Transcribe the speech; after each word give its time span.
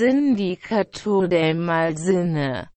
Sindicato 0.00 1.28
del 1.28 1.58
Malsinne 1.58 2.70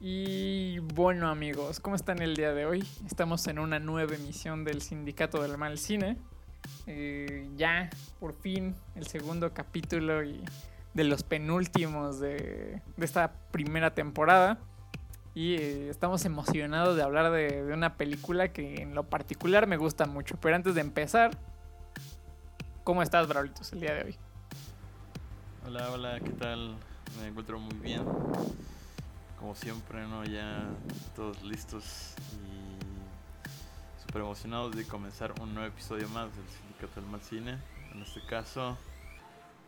Y 0.00 0.78
bueno 0.78 1.28
amigos, 1.28 1.80
¿cómo 1.80 1.96
están 1.96 2.22
el 2.22 2.36
día 2.36 2.52
de 2.52 2.64
hoy? 2.64 2.84
Estamos 3.04 3.44
en 3.48 3.58
una 3.58 3.80
nueva 3.80 4.14
emisión 4.14 4.62
del 4.62 4.82
Sindicato 4.82 5.42
del 5.42 5.58
Mal 5.58 5.76
Cine. 5.78 6.16
Eh, 6.86 7.50
ya, 7.56 7.90
por 8.20 8.34
fin, 8.34 8.76
el 8.94 9.08
segundo 9.08 9.52
capítulo 9.52 10.22
y 10.22 10.44
de 10.94 11.02
los 11.02 11.24
penúltimos 11.24 12.20
de, 12.20 12.82
esta 12.98 13.32
primera 13.50 13.94
temporada. 13.94 14.60
Y 15.34 15.54
eh, 15.54 15.88
estamos 15.88 16.24
emocionados 16.24 16.96
de 16.96 17.02
hablar 17.02 17.30
de, 17.30 17.64
de, 17.64 17.72
una 17.72 17.96
película 17.96 18.52
que 18.52 18.82
en 18.82 18.94
lo 18.94 19.04
particular 19.04 19.66
me 19.66 19.76
gusta 19.76 20.06
mucho. 20.06 20.36
Pero 20.40 20.56
antes 20.56 20.74
de 20.74 20.82
empezar, 20.82 21.30
¿cómo 22.84 23.02
estás, 23.02 23.26
Braulitos, 23.28 23.72
el 23.72 23.80
día 23.80 23.94
de 23.94 24.04
hoy? 24.04 24.16
Hola, 25.66 25.90
hola, 25.90 26.20
¿qué 26.20 26.30
tal? 26.30 26.74
Me 27.20 27.28
encuentro 27.28 27.58
muy 27.58 27.76
bien 27.76 28.02
como 29.42 29.56
siempre, 29.56 30.06
¿no? 30.06 30.24
Ya 30.24 30.62
todos 31.16 31.42
listos 31.42 32.14
y 32.32 34.00
súper 34.00 34.22
emocionados 34.22 34.76
de 34.76 34.86
comenzar 34.86 35.34
un 35.40 35.52
nuevo 35.52 35.68
episodio 35.68 36.08
más 36.10 36.30
del 36.36 36.46
Sindicato 36.46 37.00
del 37.00 37.10
Mal 37.10 37.20
Cine. 37.22 37.58
En 37.92 38.02
este 38.02 38.24
caso, 38.24 38.78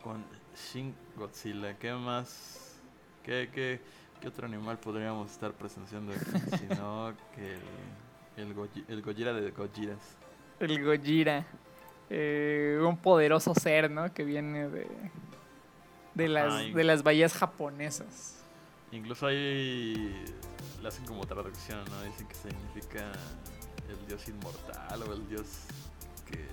con 0.01 0.23
Shin 0.55 0.95
Godzilla. 1.17 1.77
¿Qué 1.77 1.91
más? 1.91 2.77
¿Qué, 3.21 3.49
qué, 3.53 3.81
qué 4.25 4.29
otro 4.29 4.47
animal 4.47 4.79
podríamos 4.79 5.31
estar 5.31 5.53
presenciando 5.53 6.11
aquí? 6.11 6.57
sino 6.57 7.13
que 7.35 7.59
el, 8.41 8.49
el, 8.49 8.55
el 8.87 9.01
Gojira 9.03 9.33
de 9.33 9.51
Gojiras. 9.51 10.17
El 10.59 10.83
Gojira. 10.83 11.45
Eh, 12.09 12.79
un 12.81 12.97
poderoso 12.97 13.53
ser, 13.53 13.91
¿no? 13.91 14.11
Que 14.11 14.23
viene 14.23 14.67
de, 14.67 14.87
de, 16.15 16.27
las, 16.27 16.73
de 16.73 16.83
las 16.83 17.03
bahías 17.03 17.35
japonesas. 17.35 18.43
Incluso 18.91 19.27
ahí 19.27 20.25
le 20.81 20.87
hacen 20.87 21.05
como 21.05 21.23
traducción, 21.27 21.85
¿no? 21.85 22.01
Dicen 22.01 22.27
que 22.27 22.33
significa 22.33 23.11
el 23.87 24.07
dios 24.07 24.27
inmortal 24.27 25.03
o 25.03 25.13
el 25.13 25.29
dios 25.29 25.67
que, 26.25 26.47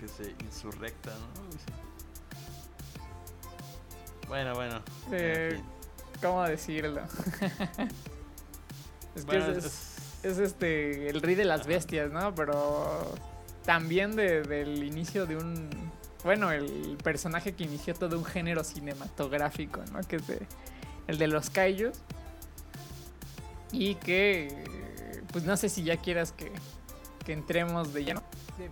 que 0.00 0.08
se 0.08 0.34
insurrecta, 0.42 1.10
¿no? 1.10 1.44
Bueno, 4.26 4.54
bueno. 4.54 4.80
Eh, 5.12 5.60
¿Cómo 6.24 6.42
decirlo? 6.44 7.02
es 9.14 9.24
que 9.26 9.36
es, 9.36 9.96
es, 10.22 10.38
este 10.38 11.10
el 11.10 11.20
rey 11.20 11.34
de 11.34 11.44
las 11.44 11.66
bestias, 11.66 12.10
¿no? 12.10 12.34
Pero 12.34 13.14
también 13.66 14.16
de, 14.16 14.40
del 14.40 14.82
inicio 14.84 15.26
de 15.26 15.36
un... 15.36 15.68
Bueno, 16.22 16.50
el 16.50 16.96
personaje 17.04 17.52
que 17.52 17.64
inició 17.64 17.92
todo 17.92 18.16
un 18.16 18.24
género 18.24 18.64
cinematográfico, 18.64 19.82
¿no? 19.92 20.00
Que 20.00 20.16
es 20.16 20.26
de 20.26 20.46
el 21.08 21.18
de 21.18 21.28
los 21.28 21.50
kaijus. 21.50 21.98
Y 23.70 23.96
que, 23.96 24.64
pues 25.30 25.44
no 25.44 25.58
sé 25.58 25.68
si 25.68 25.82
ya 25.82 25.98
quieras 25.98 26.32
que, 26.32 26.50
que 27.26 27.34
entremos 27.34 27.92
de 27.92 28.02
lleno. 28.02 28.22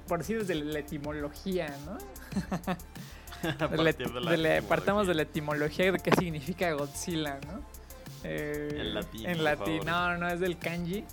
Por 0.09 0.21
decir 0.21 0.39
desde 0.39 0.55
la 0.55 0.79
etimología, 0.79 1.77
¿no? 1.85 1.99
partamos 4.69 5.07
de 5.07 5.15
la 5.15 5.23
etimología 5.23 5.93
de 5.93 5.99
qué 5.99 6.13
significa 6.13 6.73
Godzilla, 6.73 7.39
¿no? 7.47 7.61
Eh, 8.25 8.77
en 8.79 8.95
latín. 8.95 9.27
En 9.27 9.45
latín, 9.45 9.81
no, 9.85 10.17
no, 10.17 10.29
es 10.29 10.41
del 10.41 10.59
kanji, 10.59 11.05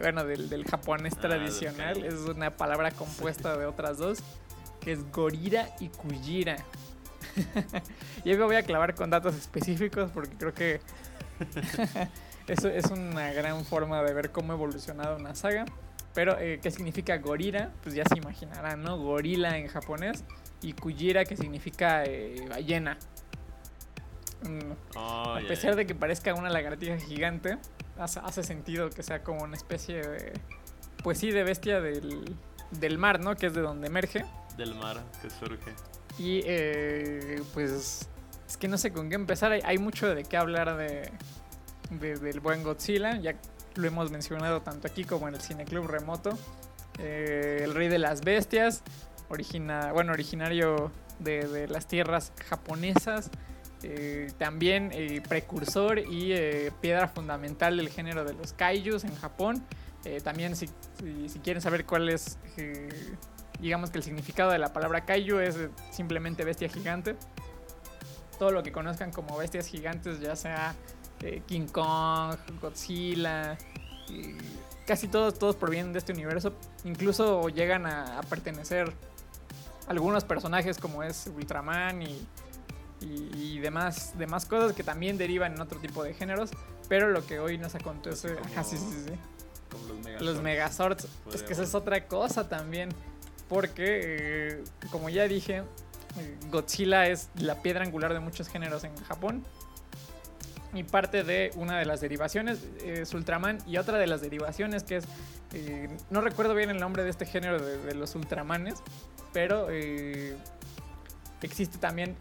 bueno, 0.00 0.24
del, 0.24 0.48
del 0.48 0.64
japonés 0.64 1.14
ah, 1.16 1.20
tradicional. 1.20 2.04
es 2.04 2.14
una 2.20 2.50
palabra 2.50 2.90
compuesta 2.90 3.56
de 3.56 3.66
otras 3.66 3.98
dos, 3.98 4.18
que 4.80 4.92
es 4.92 5.10
Gorira 5.10 5.68
y 5.80 5.88
Kujira. 5.88 6.56
y 8.24 8.30
me 8.30 8.44
voy 8.44 8.56
a 8.56 8.62
clavar 8.62 8.94
con 8.94 9.10
datos 9.10 9.34
específicos 9.34 10.10
porque 10.12 10.36
creo 10.36 10.54
que 10.54 10.80
eso 12.48 12.68
es 12.68 12.90
una 12.90 13.32
gran 13.32 13.64
forma 13.64 14.02
de 14.02 14.12
ver 14.12 14.30
cómo 14.30 14.52
ha 14.52 14.56
evolucionado 14.56 15.16
una 15.16 15.34
saga. 15.34 15.64
Pero, 16.14 16.38
eh, 16.38 16.58
¿qué 16.62 16.70
significa 16.70 17.16
gorira? 17.18 17.70
Pues 17.82 17.94
ya 17.94 18.04
se 18.04 18.18
imaginarán, 18.18 18.82
¿no? 18.82 18.98
Gorila 18.98 19.56
en 19.56 19.68
japonés. 19.68 20.24
Y 20.60 20.72
kujira, 20.72 21.24
que 21.24 21.36
significa 21.36 22.04
eh, 22.04 22.44
ballena. 22.48 22.98
Mm, 24.42 24.96
oh, 24.96 25.34
a 25.36 25.40
pesar 25.46 25.76
de 25.76 25.86
que 25.86 25.94
parezca 25.94 26.34
una 26.34 26.50
lagartija 26.50 26.98
gigante, 26.98 27.58
hace, 27.96 28.42
sentido 28.42 28.90
que 28.90 29.02
sea 29.02 29.22
como 29.22 29.42
una 29.44 29.56
especie 29.56 30.02
de. 30.02 30.32
Pues 31.02 31.18
sí, 31.18 31.30
de 31.30 31.44
bestia 31.44 31.80
del, 31.80 32.36
del 32.72 32.98
mar, 32.98 33.20
¿no? 33.20 33.36
Que 33.36 33.46
es 33.46 33.54
de 33.54 33.60
donde 33.60 33.86
emerge. 33.86 34.24
Del 34.56 34.74
mar 34.74 35.02
que 35.22 35.30
surge. 35.30 35.72
Y 36.18 36.42
eh, 36.44 37.40
pues 37.54 38.08
es 38.48 38.56
que 38.56 38.66
no 38.66 38.78
sé 38.78 38.92
con 38.92 39.08
qué 39.08 39.14
empezar. 39.14 39.52
Hay, 39.52 39.78
mucho 39.78 40.12
de 40.12 40.24
qué 40.24 40.36
hablar 40.36 40.76
de, 40.76 41.10
del 41.90 42.40
buen 42.40 42.62
Godzilla. 42.62 43.16
Ya 43.20 43.34
lo 43.76 43.86
hemos 43.86 44.10
mencionado 44.10 44.62
tanto 44.62 44.88
aquí 44.88 45.04
como 45.04 45.28
en 45.28 45.34
el 45.34 45.40
Cineclub 45.40 45.86
Remoto. 45.86 46.36
Eh, 46.98 47.60
el 47.62 47.74
rey 47.74 47.88
de 47.88 47.98
las 47.98 48.22
bestias, 48.22 48.82
bueno, 49.28 50.12
originario 50.12 50.90
de, 51.18 51.68
las 51.68 51.86
tierras 51.86 52.32
japonesas. 52.48 53.30
Eh, 53.84 54.32
también 54.38 54.90
precursor 55.28 56.00
y 56.00 56.34
piedra 56.80 57.06
fundamental 57.06 57.76
del 57.76 57.88
género 57.90 58.24
de 58.24 58.34
los 58.34 58.52
kaijus 58.52 59.04
en 59.04 59.14
Japón. 59.14 59.64
también 60.24 60.56
si, 60.56 60.68
si, 61.28 61.38
quieren 61.38 61.62
saber 61.62 61.84
cuál 61.84 62.08
es 62.08 62.38
digamos 63.60 63.90
que 63.90 63.98
el 63.98 64.04
significado 64.04 64.50
de 64.50 64.58
la 64.58 64.72
palabra 64.72 65.04
kaiju 65.04 65.38
es 65.38 65.56
simplemente 65.90 66.44
bestia 66.44 66.68
gigante. 66.68 67.16
Todo 68.38 68.50
lo 68.50 68.62
que 68.62 68.70
conozcan 68.70 69.10
como 69.10 69.36
bestias 69.36 69.66
gigantes, 69.66 70.20
ya 70.20 70.36
sea 70.36 70.74
eh, 71.22 71.42
King 71.46 71.66
Kong, 71.66 72.36
Godzilla, 72.60 73.58
casi 74.86 75.08
todos, 75.08 75.38
todos 75.38 75.56
provienen 75.56 75.92
de 75.92 75.98
este 75.98 76.12
universo. 76.12 76.52
Incluso 76.84 77.48
llegan 77.48 77.86
a, 77.86 78.20
pertenecer 78.28 78.92
algunos 79.88 80.24
personajes 80.24 80.78
como 80.78 81.02
es 81.02 81.30
Ultraman 81.34 82.02
y, 82.02 82.26
y, 83.00 83.58
demás, 83.60 84.12
demás 84.18 84.46
cosas 84.46 84.72
que 84.72 84.82
también 84.82 85.18
derivan 85.18 85.54
en 85.54 85.60
otro 85.60 85.78
tipo 85.78 86.02
de 86.02 86.14
géneros. 86.14 86.50
Pero 86.88 87.10
lo 87.10 87.24
que 87.26 87.38
hoy 87.38 87.58
nos 87.58 87.74
acontece... 87.74 88.36
Como, 88.36 88.64
sí, 88.64 88.78
sí, 88.78 89.04
sí. 89.06 89.12
Como 89.70 89.88
los 89.88 89.98
Megazords. 89.98 90.22
Los 90.22 90.42
Megazords. 90.42 91.08
Es 91.34 91.42
que 91.42 91.52
esa 91.52 91.62
es 91.62 91.74
otra 91.74 92.06
cosa 92.06 92.48
también 92.48 92.88
porque, 93.48 94.00
eh, 94.58 94.64
como 94.90 95.08
ya 95.08 95.26
dije, 95.26 95.62
Godzilla 96.50 97.06
es 97.06 97.28
la 97.36 97.62
piedra 97.62 97.84
angular 97.84 98.12
de 98.12 98.20
muchos 98.20 98.48
géneros 98.48 98.84
en 98.84 98.94
Japón. 99.04 99.44
Y 100.74 100.82
parte 100.82 101.24
de 101.24 101.50
una 101.56 101.78
de 101.78 101.86
las 101.86 102.00
derivaciones 102.00 102.62
es 102.84 103.12
Ultraman. 103.14 103.58
Y 103.66 103.78
otra 103.78 103.98
de 103.98 104.06
las 104.06 104.20
derivaciones 104.20 104.84
que 104.84 104.96
es. 104.96 105.04
Eh, 105.54 105.88
no 106.10 106.20
recuerdo 106.20 106.54
bien 106.54 106.70
el 106.70 106.78
nombre 106.78 107.02
de 107.04 107.10
este 107.10 107.24
género 107.24 107.58
de, 107.58 107.94
los 107.94 108.14
Ultramanes. 108.14 108.82
Pero 109.32 109.68
eh, 109.70 110.36
existe 111.42 111.78
también 111.78 112.16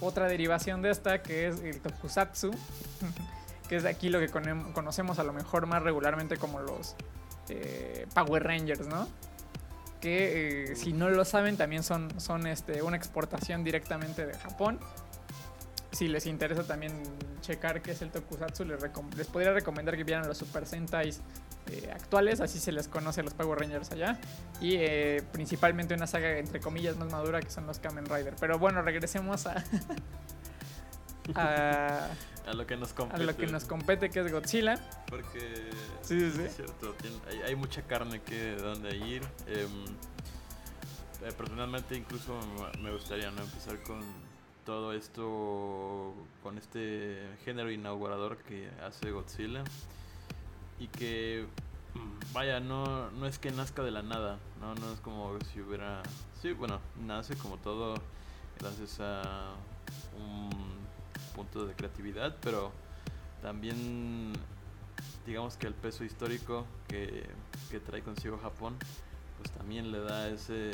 otra 0.00 0.26
derivación 0.26 0.82
de 0.82 0.90
esta 0.90 1.22
que 1.22 1.48
es 1.48 1.60
el 1.60 1.80
Tokusatsu. 1.80 2.50
que 3.68 3.76
es 3.76 3.84
aquí 3.84 4.08
lo 4.10 4.20
que 4.20 4.28
conocemos 4.28 5.18
a 5.18 5.24
lo 5.24 5.32
mejor 5.32 5.66
más 5.66 5.82
regularmente 5.82 6.36
como 6.36 6.60
los 6.60 6.94
Power 8.14 8.44
Rangers, 8.44 8.86
¿no? 8.86 9.08
que 10.00 10.72
eh, 10.72 10.76
si 10.76 10.92
no 10.92 11.08
lo 11.10 11.24
saben 11.24 11.56
también 11.56 11.82
son, 11.82 12.20
son 12.20 12.46
este, 12.46 12.82
una 12.82 12.96
exportación 12.96 13.64
directamente 13.64 14.26
de 14.26 14.34
Japón. 14.34 14.78
Si 15.96 16.08
les 16.08 16.26
interesa 16.26 16.62
también 16.62 16.92
checar 17.40 17.80
qué 17.80 17.92
es 17.92 18.02
el 18.02 18.10
Tokusatsu, 18.10 18.66
les, 18.66 18.82
les 19.16 19.26
podría 19.28 19.54
recomendar 19.54 19.96
que 19.96 20.04
vieran 20.04 20.28
los 20.28 20.36
Super 20.36 20.66
Sentais 20.66 21.22
eh, 21.72 21.90
actuales, 21.90 22.42
así 22.42 22.58
se 22.58 22.70
les 22.70 22.86
conoce 22.86 23.22
a 23.22 23.24
los 23.24 23.32
Power 23.32 23.58
Rangers 23.58 23.90
allá. 23.92 24.20
Y 24.60 24.74
eh, 24.74 25.24
principalmente 25.32 25.94
una 25.94 26.06
saga 26.06 26.36
entre 26.36 26.60
comillas 26.60 26.98
más 26.98 27.10
madura 27.10 27.40
que 27.40 27.48
son 27.48 27.66
los 27.66 27.78
Kamen 27.78 28.04
Rider. 28.04 28.34
Pero 28.38 28.58
bueno, 28.58 28.82
regresemos 28.82 29.46
a, 29.46 29.64
a, 31.34 32.10
a, 32.46 32.52
lo 32.52 32.66
que 32.66 32.76
nos 32.76 32.92
compete. 32.92 33.22
A 33.22 33.24
lo 33.24 33.34
que 33.34 33.46
nos 33.46 33.64
compete, 33.64 34.10
que 34.10 34.20
es 34.20 34.30
Godzilla. 34.30 34.78
Porque 35.08 35.70
sí, 36.02 36.20
sí, 36.20 36.30
sí. 36.30 36.42
es 36.42 36.56
cierto, 36.56 36.94
hay, 37.30 37.40
hay, 37.40 37.56
mucha 37.56 37.80
carne 37.80 38.20
que 38.20 38.34
de 38.34 38.56
dónde 38.56 38.94
ir. 38.98 39.22
Em, 39.46 39.86
eh, 41.24 41.32
personalmente 41.38 41.96
incluso 41.96 42.38
me 42.82 42.92
gustaría 42.92 43.30
¿no? 43.30 43.40
empezar 43.40 43.82
con 43.82 44.35
todo 44.66 44.92
esto, 44.92 46.12
con 46.42 46.58
este 46.58 47.22
género 47.44 47.70
inaugurador 47.70 48.36
que 48.38 48.68
hace 48.84 49.12
Godzilla. 49.12 49.62
Y 50.78 50.88
que, 50.88 51.46
mm, 51.94 52.34
vaya, 52.34 52.60
no, 52.60 53.10
no 53.12 53.26
es 53.26 53.38
que 53.38 53.50
nazca 53.52 53.82
de 53.82 53.92
la 53.92 54.02
nada, 54.02 54.38
¿no? 54.60 54.74
No 54.74 54.92
es 54.92 55.00
como 55.00 55.38
si 55.52 55.60
hubiera... 55.62 56.02
Sí, 56.42 56.52
bueno, 56.52 56.80
nace 57.06 57.36
como 57.36 57.56
todo 57.56 57.94
gracias 58.58 59.00
a 59.00 59.54
un 60.18 60.50
punto 61.34 61.64
de 61.64 61.74
creatividad, 61.74 62.36
pero 62.42 62.72
también 63.40 64.32
digamos 65.26 65.56
que 65.56 65.66
el 65.66 65.74
peso 65.74 66.04
histórico 66.04 66.66
que, 66.88 67.24
que 67.70 67.80
trae 67.80 68.02
consigo 68.02 68.38
Japón, 68.38 68.76
pues 69.38 69.50
también 69.52 69.92
le 69.92 70.00
da 70.00 70.28
ese, 70.28 70.72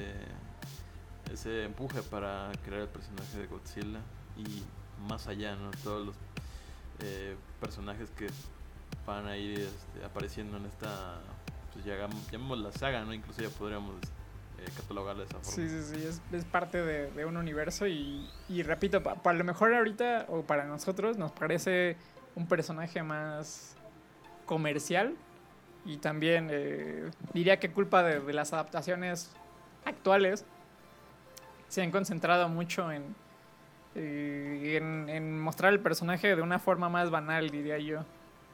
ese 1.32 1.64
empuje 1.64 2.02
para 2.02 2.50
crear 2.64 2.82
el 2.82 2.88
personaje 2.88 3.38
de 3.38 3.46
Godzilla 3.46 4.00
y 4.36 4.62
más 5.08 5.26
allá, 5.26 5.56
¿no? 5.56 5.70
Todos 5.82 6.06
los 6.06 6.16
eh, 7.00 7.36
personajes 7.60 8.10
que 8.10 8.28
van 9.06 9.26
a 9.26 9.36
ir 9.36 9.60
este, 9.60 10.04
apareciendo 10.04 10.56
en 10.58 10.66
esta, 10.66 11.20
pues 11.72 11.84
ya 11.84 11.96
llamamos 12.30 12.58
la 12.58 12.72
saga, 12.72 13.04
¿no? 13.04 13.14
Incluso 13.14 13.42
ya 13.42 13.48
podríamos 13.48 13.96
eh, 14.58 14.66
catalogarla 14.76 15.22
de 15.22 15.28
esa 15.28 15.38
forma. 15.38 15.52
Sí, 15.52 15.68
sí, 15.68 15.82
sí, 15.82 16.06
es, 16.06 16.22
es 16.32 16.44
parte 16.44 16.82
de, 16.82 17.10
de, 17.10 17.24
un 17.24 17.36
universo 17.36 17.86
y, 17.86 18.28
y 18.48 18.62
repito, 18.62 19.02
para 19.02 19.36
lo 19.36 19.44
mejor 19.44 19.74
ahorita 19.74 20.26
o 20.28 20.42
para 20.42 20.64
nosotros 20.64 21.16
nos 21.16 21.32
parece 21.32 21.96
un 22.34 22.46
personaje 22.46 23.02
más 23.02 23.76
comercial 24.46 25.14
y 25.84 25.96
también 25.96 26.48
eh, 26.50 27.10
diría 27.32 27.58
que 27.58 27.70
culpa 27.70 28.02
de, 28.02 28.20
de, 28.20 28.32
las 28.32 28.52
adaptaciones 28.52 29.32
actuales 29.84 30.44
se 31.72 31.80
han 31.80 31.90
concentrado 31.90 32.50
mucho 32.50 32.92
en, 32.92 33.02
eh, 33.94 34.76
en, 34.76 35.08
en, 35.08 35.40
mostrar 35.40 35.72
el 35.72 35.80
personaje 35.80 36.36
de 36.36 36.42
una 36.42 36.58
forma 36.58 36.90
más 36.90 37.08
banal, 37.08 37.48
diría 37.48 37.78
yo. 37.78 38.04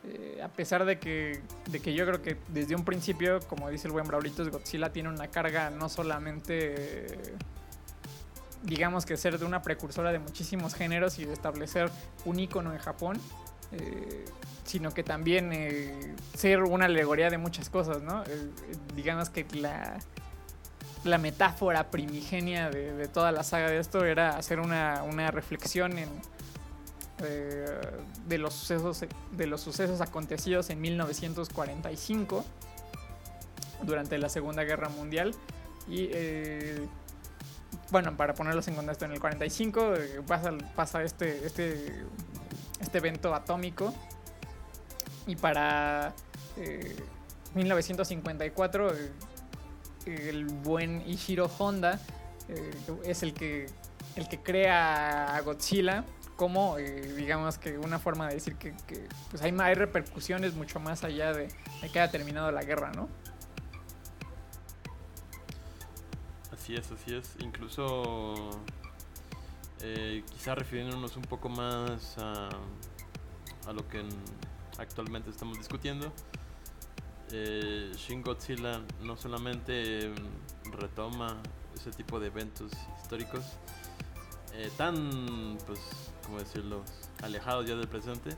Eh, 0.05 0.41
a 0.41 0.47
pesar 0.47 0.85
de 0.85 1.01
que, 1.01 1.43
de 1.67 1.81
que 1.81 1.95
yo 1.95 2.07
creo 2.07 2.23
que 2.23 2.37
desde 2.47 2.77
un 2.77 2.85
principio, 2.85 3.41
como 3.49 3.71
dice 3.71 3.89
el 3.89 3.93
buen 3.93 4.07
Braulitos, 4.07 4.51
Godzilla 4.51 4.93
tiene 4.93 5.09
una 5.09 5.27
carga 5.27 5.69
no 5.71 5.89
solamente, 5.89 7.17
digamos 8.63 9.05
que 9.05 9.17
ser 9.17 9.37
de 9.37 9.45
una 9.45 9.63
precursora 9.63 10.13
de 10.13 10.21
muchísimos 10.21 10.77
géneros 10.77 11.19
y 11.19 11.25
de 11.25 11.33
establecer 11.33 11.91
un 12.25 12.39
icono 12.39 12.73
en 12.73 12.79
Japón, 12.79 13.19
eh, 13.73 14.27
sino 14.63 14.95
que 14.95 15.03
también 15.03 16.15
ser 16.37 16.63
una 16.63 16.85
alegoría 16.85 17.31
de 17.31 17.39
muchas 17.39 17.69
cosas, 17.69 18.01
¿no? 18.01 18.23
Digamos 18.95 19.29
que 19.29 19.45
la, 19.55 19.99
la 21.05 21.19
metáfora 21.19 21.91
primigenia 21.91 22.71
de, 22.71 23.09
toda 23.09 23.33
la 23.33 23.43
saga 23.43 23.69
de 23.69 23.79
esto 23.79 24.05
era 24.05 24.37
hacer 24.37 24.61
una, 24.61 25.31
reflexión 25.31 25.99
en, 25.99 26.09
eh, 27.23 27.81
de, 28.27 28.39
los 28.39 28.55
sucesos, 28.55 29.05
de 29.33 29.47
los 29.47 29.61
sucesos 29.61 30.01
acontecidos 30.01 30.71
en 30.71 30.81
1945 30.81 32.45
durante 33.83 34.19
la 34.19 34.29
Segunda 34.29 34.65
Guerra 34.65 34.89
Mundial 34.89 35.35
y 35.89 36.11
bueno, 37.91 38.15
para 38.17 38.35
ponerlos 38.35 38.69
en 38.69 38.75
contexto, 38.75 39.07
en 39.07 39.13
el 39.13 39.21
45 39.21 39.95
pasa, 40.27 40.53
pasa 40.75 41.03
este, 41.03 41.47
este 41.47 42.05
este 42.81 42.99
evento 42.99 43.35
atómico. 43.35 43.95
Y 45.27 45.37
para 45.37 46.15
eh, 46.57 46.97
1954, 47.55 48.95
eh, 48.95 49.13
el 50.15 50.47
buen 50.47 51.09
Ishiro 51.09 51.51
Honda 51.59 52.01
eh, 52.49 52.71
es 53.05 53.23
el 53.23 53.35
que, 53.35 53.67
el 54.17 54.29
que 54.29 54.39
crea 54.41 55.37
a 55.37 55.41
Godzilla 55.41 56.05
como, 56.37 56.79
eh, 56.79 57.15
digamos 57.17 57.59
que 57.59 57.79
una 57.79 57.99
forma 57.99 58.29
de 58.29 58.35
decir 58.35 58.55
que, 58.55 58.73
que 58.87 59.09
pues 59.31 59.43
hay, 59.43 59.55
hay, 59.59 59.75
repercusiones 59.75 60.55
mucho 60.55 60.79
más 60.79 61.03
allá 61.03 61.33
de, 61.33 61.49
de, 61.83 61.89
que 61.91 62.01
haya 62.01 62.11
terminado 62.13 62.53
la 62.53 62.63
guerra, 62.63 62.93
¿no? 62.93 63.09
Así 66.53 66.77
es, 66.77 66.93
así 66.93 67.15
es. 67.15 67.35
Incluso 67.41 68.51
eh, 69.81 70.23
quizá 70.31 70.55
refiriéndonos 70.55 71.17
un 71.17 71.23
poco 71.23 71.49
más 71.49 72.17
a, 72.19 72.51
a 73.67 73.73
lo 73.73 73.89
que 73.89 74.01
en, 74.01 74.09
actualmente 74.79 75.31
estamos 75.31 75.59
discutiendo. 75.59 76.13
Eh, 77.31 77.93
Shin 77.97 78.23
Godzilla 78.23 78.81
no 79.03 79.17
solamente 79.17 80.13
retoma 80.73 81.37
ese 81.75 81.91
tipo 81.91 82.19
de 82.19 82.29
eventos 82.29 82.73
históricos 83.01 83.45
eh, 84.55 84.71
tan, 84.77 85.59
pues, 85.67 85.81
como 86.25 86.39
decirlo, 86.39 86.83
alejados 87.23 87.67
ya 87.67 87.77
del 87.77 87.87
presente, 87.87 88.31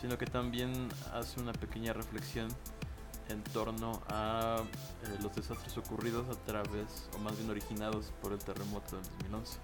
sino 0.00 0.16
que 0.18 0.26
también 0.26 0.88
hace 1.12 1.40
una 1.40 1.52
pequeña 1.52 1.92
reflexión 1.92 2.48
en 3.28 3.42
torno 3.42 4.02
a 4.08 4.62
eh, 5.02 5.18
los 5.22 5.34
desastres 5.34 5.76
ocurridos 5.78 6.28
a 6.28 6.38
través, 6.44 7.08
o 7.14 7.18
más 7.18 7.36
bien 7.36 7.50
originados 7.50 8.12
por 8.20 8.32
el 8.32 8.38
terremoto 8.38 8.96
del 8.96 9.04
2011. 9.30 9.58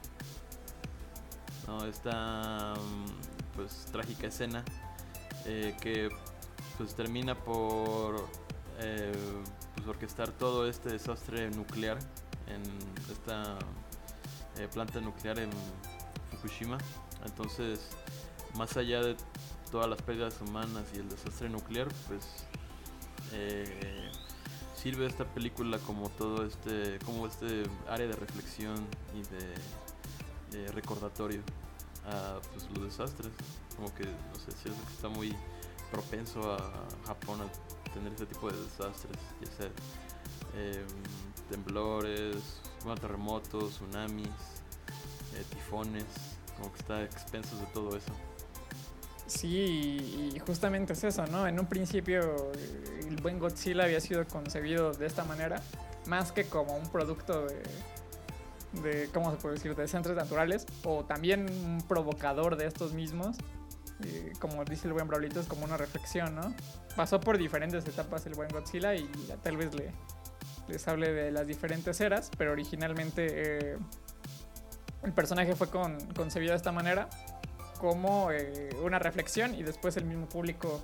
¿no? 1.66 1.84
Esta 1.84 2.74
pues 3.54 3.86
trágica 3.92 4.28
escena 4.28 4.64
eh, 5.44 5.76
que 5.80 6.08
pues 6.78 6.94
termina 6.94 7.34
por 7.34 8.26
eh, 8.80 9.12
pues, 9.74 9.86
orquestar 9.86 10.30
todo 10.30 10.68
este 10.68 10.90
desastre 10.90 11.50
nuclear 11.50 11.98
en 12.46 12.62
esta 13.10 13.58
eh, 14.58 14.68
planta 14.72 15.00
nuclear 15.00 15.38
en 15.38 15.50
Fukushima. 16.30 16.78
Entonces, 17.24 17.80
más 18.54 18.76
allá 18.76 19.02
de 19.02 19.16
todas 19.70 19.88
las 19.88 20.02
pérdidas 20.02 20.40
humanas 20.40 20.84
y 20.94 20.98
el 20.98 21.08
desastre 21.08 21.48
nuclear, 21.48 21.88
pues 22.08 22.26
sirve 24.80 25.06
esta 25.06 25.24
película 25.24 25.78
como 25.80 26.08
todo 26.08 26.46
este, 26.46 26.98
como 27.04 27.26
este 27.26 27.64
área 27.88 28.06
de 28.06 28.16
reflexión 28.16 28.86
y 29.14 29.22
de 29.22 30.64
eh, 30.64 30.72
recordatorio 30.72 31.42
a 32.06 32.40
pues, 32.52 32.66
los 32.74 32.84
desastres. 32.84 33.30
Como 33.76 33.94
que, 33.94 34.04
no 34.04 34.34
sé, 34.36 34.52
si 34.52 34.70
que 34.70 34.92
está 34.94 35.08
muy 35.08 35.36
propenso 35.90 36.54
a 36.54 36.58
Japón 37.06 37.40
tener 37.94 38.12
este 38.12 38.26
tipo 38.26 38.50
de 38.50 38.58
desastres, 38.58 39.18
ya 39.40 39.50
sea 39.56 39.66
eh, 40.56 40.84
temblores, 41.50 42.36
bueno, 42.84 43.00
terremotos, 43.00 43.74
tsunamis, 43.74 44.28
eh, 44.28 45.44
tifones, 45.50 46.04
como 46.56 46.72
que 46.72 46.78
está 46.78 47.02
expenso 47.02 47.56
de 47.56 47.66
todo 47.66 47.96
eso. 47.96 48.12
Sí, 49.26 50.32
y 50.34 50.38
justamente 50.40 50.92
es 50.92 51.04
eso, 51.04 51.24
¿no? 51.26 51.46
En 51.46 51.60
un 51.60 51.66
principio 51.66 52.52
el 53.06 53.16
buen 53.22 53.38
Godzilla 53.38 53.84
había 53.84 54.00
sido 54.00 54.26
concebido 54.26 54.92
de 54.92 55.06
esta 55.06 55.24
manera, 55.24 55.62
más 56.06 56.32
que 56.32 56.46
como 56.46 56.76
un 56.76 56.88
producto 56.88 57.46
de, 57.46 57.62
de, 58.82 59.08
¿cómo 59.14 59.30
se 59.30 59.36
puede 59.36 59.54
decir?, 59.54 59.76
de 59.76 59.82
desastres 59.82 60.16
naturales, 60.16 60.66
o 60.84 61.04
también 61.04 61.48
un 61.48 61.84
provocador 61.86 62.56
de 62.56 62.66
estos 62.66 62.92
mismos. 62.92 63.36
Como 64.38 64.64
dice 64.64 64.86
el 64.88 64.94
buen 64.94 65.08
Braulito, 65.08 65.40
es 65.40 65.46
como 65.46 65.64
una 65.64 65.76
reflexión, 65.76 66.34
¿no? 66.34 66.54
Pasó 66.96 67.20
por 67.20 67.38
diferentes 67.38 67.86
etapas 67.86 68.26
el 68.26 68.34
buen 68.34 68.48
Godzilla 68.48 68.94
y 68.94 69.08
tal 69.42 69.56
vez 69.56 69.74
le, 69.74 69.92
les 70.70 70.86
hable 70.88 71.12
de 71.12 71.30
las 71.30 71.46
diferentes 71.46 72.00
eras, 72.00 72.30
pero 72.38 72.52
originalmente 72.52 73.26
eh, 73.28 73.76
el 75.02 75.12
personaje 75.12 75.54
fue 75.56 75.68
con, 75.68 75.98
concebido 76.14 76.52
de 76.52 76.56
esta 76.56 76.72
manera, 76.72 77.08
como 77.78 78.30
eh, 78.30 78.70
una 78.82 78.98
reflexión 78.98 79.54
y 79.54 79.62
después 79.62 79.96
el 79.96 80.04
mismo 80.04 80.28
público 80.28 80.82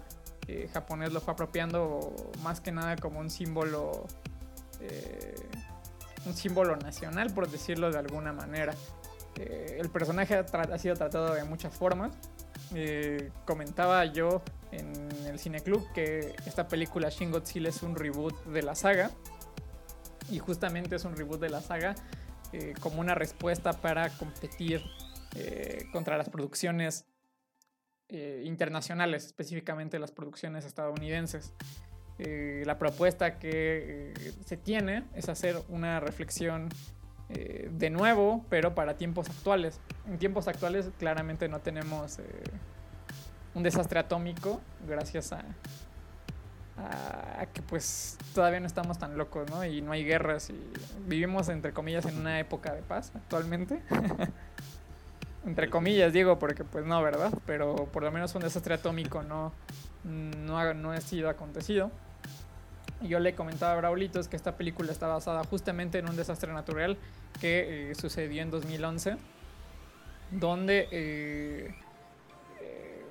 eh, 0.48 0.68
japonés 0.72 1.12
lo 1.12 1.20
fue 1.20 1.34
apropiando 1.34 2.14
más 2.42 2.60
que 2.60 2.72
nada 2.72 2.96
como 2.96 3.20
un 3.20 3.30
símbolo 3.30 4.06
un 6.26 6.34
símbolo 6.34 6.76
nacional 6.76 7.32
por 7.32 7.48
decirlo 7.50 7.90
de 7.90 7.98
alguna 7.98 8.32
manera 8.32 8.74
el 9.36 9.88
personaje 9.88 10.36
ha, 10.36 10.40
ha, 10.40 10.78
sido 10.78 10.94
tratado 10.94 11.34
de 11.34 11.44
muchas 11.44 11.74
formas 11.74 12.12
comentaba 13.44 14.04
yo 14.06 14.42
en 14.72 15.10
el 15.26 15.38
cineclub 15.38 15.92
que 15.92 16.34
esta 16.46 16.68
película 16.68 17.08
Shin 17.08 17.30
Godzilla 17.30 17.68
es 17.68 17.82
un 17.82 17.94
reboot 17.94 18.44
de 18.46 18.62
la 18.62 18.74
saga 18.74 19.10
y 20.30 20.38
justamente 20.38 20.96
es 20.96 21.04
un 21.04 21.16
reboot 21.16 21.40
de 21.40 21.50
la 21.50 21.60
saga 21.60 21.94
como 22.80 23.00
una 23.00 23.14
respuesta 23.14 23.72
para 23.72 24.08
competir 24.10 24.82
eh, 25.34 25.86
contra 25.92 26.16
las 26.16 26.28
producciones 26.28 27.06
eh, 28.08 28.42
internacionales, 28.46 29.26
específicamente 29.26 29.98
las 29.98 30.12
producciones 30.12 30.64
estadounidenses. 30.64 31.52
Eh, 32.18 32.62
la 32.64 32.78
propuesta 32.78 33.38
que 33.40 34.12
eh, 34.16 34.32
se 34.44 34.56
tiene 34.56 35.04
es 35.14 35.28
hacer 35.28 35.56
una 35.68 35.98
reflexión 35.98 36.68
de 37.28 37.90
nuevo, 37.90 38.44
pero 38.48 38.74
para 38.74 38.96
tiempos 38.96 39.28
actuales. 39.28 39.80
En 40.06 40.18
tiempos 40.18 40.46
actuales 40.48 40.90
claramente 40.98 41.48
no 41.48 41.60
tenemos 41.60 42.20
un 43.54 43.62
desastre 43.62 43.98
atómico 43.98 44.60
gracias 44.86 45.32
a, 45.32 45.42
a, 46.76 47.40
a, 47.40 47.46
que 47.46 47.62
pues 47.62 48.18
todavía 48.34 48.60
no 48.60 48.66
estamos 48.66 48.98
tan 48.98 49.16
locos, 49.16 49.50
¿no? 49.50 49.64
Y 49.64 49.80
no 49.80 49.92
hay 49.92 50.04
guerras 50.04 50.50
y 50.50 50.72
vivimos 51.06 51.48
entre 51.48 51.72
comillas 51.72 52.04
en 52.04 52.18
una 52.18 52.38
época 52.38 52.74
de 52.74 52.82
paz 52.82 53.12
actualmente. 53.14 53.82
entre 55.46 55.70
comillas 55.70 56.12
digo, 56.12 56.38
porque 56.38 56.64
pues 56.64 56.84
no, 56.84 57.02
¿verdad? 57.02 57.32
Pero 57.46 57.86
por 57.86 58.02
lo 58.02 58.12
menos 58.12 58.34
un 58.34 58.42
desastre 58.42 58.74
atómico 58.74 59.22
no, 59.22 59.52
no, 60.04 60.58
ha, 60.58 60.74
no 60.74 60.92
ha 60.92 61.00
sido 61.00 61.30
acontecido. 61.30 61.90
Yo 63.02 63.20
le 63.20 63.34
comentaba 63.34 63.72
a 63.72 63.76
Braulitos 63.76 64.28
que 64.28 64.36
esta 64.36 64.56
película 64.56 64.90
está 64.90 65.06
basada 65.06 65.44
justamente 65.44 65.98
en 65.98 66.08
un 66.08 66.16
desastre 66.16 66.52
natural 66.52 66.96
que 67.40 67.90
eh, 67.90 67.94
sucedió 67.94 68.42
en 68.42 68.50
2011, 68.50 69.16
donde 70.30 70.88
eh, 70.90 71.74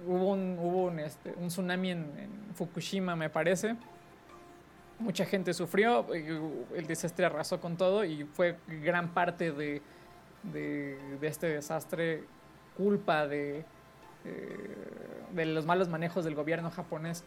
hubo 0.08 0.32
un, 0.32 0.58
hubo 0.60 0.86
un, 0.86 1.00
este, 1.00 1.34
un 1.38 1.48
tsunami 1.48 1.92
en, 1.92 2.36
Fukushima, 2.56 3.16
me 3.16 3.30
parece. 3.30 3.76
Mucha 4.98 5.26
gente 5.26 5.54
sufrió, 5.54 6.14
eh, 6.14 6.40
el 6.76 6.88
desastre 6.88 7.26
arrasó 7.26 7.60
con 7.60 7.76
todo 7.76 8.06
y 8.06 8.24
fue 8.24 8.58
gran 8.82 9.10
parte 9.10 9.52
de, 9.52 9.82
este 11.22 11.48
desastre 11.48 12.24
culpa 12.78 13.28
eh, 13.30 13.64
de 15.34 15.46
los 15.46 15.66
malos 15.66 15.90
manejos 15.90 16.24
del 16.24 16.34
gobierno 16.34 16.72
japonés. 16.72 17.24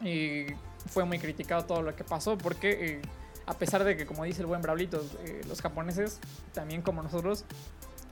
Y 0.00 0.46
fue 0.88 1.04
muy 1.04 1.18
criticado 1.18 1.64
todo 1.64 1.82
lo 1.82 1.94
que 1.94 2.04
pasó 2.04 2.38
porque 2.38 2.94
eh, 2.94 3.02
a 3.50 3.54
pesar 3.54 3.82
de 3.82 3.96
que, 3.96 4.06
como 4.06 4.24
dice 4.24 4.42
el 4.42 4.46
buen 4.46 4.62
Braulito, 4.62 5.04
eh, 5.24 5.42
los 5.48 5.60
japoneses, 5.60 6.20
también 6.54 6.82
como 6.82 7.02
nosotros, 7.02 7.44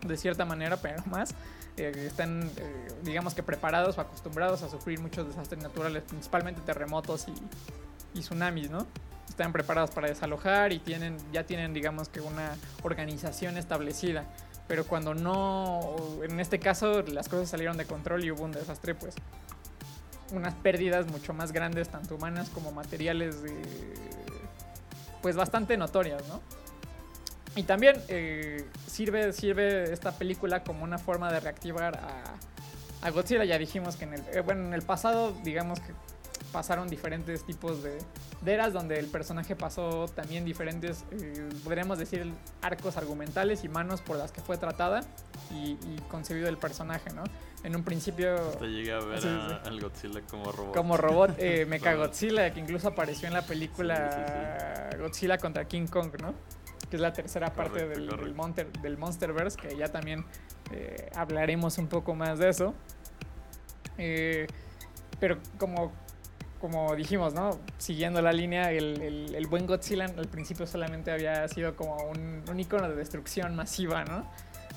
de 0.05 0.17
cierta 0.17 0.45
manera, 0.45 0.77
pero 0.79 1.03
más, 1.07 1.31
eh, 1.77 1.93
están, 2.07 2.51
eh, 2.57 2.89
digamos 3.05 3.35
que 3.35 3.45
preparados 3.45 3.99
o 3.99 4.01
acostumbrados 4.01 4.63
a 4.63 4.69
sufrir 4.69 4.99
muchos 4.99 5.29
desastres 5.29 5.63
naturales, 5.63 6.03
principalmente 6.09 6.61
terremotos 6.63 7.27
y, 7.29 8.19
y 8.19 8.23
tsunamis, 8.23 8.69
¿no? 8.71 8.85
Están 9.29 9.53
preparados 9.53 9.93
para 9.93 10.09
desalojar 10.09 10.73
y 10.73 10.81
tienen, 10.81 11.17
ya 11.33 11.45
tienen, 11.45 11.73
digamos 11.73 12.09
que 12.09 12.21
una 12.21 12.57
organización 12.83 13.57
establecida. 13.57 14.25
Pero 14.67 14.85
cuando 14.85 15.15
no, 15.15 15.97
en 16.23 16.41
este 16.41 16.59
caso, 16.59 17.03
las 17.03 17.29
cosas 17.29 17.49
salieron 17.49 17.77
de 17.77 17.87
control 17.87 18.25
y 18.25 18.33
hubo 18.33 18.43
un 18.43 18.53
desastre, 18.53 18.97
pues 18.97 19.15
unas 20.33 20.55
pérdidas 20.55 21.07
mucho 21.07 21.33
más 21.33 21.53
grandes, 21.53 21.89
tanto 21.89 22.17
humanas 22.17 22.49
como 22.51 22.73
materiales, 22.73 23.43
de, 23.43 23.55
pues 25.23 25.37
bastante 25.37 25.77
notorias, 25.77 26.27
¿no? 26.29 26.41
Y 27.57 27.65
también 27.65 28.01
eh, 28.09 28.65
sirve, 28.87 29.33
sirve 29.33 29.93
esta 29.93 30.13
película 30.13 30.63
como 30.63 30.85
una 30.85 30.99
forma 30.99 31.33
de 31.33 31.41
reactivar 31.41 31.97
a, 31.97 33.07
a 33.07 33.11
Godzilla. 33.11 33.45
Ya 33.45 33.59
dijimos 33.59 33.97
que 33.97 34.05
en 34.05 34.15
el, 34.15 34.25
eh, 34.33 34.41
bueno, 34.41 34.67
en 34.67 34.75
el 34.75 34.83
pasado, 34.83 35.33
digamos 35.43 35.81
que 35.81 35.93
pasaron 36.53 36.89
diferentes 36.89 37.45
tipos 37.45 37.83
de, 37.83 37.99
de 38.43 38.53
eras 38.53 38.73
donde 38.73 38.99
el 38.99 39.07
personaje 39.07 39.55
pasó 39.57 40.07
también 40.09 40.45
diferentes, 40.45 41.05
eh, 41.11 41.49
podríamos 41.65 41.99
decir, 41.99 42.33
arcos 42.63 42.97
argumentales 42.97 43.65
y 43.65 43.69
manos 43.69 44.01
por 44.01 44.17
las 44.17 44.33
que 44.33 44.41
fue 44.41 44.57
tratada 44.57 45.01
y, 45.51 45.73
y 45.73 46.03
concebido 46.11 46.49
el 46.49 46.57
personaje, 46.59 47.11
¿no? 47.13 47.25
En 47.65 47.75
un 47.75 47.83
principio... 47.83 48.37
Te 48.59 48.67
llegué 48.67 48.93
a 48.93 49.01
ver 49.01 49.21
Sí, 49.21 49.29
a- 49.29 49.61
sí. 49.63 49.69
al 49.69 49.81
Godzilla 49.81 50.21
como 50.23 50.53
robot. 50.53 50.75
Como 50.77 50.97
robot, 50.97 51.35
eh, 51.39 51.67
Mechagodzilla, 51.69 52.53
que 52.53 52.61
incluso 52.61 52.89
apareció 52.89 53.27
en 53.29 53.35
la 53.35 53.43
película 53.43 54.91
Godzilla 54.99 55.39
contra 55.39 55.67
King 55.67 55.87
Kong, 55.87 56.13
¿no? 56.23 56.35
Que 56.89 56.97
es 56.97 57.03
la 57.03 57.13
tercera 57.13 57.53
parte 57.53 57.81
Correcto, 57.81 57.89
del, 58.01 58.07
del, 58.07 58.17
correcto. 58.17 58.37
Monster, 58.37 58.73
del 58.81 58.97
Monsterverse, 58.97 59.59
que 59.59 59.77
ya 59.77 59.89
también 59.89 60.25
eh, 60.73 61.11
hablaremos 61.15 61.77
un 61.79 61.89
poco 61.89 62.15
más 62.15 62.39
de 62.39 62.49
eso. 62.49 62.75
Eh, 63.99 64.47
pero 65.21 65.39
como, 65.59 65.93
como 66.61 66.95
dijimos, 66.97 67.35
¿no? 67.35 67.59
Siguiendo 67.79 68.21
la 68.21 68.33
línea, 68.33 68.71
el, 68.73 69.47
buen 69.49 69.67
Godzilla 69.67 70.05
al 70.05 70.29
principio 70.29 70.67
solamente 70.67 71.11
había 71.11 71.47
sido 71.49 71.77
como 71.77 71.97
un, 72.09 72.43
un 72.49 72.61
icono 72.61 72.89
de 72.89 72.97
destrucción 72.97 73.55
masiva, 73.55 74.05
¿no? 74.05 74.27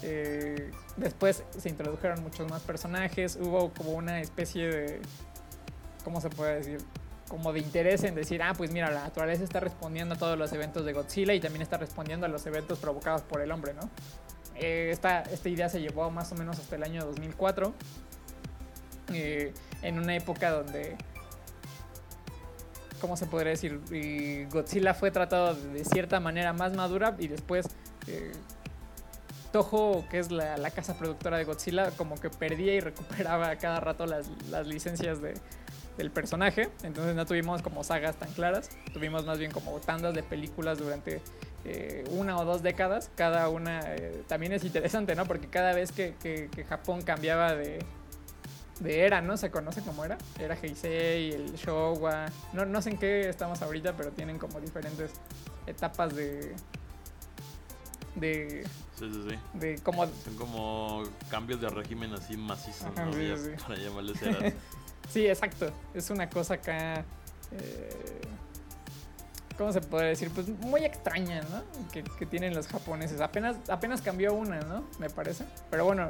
Eh, 0.04 0.72
después 0.98 1.44
se 1.58 1.70
introdujeron 1.70 2.24
muchos 2.24 2.50
más 2.50 2.62
personajes, 2.64 3.38
hubo 3.40 3.72
como 3.74 3.92
una 3.92 4.20
especie 4.20 4.68
de, 4.68 5.02
¿cómo 6.04 6.22
se 6.22 6.30
puede 6.30 6.56
decir? 6.56 6.78
Como 7.28 7.54
de 7.54 7.60
interés 7.60 8.04
en 8.04 8.16
decir, 8.16 8.42
ah, 8.42 8.54
pues 8.58 8.72
mira, 8.72 8.90
la 8.92 9.04
naturaleza 9.04 9.44
está 9.44 9.60
respondiendo 9.60 10.16
a 10.16 10.18
todos 10.18 10.38
los 10.38 10.52
eventos 10.54 10.86
de 10.86 10.94
Godzilla 10.94 11.34
y 11.34 11.40
también 11.40 11.62
está 11.62 11.78
respondiendo 11.78 12.26
a 12.26 12.30
los 12.30 12.46
eventos 12.46 12.80
provocados 12.80 13.22
por 13.22 13.42
el 13.42 13.52
hombre, 13.52 13.74
¿no? 13.74 13.90
Eh, 14.56 14.90
esta, 14.92 15.22
esta 15.22 15.50
idea 15.50 15.70
se 15.70 15.80
llevó 15.80 16.10
más 16.10 16.32
o 16.32 16.36
menos 16.36 16.60
hasta 16.60 16.76
el 16.76 16.84
año 16.84 17.06
2004, 17.06 17.74
eh, 19.14 19.54
en 19.82 20.00
una 20.00 20.16
época 20.16 20.52
donde, 20.52 20.98
¿cómo 23.02 23.18
se 23.18 23.26
podría 23.26 23.50
decir? 23.50 23.82
Godzilla 24.52 24.94
fue 24.94 25.12
tratado 25.12 25.56
de 25.56 25.84
cierta 25.84 26.20
manera 26.20 26.54
más 26.54 26.74
madura 26.74 27.16
y 27.18 27.28
después 27.28 27.68
eh, 28.08 28.32
Toho, 29.52 30.06
que 30.10 30.20
es 30.20 30.32
la, 30.32 30.72
casa 30.72 30.98
productora 30.98 31.38
de 31.38 31.44
Godzilla, 31.44 31.92
como 31.92 32.16
que 32.16 32.30
perdía 32.30 32.76
y 32.76 32.80
recuperaba 32.80 33.54
cada 33.58 33.82
rato 33.82 34.06
las, 34.06 34.30
licencias 34.66 35.22
de, 35.22 35.34
del 35.98 36.10
personaje. 36.10 36.70
Entonces 36.84 37.16
no 37.16 37.26
tuvimos 37.26 37.62
como 37.62 37.84
sagas 37.84 38.16
tan 38.16 38.32
claras. 38.32 38.70
Tuvimos 38.94 39.26
más 39.26 39.40
bien 39.40 39.52
como 39.52 39.78
tandas 39.80 40.14
de 40.14 40.24
películas 40.24 40.78
durante 40.78 41.22
eh, 41.66 42.06
una 42.12 42.38
o 42.38 42.46
dos 42.46 42.64
décadas. 42.64 43.12
Cada 43.16 43.50
una 43.50 43.82
eh, 43.84 44.24
también 44.28 44.54
es 44.54 44.64
interesante, 44.64 45.16
¿no? 45.16 45.26
Porque 45.26 45.48
cada 45.48 45.74
vez 45.74 45.92
que- 45.92 46.16
que 46.22 46.64
Japón 46.64 47.02
cambiaba 47.02 47.54
de, 47.54 47.80
de 48.82 49.06
era, 49.06 49.22
¿no? 49.22 49.38
Se 49.38 49.52
conoce 49.52 49.82
como 49.82 50.04
era. 50.04 50.18
Era 50.40 50.56
Heisei, 50.62 51.32
el 51.34 51.54
Showa. 51.56 52.26
No, 52.54 52.66
no 52.66 52.82
sé 52.82 52.90
en 52.90 52.98
qué 52.98 53.30
estamos 53.30 53.62
ahorita, 53.62 53.94
pero 53.96 54.12
tienen 54.12 54.38
como 54.38 54.60
diferentes 54.60 55.12
etapas 55.68 56.16
de... 56.16 56.54
De, 58.16 58.64
Sí, 59.00 59.10
sí, 59.12 59.26
sí. 59.32 59.36
de 59.58 59.80
cómo 59.80 60.06
Son 60.06 60.36
como 60.36 61.04
cambios 61.30 61.60
de 61.62 61.70
régimen 61.70 62.14
así 62.14 62.38
macizos, 62.38 62.84
Ajá, 62.96 63.06
¿no? 63.06 63.14
sí, 63.14 63.28
Ya 63.30 63.38
sí. 63.38 63.50
Para 63.68 63.76
llamarles 63.80 64.22
eras. 64.22 64.54
Sí, 65.10 65.26
exacto. 65.28 65.72
Es 65.94 66.10
una 66.10 66.30
cosa 66.30 66.54
acá. 66.56 67.04
eh, 67.52 68.22
¿Cómo 69.62 69.72
se 69.74 69.82
puede 69.82 70.08
decir? 70.10 70.32
Pues 70.34 70.48
muy 70.50 70.84
extraña, 70.84 71.40
¿no? 71.52 71.62
Que, 71.92 72.04
que 72.04 72.26
tienen 72.26 72.56
los 72.56 72.66
japoneses. 72.68 73.22
Apenas, 73.22 73.58
apenas 73.70 74.02
cambió 74.02 74.34
una, 74.34 74.60
¿no? 74.62 74.84
Me 74.98 75.08
parece. 75.08 75.46
Pero 75.70 75.86
bueno, 75.86 76.10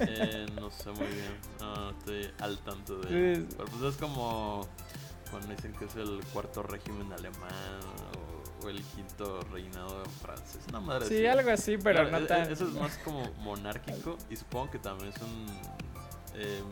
Eh, 0.00 0.44
no 0.60 0.70
sé 0.70 0.90
muy 0.90 1.06
bien. 1.06 1.34
No, 1.58 1.88
estoy 1.90 2.30
al 2.40 2.58
tanto 2.58 2.98
de. 2.98 3.36
Sí. 3.36 3.46
Pero 3.56 3.64
pues 3.70 3.94
es 3.94 3.96
como 3.98 4.68
cuando 5.30 5.48
dicen 5.48 5.72
que 5.72 5.86
es 5.86 5.96
el 5.96 6.20
cuarto 6.34 6.62
régimen 6.64 7.10
alemán 7.14 7.80
o, 8.60 8.66
o 8.66 8.68
el 8.68 8.82
quinto 8.82 9.40
reinado 9.50 10.04
francés. 10.20 10.60
Una 10.68 10.80
madre 10.80 11.06
sí, 11.06 11.14
así. 11.24 11.26
algo 11.38 11.50
así, 11.50 11.78
pero 11.78 12.00
Claro, 12.06 12.10
no 12.10 12.18
e- 12.18 12.24
e- 12.24 12.26
tan. 12.26 12.52
Eso 12.52 12.68
es 12.68 12.74
más 12.78 12.98
como 12.98 13.22
monárquico 13.38 14.18
y 14.28 14.36
supongo 14.36 14.70
que 14.70 14.78
también 14.80 15.08
es 15.08 15.22
un... 15.22 15.46
em, 16.38 16.64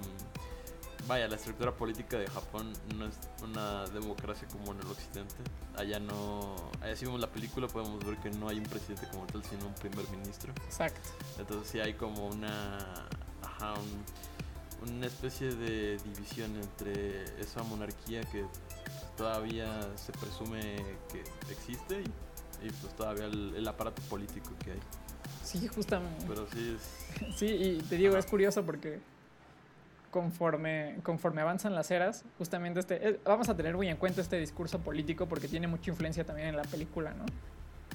vaya, 1.07 1.29
la 1.29 1.37
estructura 1.37 1.73
política 1.75 2.19
de 2.19 2.27
Japón 2.29 2.73
no 2.97 3.07
es 3.07 3.15
una 3.43 3.85
democracia 3.89 4.47
como 4.49 4.73
en 4.73 4.81
el 4.81 4.87
occidente. 4.87 5.35
Allá 5.77 5.99
no... 6.01 6.57
Allá 6.81 6.97
si 6.97 7.05
vemos 7.05 7.21
la 7.21 7.31
película 7.31 7.67
podemos 7.69 8.05
ver 8.05 8.17
que 8.19 8.31
no 8.31 8.49
hay 8.49 8.59
un 8.59 8.65
presidente 8.65 9.07
como 9.11 9.27
tal, 9.27 9.43
sino 9.45 9.67
un 9.67 9.75
primer 9.75 10.09
ministro. 10.11 10.53
Exacto. 10.67 11.09
Entonces 11.39 11.69
sí 11.71 11.81
hay 11.81 11.95
como 11.95 12.29
una... 12.29 13.07
Ajá, 13.43 13.75
un- 13.75 14.05
una 14.89 15.07
especie 15.07 15.55
de 15.55 15.99
división 15.99 16.57
entre 16.57 17.25
esa 17.39 17.63
monarquía 17.65 18.23
que 18.23 18.47
todavía 19.17 19.69
se 19.97 20.11
presume 20.13 20.77
que 21.13 21.23
existe 21.53 22.01
y, 22.01 22.67
y 22.67 22.71
pues 22.71 22.97
todavía 22.97 23.27
el, 23.27 23.55
el 23.57 23.69
aparato 23.69 24.01
político 24.03 24.51
que 24.65 24.73
hay. 24.73 24.81
Sí, 25.45 25.69
justamente. 25.69 26.25
Pero 26.27 26.47
sí 26.51 26.77
es. 26.77 27.37
Sí, 27.37 27.47
y 27.47 27.79
te 27.83 27.97
digo, 27.97 28.17
es 28.17 28.25
curioso 28.25 28.65
porque 28.65 29.01
conforme, 30.11 30.97
conforme 31.03 31.41
avanzan 31.41 31.75
las 31.75 31.91
eras, 31.91 32.25
justamente 32.39 32.81
este, 32.81 33.09
eh, 33.09 33.21
vamos 33.25 33.49
a 33.49 33.57
tener 33.57 33.77
muy 33.77 33.89
en 33.89 33.97
cuenta 33.97 34.21
este 34.21 34.37
discurso 34.39 34.81
político 34.81 35.27
porque 35.27 35.49
tiene 35.49 35.67
mucha 35.67 35.91
influencia 35.91 36.25
también 36.25 36.49
en 36.49 36.57
la 36.57 36.63
película, 36.63 37.13
¿no? 37.15 37.25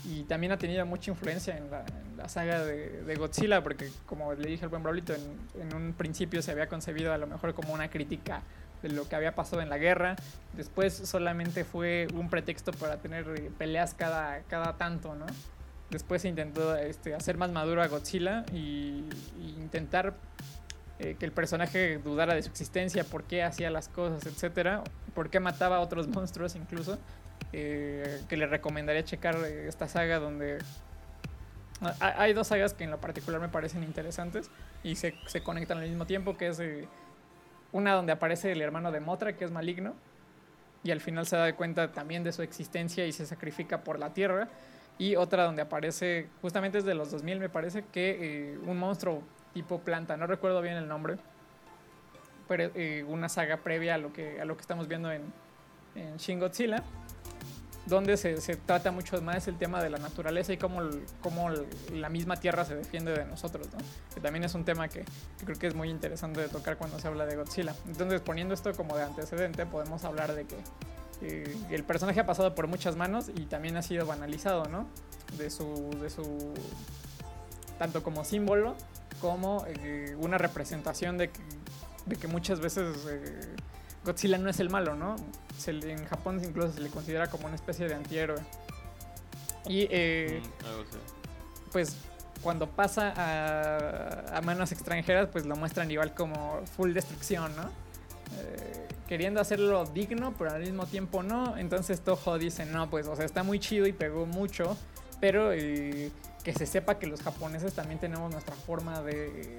Y 0.03 0.23
también 0.23 0.51
ha 0.51 0.57
tenido 0.57 0.85
mucha 0.85 1.11
influencia 1.11 1.57
en 1.57 1.69
la, 1.71 2.29
saga 2.29 2.63
de, 2.63 3.15
Godzilla, 3.15 3.63
porque 3.63 3.89
como 4.05 4.33
le 4.33 4.49
dije 4.49 4.63
al 4.63 4.69
buen 4.69 4.83
Braulito, 4.83 5.13
en, 5.13 5.61
en 5.61 5.75
un 5.75 5.93
principio 5.93 6.41
se 6.41 6.51
había 6.51 6.67
concebido 6.67 7.13
a 7.13 7.17
lo 7.17 7.27
mejor 7.27 7.53
como 7.53 7.73
una 7.73 7.89
crítica 7.89 8.41
de 8.81 8.89
lo 8.89 9.07
que 9.07 9.15
había 9.15 9.33
pasado 9.33 9.61
en 9.61 9.69
la 9.69 9.77
guerra, 9.77 10.15
después 10.53 10.93
solamente 10.93 11.63
fue 11.63 12.07
un 12.13 12.29
pretexto 12.29 12.71
para 12.71 12.97
tener 12.97 13.27
eh, 13.35 13.51
peleas 13.57 13.93
cada, 13.93 14.41
cada 14.43 14.77
tanto, 14.77 15.15
¿no? 15.15 15.25
Después 15.89 16.21
se 16.21 16.29
intentó 16.29 16.75
este, 16.75 17.13
hacer 17.13 17.37
más 17.37 17.51
maduro 17.51 17.81
a 17.81 17.87
Godzilla 17.87 18.45
y, 18.51 19.03
y 19.39 19.55
intentar 19.57 20.15
eh, 20.99 21.15
que 21.19 21.25
el 21.25 21.31
personaje 21.33 21.97
dudara 21.97 22.35
de 22.35 22.41
su 22.41 22.49
existencia, 22.49 23.03
por 23.03 23.23
qué 23.23 23.43
hacía 23.43 23.69
las 23.69 23.89
cosas, 23.89 24.25
etcétera, 24.25 24.83
por 25.13 25.29
qué 25.29 25.39
mataba 25.39 25.77
a 25.77 25.79
otros 25.81 26.07
monstruos 26.15 26.55
incluso. 26.55 26.97
eh, 27.53 28.21
que 28.29 28.37
le 28.37 28.47
recomendaría 28.47 29.03
checar 29.03 29.35
eh, 29.45 29.67
esta 29.67 29.87
saga 29.87 30.19
donde 30.19 30.59
Ah, 31.81 32.13
hay 32.17 32.33
dos 32.33 32.47
sagas 32.47 32.73
que 32.73 32.85
en 32.85 32.91
lo 32.91 32.99
particular 33.01 33.41
me 33.41 33.49
parecen 33.49 33.83
interesantes 33.83 34.49
y 34.83 34.95
se, 34.95 35.13
se 35.27 35.41
conectan 35.43 35.77
al 35.79 35.89
mismo 35.89 36.05
tiempo, 36.05 36.37
que 36.37 36.47
es 36.47 36.61
una 37.73 37.93
donde 37.93 38.13
aparece 38.13 38.53
el 38.53 38.61
hermano 38.61 38.91
de 38.91 39.01
Motra, 39.01 39.35
que 39.35 39.43
es 39.43 39.51
maligno, 39.51 39.93
y 40.83 40.91
al 40.91 41.01
final 41.01 41.27
se 41.27 41.35
da 41.35 41.53
cuenta 41.55 41.91
también 41.91 42.23
de 42.23 42.31
su 42.31 42.41
existencia 42.43 43.05
y 43.05 43.11
se 43.11 43.25
sacrifica 43.25 43.83
por 43.83 43.99
la 43.99 44.13
Tierra, 44.13 44.47
y 44.97 45.17
otra 45.17 45.43
donde 45.43 45.63
aparece, 45.63 46.29
justamente 46.41 46.77
es 46.77 46.85
de 46.85 46.95
los 46.95 47.11
2000 47.11 47.39
me 47.39 47.49
parece, 47.49 47.83
que 47.91 48.57
un 48.65 48.77
monstruo 48.77 49.21
tipo 49.55 49.79
planta, 49.79 50.17
no 50.17 50.27
recuerdo 50.27 50.61
bien 50.61 50.75
el 50.75 50.87
nombre, 50.87 51.15
pero 52.47 52.69
eh, 52.75 53.03
una 53.07 53.29
saga 53.29 53.57
previa 53.57 53.95
a 53.95 53.97
lo 53.97 54.13
que, 54.13 54.39
a 54.39 54.45
lo 54.45 54.55
que 54.55 54.61
estamos 54.61 54.87
viendo 54.87 55.11
en, 55.11 55.23
en 55.95 56.17
Shin 56.17 56.39
Godzilla. 56.39 56.83
donde 57.85 58.17
se, 58.17 58.41
se 58.41 58.55
trata 58.55 58.91
mucho 58.91 59.21
más 59.21 59.47
el 59.47 59.57
tema 59.57 59.81
de 59.81 59.89
la 59.89 59.97
naturaleza 59.97 60.51
y 60.53 60.57
cómo, 60.57 60.81
cómo 61.21 61.49
la 61.93 62.09
misma 62.09 62.35
tierra 62.35 62.65
se 62.65 62.75
defiende 62.75 63.13
de 63.13 63.25
nosotros, 63.25 63.67
¿no? 63.71 63.77
Que 64.13 64.19
también 64.19 64.43
es 64.43 64.55
un 64.55 64.65
tema 64.65 64.87
que, 64.87 65.05
que 65.39 65.45
creo 65.45 65.57
que 65.57 65.67
es 65.67 65.75
muy 65.75 65.89
interesante 65.89 66.41
de 66.41 66.49
tocar 66.49 66.77
cuando 66.77 66.99
se 66.99 67.07
habla 67.07 67.25
de 67.25 67.35
Godzilla. 67.35 67.73
Entonces, 67.87 68.21
poniendo 68.21 68.53
esto 68.53 68.73
como 68.73 68.97
de 68.97 69.03
antecedente, 69.03 69.65
podemos 69.65 70.03
hablar 70.03 70.33
de 70.33 70.45
que 70.45 70.57
eh, 71.21 71.55
el 71.69 71.83
personaje 71.83 72.19
ha 72.19 72.25
pasado 72.25 72.55
por 72.55 72.67
muchas 72.67 72.95
manos 72.95 73.29
y 73.33 73.45
también 73.45 73.77
ha 73.77 73.81
sido 73.83 74.05
banalizado, 74.05 74.65
¿no? 74.65 74.87
De 75.37 75.49
su, 75.49 75.91
de 76.01 76.09
su 76.09 76.53
tanto 77.77 78.03
como 78.03 78.23
símbolo 78.25 78.75
como 79.21 79.65
eh, 79.67 80.15
una 80.19 80.37
representación 80.37 81.17
de 81.17 81.29
que, 81.29 81.39
de 82.05 82.15
que 82.17 82.27
muchas 82.27 82.59
veces 82.59 82.95
eh, 83.09 83.55
Godzilla 84.03 84.37
no 84.37 84.49
es 84.49 84.59
el 84.59 84.69
malo, 84.69 84.95
¿no? 84.95 85.15
Se 85.57 85.73
le- 85.73 85.93
en 85.93 86.05
Japón 86.05 86.41
incluso 86.43 86.73
se 86.73 86.81
le 86.81 86.89
considera 86.89 87.27
como 87.27 87.47
una 87.47 87.55
especie 87.55 87.87
de 87.87 87.95
antihéroe. 87.95 88.39
Y 89.67 89.87
eh, 89.89 90.41
Mm, 90.43 91.71
pues 91.71 91.95
cuando 92.43 92.69
pasa 92.69 93.13
a, 93.15 94.37
a 94.37 94.41
manos 94.41 94.71
extranjeras, 94.71 95.29
pues 95.31 95.45
lo 95.45 95.55
muestran 95.55 95.89
igual 95.89 96.13
como 96.13 96.61
full 96.75 96.93
destrucción, 96.93 97.55
¿no? 97.55 97.63
Eh, 98.37 98.87
queriendo 99.07 99.39
hacerlo 99.39 99.85
digno, 99.85 100.33
pero 100.37 100.51
al 100.51 100.61
mismo 100.61 100.85
tiempo 100.85 101.23
no. 101.23 101.57
Entonces 101.57 102.01
Toho 102.01 102.37
dice, 102.37 102.65
no, 102.65 102.89
pues, 102.89 103.07
o 103.07 103.15
sea, 103.15 103.25
está 103.25 103.41
muy 103.43 103.59
chido 103.59 103.87
y 103.87 103.93
pegó 103.93 104.25
mucho, 104.27 104.77
pero 105.19 105.53
eh, 105.53 106.11
que 106.45 106.53
se 106.53 106.67
sepa 106.67 106.99
que 106.99 107.07
los 107.07 107.23
japoneses 107.23 107.73
también 107.73 107.99
tenemos 107.99 108.31
nuestra 108.31 108.55
forma 108.55 109.01
de, 109.01 109.57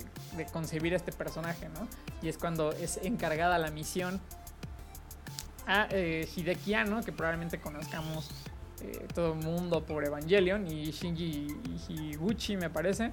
concebir 0.53 0.95
este 0.95 1.11
personaje, 1.11 1.69
¿no? 1.71 1.89
Y 2.23 2.29
es 2.29 2.39
cuando 2.39 2.71
es 2.71 3.01
encargada 3.03 3.59
la 3.59 3.73
misión 3.73 4.21
a 5.67 5.89
eh, 5.91 6.29
Hideki 6.37 6.75
Anno, 6.75 7.03
que 7.03 7.11
probablemente 7.11 7.59
conozcamos 7.59 8.31
eh, 8.83 9.09
todo 9.13 9.33
el 9.33 9.41
mundo 9.45 9.85
por 9.85 10.05
Evangelion, 10.05 10.69
y 10.69 10.93
Shinji 10.93 11.49
Higuchi, 11.89 12.57
me 12.57 12.71
parece, 12.71 13.11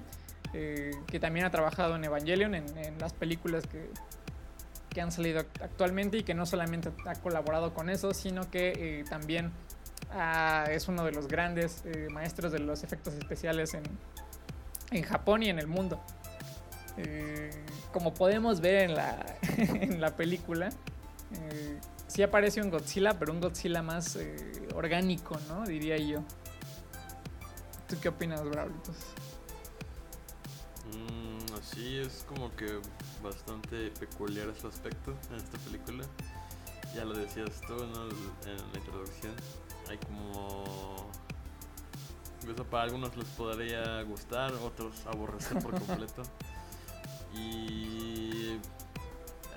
eh, 0.52 0.92
que 1.08 1.18
también 1.18 1.44
ha 1.44 1.50
trabajado 1.50 1.96
en 1.96 2.04
Evangelion, 2.04 2.54
en, 2.54 2.64
las 3.00 3.12
películas 3.12 3.66
que, 3.66 3.90
que 4.90 5.00
han 5.00 5.10
salido 5.10 5.40
act- 5.40 5.62
actualmente 5.62 6.18
y 6.18 6.22
que 6.22 6.34
no 6.34 6.46
solamente 6.46 6.92
ha 7.06 7.14
colaborado 7.16 7.74
con 7.74 7.90
eso, 7.90 8.14
sino 8.14 8.48
que 8.52 9.04
también 9.10 9.50
ah, 10.14 10.66
es 10.70 10.88
uno 10.88 11.04
de 11.04 11.12
los 11.12 11.28
grandes 11.28 11.82
eh, 11.84 12.08
maestros 12.10 12.52
de 12.52 12.60
los 12.60 12.82
efectos 12.82 13.14
especiales 13.14 13.74
en, 13.74 13.82
en 14.90 15.02
Japón 15.02 15.42
y 15.42 15.50
en 15.50 15.58
el 15.58 15.66
mundo. 15.66 16.00
Eh, 16.96 17.50
como 17.92 18.14
podemos 18.14 18.60
ver 18.60 18.90
en 18.90 18.94
la, 18.94 19.38
en 19.58 20.00
la 20.00 20.16
película, 20.16 20.70
eh, 21.32 21.80
sí 22.06 22.22
aparece 22.22 22.62
un 22.62 22.70
Godzilla, 22.70 23.18
pero 23.18 23.32
un 23.32 23.40
Godzilla 23.40 23.82
más 23.82 24.18
orgánico, 24.74 25.38
¿no? 25.48 25.64
Diría 25.64 25.96
yo. 25.98 26.22
¿Tú 27.88 27.96
qué 28.00 28.08
opinas, 28.08 28.42
Braulitos? 28.42 28.96
Mm, 30.92 31.54
así 31.58 31.98
es 31.98 32.24
como 32.28 32.54
que 32.56 32.80
bastante 33.22 33.90
peculiar 33.98 34.48
ese 34.48 34.66
aspecto 34.66 35.14
en 35.30 35.36
esta 35.36 35.58
película. 35.58 36.04
Ya 36.94 37.04
lo 37.04 37.14
decías 37.14 37.60
tú 37.66 37.74
¿no? 37.74 38.08
en 38.48 38.56
la 38.72 38.78
introducción. 38.78 39.34
Hay 39.88 39.98
como... 39.98 41.10
Incluso 42.40 42.64
para 42.64 42.84
algunos 42.84 43.16
les 43.16 43.28
podría 43.28 44.02
gustar, 44.02 44.52
otros 44.54 45.06
aborrecer 45.06 45.62
por 45.62 45.72
completo. 45.78 46.22
y 47.34 48.58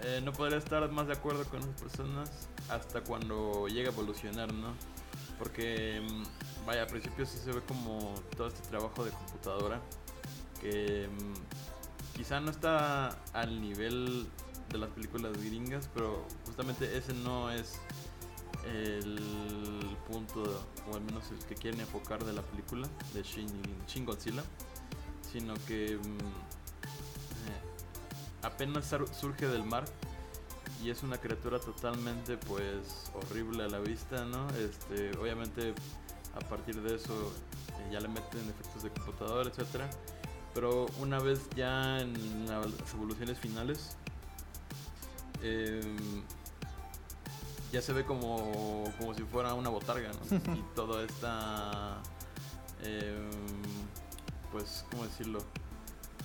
eh, 0.04 0.22
no 0.24 0.32
podría 0.32 0.58
estar 0.58 0.90
más 0.92 1.08
de 1.08 1.14
acuerdo 1.14 1.44
con 1.46 1.60
esas 1.60 1.82
personas 1.82 2.32
hasta 2.70 3.02
cuando 3.02 3.68
llega 3.68 3.90
a 3.90 3.94
evolucionar, 3.94 4.54
¿no? 4.54 4.74
Porque, 5.38 6.02
mm, 6.02 6.66
vaya, 6.66 6.84
al 6.84 6.88
principio 6.88 7.26
sí 7.26 7.38
se 7.38 7.52
ve 7.52 7.62
como 7.62 8.16
todo 8.36 8.48
este 8.48 8.68
trabajo 8.70 9.04
de 9.04 9.12
computadora 9.12 9.82
que 10.62 11.08
mm, 11.08 12.16
quizá 12.18 12.40
no 12.40 12.52
está 12.52 13.10
al 13.34 13.62
nivel 13.62 14.28
de 14.70 14.78
las 14.78 14.90
películas 14.90 15.34
gringas, 15.38 15.90
pero 15.94 16.26
justamente 16.46 16.98
ese 16.98 17.14
no 17.14 17.52
es 17.52 17.80
el 18.66 19.96
punto, 20.08 20.44
o 20.92 20.96
al 20.96 21.02
menos 21.02 21.24
el 21.32 21.40
que 21.46 21.56
quieren 21.56 21.80
enfocar 21.82 22.24
de 22.24 22.34
la 22.34 22.42
película 22.42 22.88
de 23.14 23.24
Shin, 23.24 23.48
Shin 23.88 24.06
Godzilla, 24.06 24.44
sino 25.32 25.54
que 25.68 25.98
mm, 25.98 26.18
eh, 27.48 28.44
apenas 28.44 28.94
surge 29.20 29.48
del 29.48 29.64
mar 29.64 29.86
y 30.84 30.90
es 30.90 31.02
una 31.04 31.18
criatura 31.18 31.60
totalmente 31.60 32.38
pues 32.38 33.12
horrible 33.14 33.64
a 33.64 33.68
la 33.68 33.80
vista, 33.80 34.26
¿no? 34.26 34.48
Este, 34.52 35.18
obviamente 35.18 35.74
a 36.36 36.40
partir 36.48 36.80
de 36.82 36.96
eso 36.96 37.32
eh, 37.80 37.90
ya 37.92 38.00
le 38.00 38.08
meten 38.08 38.42
efectos 38.50 38.84
de 38.84 38.90
computadora, 38.92 39.50
etcétera. 39.50 39.90
Pero 40.54 40.86
una 41.00 41.20
vez 41.20 41.40
ya 41.56 42.00
en 42.00 42.46
la- 42.48 42.60
las 42.62 42.94
evoluciones 42.94 43.38
finales, 43.40 43.96
em, 45.42 46.24
ya 47.72 47.82
se 47.82 47.94
ve 47.94 48.06
como, 48.06 48.84
como 48.98 49.14
si 49.14 49.24
fuera 49.24 49.54
una 49.54 49.70
botarga, 49.70 50.12
¿no? 50.12 50.38
y 50.56 50.64
toda 50.76 51.04
esta, 51.04 52.02
em, 52.84 53.30
pues, 54.52 54.86
¿cómo 54.92 55.04
decirlo? 55.04 55.40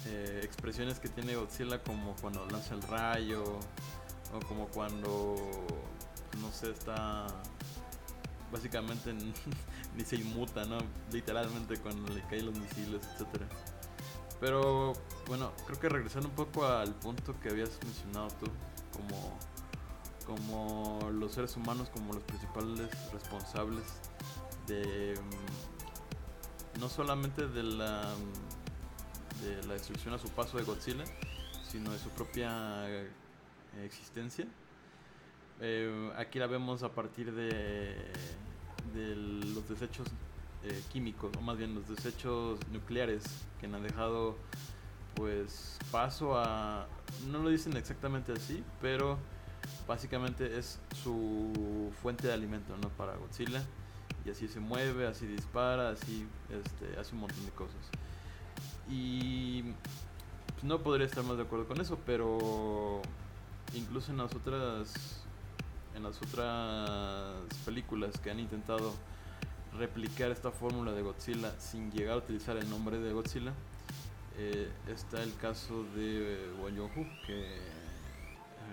Eh, 0.07 0.41
expresiones 0.43 0.99
que 0.99 1.09
tiene 1.09 1.37
Godzilla 1.37 1.83
como 1.83 2.15
cuando 2.17 2.45
lanza 2.47 2.75
el 2.75 2.83
rayo, 2.83 3.45
o 4.33 4.41
como 4.49 4.67
cuando, 4.69 5.37
no 6.41 6.51
sé, 6.53 6.71
está 6.71 7.27
básicamente 8.51 9.15
ni 9.97 10.05
se 10.05 10.17
inmuta, 10.17 10.65
¿no? 10.65 10.79
Literalmente 11.11 11.77
cuando 11.79 12.13
le 12.13 12.23
caen 12.23 12.47
los 12.47 12.59
misiles, 12.59 13.01
etcétera. 13.15 13.47
Pero 14.41 14.93
bueno, 15.29 15.53
creo 15.67 15.79
que 15.79 15.89
regresando 15.89 16.29
un 16.29 16.35
poco 16.35 16.67
al 16.67 16.95
punto 16.95 17.39
que 17.41 17.51
habías 17.51 17.71
mencionado 17.85 18.29
tú, 18.41 18.47
como, 18.93 19.39
como 20.35 21.11
los 21.13 21.33
seres 21.33 21.57
humanos 21.57 21.91
como 21.91 22.13
los 22.13 22.23
principales 22.23 22.89
responsables 23.13 23.85
de 24.67 25.15
mm, 25.15 26.81
no 26.81 26.89
solamente 26.89 27.47
de 27.49 27.63
la 27.63 28.15
mm, 28.15 29.43
de 29.43 29.67
la 29.67 29.75
destrucción 29.75 30.15
a 30.15 30.19
su 30.19 30.29
paso 30.29 30.57
de 30.57 30.65
Godzilla, 30.65 31.05
sino 31.69 31.91
de 31.91 31.99
su 31.99 32.11
propia 32.11 32.89
eh, 32.89 33.11
existencia. 33.85 34.47
Eh, 35.61 36.13
aquí 36.17 36.39
la 36.39 36.47
vemos 36.47 36.83
a 36.83 36.93
partir 36.93 37.33
de, 37.33 37.97
de 38.95 39.17
los 39.17 39.69
desechos 39.69 40.09
eh, 40.65 40.83
químicos, 40.93 41.33
o 41.37 41.41
más 41.41 41.57
bien 41.57 41.75
los 41.75 41.89
desechos 41.89 42.59
nucleares 42.71 43.25
que 43.61 43.67
han 43.67 43.83
dejado 43.83 44.37
pues 45.15 45.79
paso 45.91 46.39
a, 46.39 46.87
no 47.31 47.41
lo 47.41 47.51
dicen 47.51 47.77
exactamente 47.77 48.33
así, 48.33 48.63
pero 48.81 49.19
básicamente 49.87 50.59
es 50.59 50.79
su 51.03 51.93
fuente 52.03 52.27
de 52.29 52.33
alimento 52.33 52.77
¿no? 52.77 52.89
para 52.91 53.17
Godzilla 53.17 53.63
y 54.25 54.31
así 54.31 54.49
se 54.49 54.61
mueve, 54.61 55.07
así 55.07 55.27
dispara, 55.27 55.91
así 55.91 56.27
este, 56.51 56.99
hace 56.99 57.15
un 57.15 57.23
montón 57.23 57.45
de 57.45 57.51
cosas. 57.53 57.81
Y 58.89 59.63
pues, 60.53 60.65
no 60.65 60.79
podría 60.79 61.07
estar 61.07 61.25
más 61.25 61.37
de 61.37 61.43
acuerdo 61.43 61.67
con 61.67 61.81
eso, 61.81 61.99
pero 62.07 63.03
incluso 63.75 64.13
en 64.13 64.19
las 64.19 64.35
otras 64.35 65.23
en 65.95 66.03
las 66.03 66.17
otras 66.23 67.45
películas 67.67 68.19
que 68.19 68.31
han 68.31 68.41
intentado 68.41 68.95
replicar 69.77 70.31
esta 70.31 70.51
fórmula 70.51 70.93
de 70.93 71.03
Godzilla 71.03 71.53
sin 71.59 71.91
llegar 71.91 72.15
a 72.15 72.19
utilizar 72.19 72.57
el 72.57 72.69
nombre 72.71 72.99
de 72.99 73.13
Godzilla 73.13 73.53
eh, 74.39 74.71
está 74.89 75.23
el 75.23 75.35
caso 75.37 75.85
de 75.95 76.51
Won 76.61 76.77
Jong-ho 76.77 77.07
que 77.27 77.82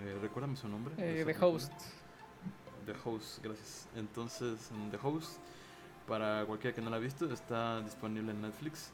eh, 0.00 0.18
recuérdame 0.20 0.56
su 0.56 0.68
nombre 0.68 0.94
Eh, 0.98 1.24
The. 1.24 1.44
Host. 1.44 1.72
The 2.86 2.94
Host, 3.04 3.42
gracias. 3.42 3.88
Entonces, 3.94 4.70
en 4.72 4.90
The 4.90 4.98
Host, 5.02 5.38
para 6.08 6.44
cualquiera 6.46 6.74
que 6.74 6.80
no 6.80 6.90
la 6.90 6.96
ha 6.96 7.00
visto, 7.00 7.30
está 7.32 7.80
disponible 7.82 8.32
en 8.32 8.42
Netflix. 8.42 8.90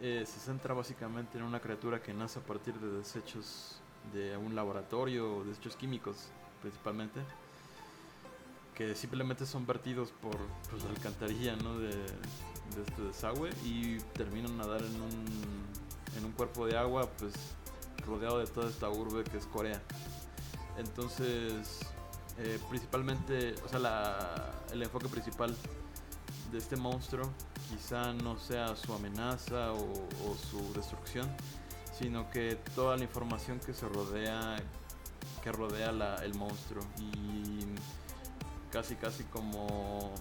Eh, 0.00 0.24
se 0.26 0.40
centra 0.40 0.74
básicamente 0.74 1.38
en 1.38 1.44
una 1.44 1.60
criatura 1.60 2.02
que 2.02 2.12
nace 2.12 2.38
a 2.38 2.42
partir 2.42 2.74
de 2.74 2.98
desechos 2.98 3.80
de 4.12 4.36
un 4.36 4.54
laboratorio, 4.54 5.42
desechos 5.44 5.76
químicos 5.76 6.28
principalmente, 6.60 7.20
que 8.74 8.94
simplemente 8.94 9.46
son 9.46 9.66
vertidos 9.66 10.12
por 10.20 10.36
pues, 10.70 10.82
la 10.84 10.90
alcantarilla 10.90 11.56
¿no? 11.56 11.78
de, 11.78 11.88
de 11.94 12.82
este 12.86 13.02
desagüe 13.02 13.50
y 13.64 13.98
terminan 14.14 14.52
a 14.60 14.66
nadar 14.66 14.82
en 14.82 15.00
un, 15.00 15.24
en 16.18 16.24
un 16.24 16.32
cuerpo 16.32 16.66
de 16.66 16.76
agua 16.76 17.08
pues 17.18 17.32
rodeado 18.06 18.38
de 18.38 18.46
toda 18.46 18.68
esta 18.68 18.88
urbe 18.88 19.24
que 19.24 19.36
es 19.36 19.46
Corea. 19.46 19.80
Entonces, 20.78 21.80
eh, 22.38 22.58
principalmente, 22.68 23.54
o 23.64 23.68
sea, 23.68 24.52
el 24.72 24.82
enfoque 24.82 25.08
principal 25.08 25.56
de 26.52 26.58
este 26.58 26.76
monstruo 26.76 27.28
quizá 27.70 28.12
no 28.12 28.38
sea 28.38 28.76
su 28.76 28.92
amenaza 28.92 29.72
o, 29.72 30.36
su 30.50 30.72
destrucción, 30.74 31.28
sino 31.98 32.30
que 32.30 32.56
toda 32.74 32.96
la 32.96 33.04
información 33.04 33.58
que 33.58 33.72
se 33.72 33.88
rodea, 33.88 34.56
que 35.42 35.50
rodea 35.50 35.90
el 36.22 36.34
monstruo 36.34 36.84
y 36.98 37.64
casi 38.70 38.96
casi 38.96 39.24
como 39.24 40.12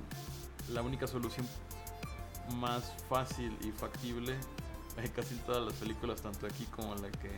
la 0.69 0.81
única 0.81 1.07
solución 1.07 1.47
más 2.55 2.93
fácil 3.09 3.57
y 3.61 3.71
factible 3.71 4.35
en 4.97 5.11
casi 5.11 5.35
todas 5.39 5.65
las 5.65 5.73
películas, 5.73 6.21
tanto 6.21 6.45
aquí 6.47 6.65
como 6.65 6.95
la 6.95 7.11
que 7.11 7.31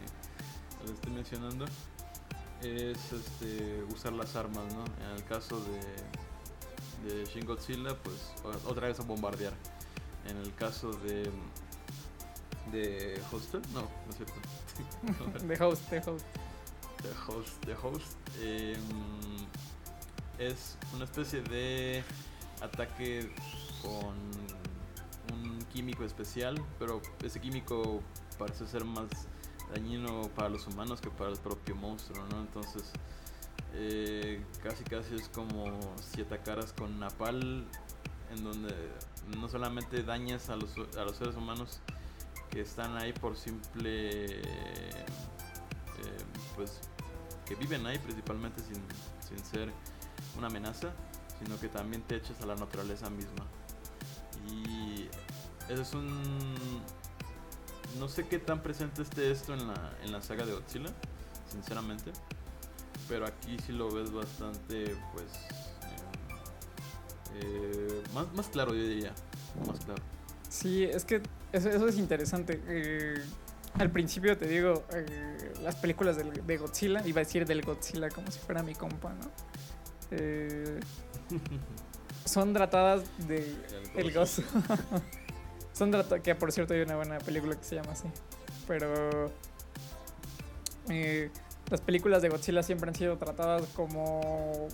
estoy 0.93 1.13
mencionando, 1.13 1.65
es 2.62 3.13
este, 3.13 3.84
usar 3.93 4.13
las 4.13 4.36
armas, 4.36 4.73
¿no? 4.73 4.86
En 5.06 5.15
el 5.15 5.23
caso 5.26 5.60
de, 5.62 7.13
de 7.13 7.26
Shin 7.26 7.45
Godzilla, 7.45 7.95
pues 8.04 8.34
otra 8.65 8.88
vez 8.88 9.00
a 9.00 9.04
bombardear. 9.04 9.54
En 10.28 10.38
el 10.38 10.54
caso 10.56 10.91
de 10.91 11.32
de 12.71 13.21
Hostel, 13.32 13.62
no, 13.73 13.82
no 13.82 14.10
es 14.10 14.17
cierto. 14.17 14.34
De 15.47 15.63
host, 15.63 15.89
de 15.89 16.00
host. 16.00 16.26
The 17.02 17.10
Host, 17.28 17.65
The 17.65 17.73
Host 17.73 18.17
eh, 18.39 18.76
es 20.39 20.78
una 20.95 21.06
especie 21.06 21.41
de 21.41 22.04
ataque 22.62 23.32
con 23.82 24.15
un 25.34 25.60
químico 25.71 26.04
especial, 26.04 26.60
pero 26.80 27.02
ese 27.23 27.39
químico 27.39 28.02
parece 28.38 28.67
ser 28.67 28.84
más 28.84 29.10
dañino 29.73 30.30
para 30.36 30.49
los 30.49 30.67
humanos 30.67 31.01
que 31.01 31.10
para 31.10 31.32
el 31.32 31.38
propio 31.38 31.75
monstruo, 31.75 32.25
¿no? 32.32 32.39
Entonces, 32.39 32.84
eh, 33.73 34.43
casi 34.63 34.84
casi 34.84 35.15
es 35.15 35.30
como 35.30 35.65
si 36.13 36.21
atacaras 36.21 36.73
con 36.73 36.99
napal, 36.99 37.65
en 38.32 38.43
donde 38.43 38.73
no 39.38 39.47
solamente 39.49 40.03
dañas 40.03 40.49
a 40.49 40.56
los, 40.56 40.71
a 40.97 41.03
los 41.03 41.17
seres 41.17 41.36
humanos 41.36 41.80
que 42.49 42.62
están 42.62 42.97
ahí 42.97 43.13
por 43.13 43.36
simple 43.36 44.41
eh, 44.41 45.06
pues 46.56 46.80
que 47.45 47.56
viven 47.56 47.86
ahí 47.86 47.97
principalmente 47.99 48.62
sin, 48.62 48.82
sin 49.27 49.45
ser 49.45 49.71
una 50.38 50.47
amenaza, 50.47 50.91
sino 51.39 51.60
que 51.60 51.69
también 51.69 52.01
te 52.03 52.15
echas 52.15 52.41
a 52.41 52.45
la 52.45 52.56
naturaleza 52.56 53.10
misma. 53.10 53.45
Y 54.49 55.08
eso 55.69 55.82
es 55.82 55.93
un... 55.93 56.82
No 58.00 58.08
sé 58.10 58.28
qué 58.28 58.38
tan 58.39 58.62
presente 58.62 59.02
esté 59.02 59.32
esto 59.32 59.54
en 59.54 59.67
la, 59.67 59.93
en 60.04 60.12
la 60.12 60.21
saga 60.21 60.45
de 60.45 60.54
Godzilla, 60.54 60.89
sinceramente, 61.52 62.12
pero 63.10 63.26
aquí 63.26 63.58
sí 63.65 63.71
lo 63.73 63.89
ves 63.91 64.12
bastante, 64.12 64.95
pues... 65.13 65.26
eh, 67.34 67.39
eh, 67.41 68.04
más, 68.13 68.32
más 68.34 68.47
claro, 68.47 68.73
yo 68.73 68.84
diría. 68.84 69.13
Más 69.67 69.80
claro. 69.84 70.02
Sí, 70.50 70.84
es 70.84 71.06
que 71.06 71.21
eso, 71.52 71.69
eso 71.69 71.88
es 71.88 71.97
interesante. 71.97 72.62
Eh, 72.67 73.15
al 73.80 73.89
principio 73.91 74.38
te 74.38 74.47
digo, 74.47 74.84
las 75.62 75.76
películas 75.76 76.17
del- 76.17 76.45
de 76.45 76.58
Godzilla, 76.58 77.02
iba 77.06 77.21
a 77.21 77.23
decir 77.23 77.45
del 77.45 77.62
Godzilla 77.63 78.10
como 78.10 78.32
si 78.32 78.39
fuera 78.39 78.63
mi 78.63 78.73
compa, 78.76 79.13
¿no? 79.13 79.30
Eh, 80.12 80.80
son 82.26 82.54
tratadas 82.54 83.04
de 83.28 83.56
el 83.95 84.13
gozo. 84.13 84.41
son 84.52 84.63
tratadas, 85.78 86.22
que 86.22 86.36
por 86.36 86.52
cierto 86.52 86.74
hay 86.74 86.82
una 86.82 86.96
buena 86.96 87.18
película 87.20 87.56
que 87.56 87.63
se 87.63 87.76
llama 87.76 87.92
así. 87.92 88.08
Pero 88.68 89.32
eh, 90.90 91.30
las 91.70 91.82
películas 91.82 92.22
de 92.22 92.30
Godzilla 92.30 92.63
siempre 92.63 92.90
han 92.90 92.96
sido 92.96 93.18
tratadas 93.18 93.63
como, 93.76 94.68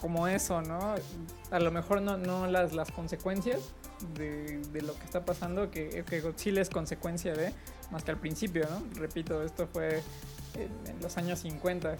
como 0.00 0.28
eso, 0.28 0.62
¿no? 0.62 0.94
A 1.50 1.58
lo 1.60 1.70
mejor 1.70 2.02
no, 2.02 2.16
no 2.16 2.46
las, 2.46 2.72
las 2.72 2.90
consecuencias 2.90 3.60
de, 4.14 4.60
lo 4.82 4.94
que 4.94 5.04
está 5.04 5.24
pasando, 5.24 5.70
que, 5.70 6.04
que 6.08 6.20
Godzilla 6.20 6.60
es 6.60 6.70
consecuencia 6.70 7.34
de, 7.34 7.52
más 7.90 8.02
que 8.02 8.10
al 8.10 8.18
principio, 8.18 8.66
¿no? 8.68 8.82
Repito, 9.00 9.42
esto 9.42 9.68
fue 9.72 10.02
en, 10.54 10.90
en 10.90 11.00
los 11.00 11.16
años 11.16 11.40
50. 11.40 11.96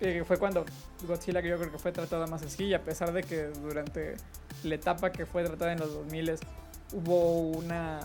Eh, 0.00 0.24
fue 0.26 0.38
cuando 0.38 0.64
Godzilla 1.06 1.40
que 1.40 1.48
yo 1.48 1.58
creo 1.58 1.70
que 1.70 1.78
fue 1.78 1.92
tratada 1.92 2.26
más 2.26 2.42
así, 2.42 2.64
y 2.64 2.74
a 2.74 2.82
pesar 2.82 3.12
de 3.12 3.22
que 3.22 3.44
durante 3.46 4.16
la 4.62 4.74
etapa 4.74 5.12
que 5.12 5.26
fue 5.26 5.44
tratada 5.44 5.72
en 5.72 5.80
los 5.80 5.92
2000 5.92 6.38
hubo 6.94 7.40
una, 7.40 8.00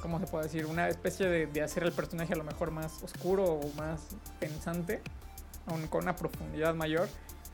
¿cómo 0.00 0.18
se 0.18 0.26
puede 0.26 0.44
decir? 0.44 0.66
Una 0.66 0.88
especie 0.88 1.28
de, 1.28 1.46
de 1.46 1.62
hacer 1.62 1.82
el 1.84 1.92
personaje 1.92 2.32
a 2.32 2.36
lo 2.36 2.44
mejor 2.44 2.70
más 2.70 3.02
oscuro 3.02 3.44
o 3.44 3.72
más 3.76 4.00
pensante, 4.40 5.00
con 5.90 6.02
una 6.02 6.16
profundidad 6.16 6.74
mayor, 6.74 7.08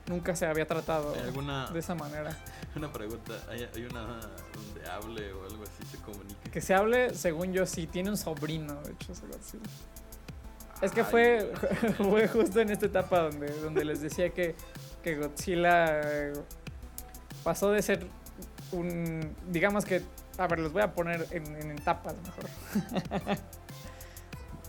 nunca 0.08 0.34
se 0.34 0.46
había 0.46 0.66
tratado 0.66 1.14
¿Hay 1.14 1.20
alguna 1.20 1.70
de 1.70 1.78
esa 1.78 1.94
manera. 1.94 2.36
una 2.76 2.92
pregunta? 2.92 3.34
¿Hay, 3.48 3.68
hay 3.74 3.84
una 3.84 4.02
donde 4.02 4.90
hable 4.90 5.32
o 5.32 5.44
algo 5.44 5.62
así 5.64 5.84
se 5.90 5.98
comunique? 5.98 6.50
Que 6.50 6.60
se 6.60 6.74
hable, 6.74 7.14
según 7.14 7.52
yo, 7.52 7.66
sí, 7.66 7.86
tiene 7.86 8.10
un 8.10 8.16
sobrino, 8.16 8.74
de 8.82 8.92
hecho, 8.92 9.12
ese 9.12 9.26
Godzilla. 9.26 9.64
Es 10.80 10.92
que 10.92 11.00
Ay, 11.00 11.06
fue, 11.10 11.52
fue 11.96 12.28
justo 12.28 12.60
en 12.60 12.70
esta 12.70 12.86
etapa 12.86 13.22
donde, 13.22 13.48
donde 13.60 13.84
les 13.84 14.00
decía 14.00 14.30
que, 14.30 14.54
que 15.02 15.16
Godzilla 15.16 16.00
eh, 16.02 16.32
pasó 17.42 17.70
de 17.70 17.82
ser 17.82 18.06
un. 18.72 19.34
Digamos 19.48 19.84
que. 19.84 20.02
A 20.38 20.46
ver, 20.46 20.60
los 20.60 20.72
voy 20.72 20.82
a 20.82 20.94
poner 20.94 21.26
en, 21.30 21.46
en 21.56 21.72
etapas 21.72 22.14
mejor. 22.22 22.44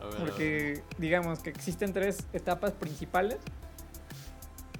A 0.01 0.05
ver, 0.05 0.15
a. 0.15 0.17
Porque 0.17 0.81
digamos 0.97 1.39
que 1.39 1.49
existen 1.49 1.93
tres 1.93 2.25
etapas 2.33 2.71
principales 2.71 3.37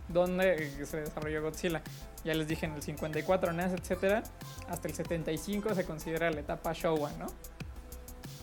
donde 0.09 0.65
eh, 0.65 0.85
se 0.85 1.01
desarrolló 1.01 1.41
Godzilla. 1.41 1.81
Ya 2.23 2.33
les 2.33 2.47
dije 2.47 2.65
en 2.65 2.73
el 2.73 2.81
54 2.81 3.53
nace, 3.53 3.75
etcétera. 3.75 4.23
Hasta 4.67 4.87
el 4.87 4.93
75 4.93 5.73
se 5.75 5.85
considera 5.85 6.29
la 6.31 6.41
etapa 6.41 6.73
Showa, 6.73 7.11
¿no? 7.17 7.27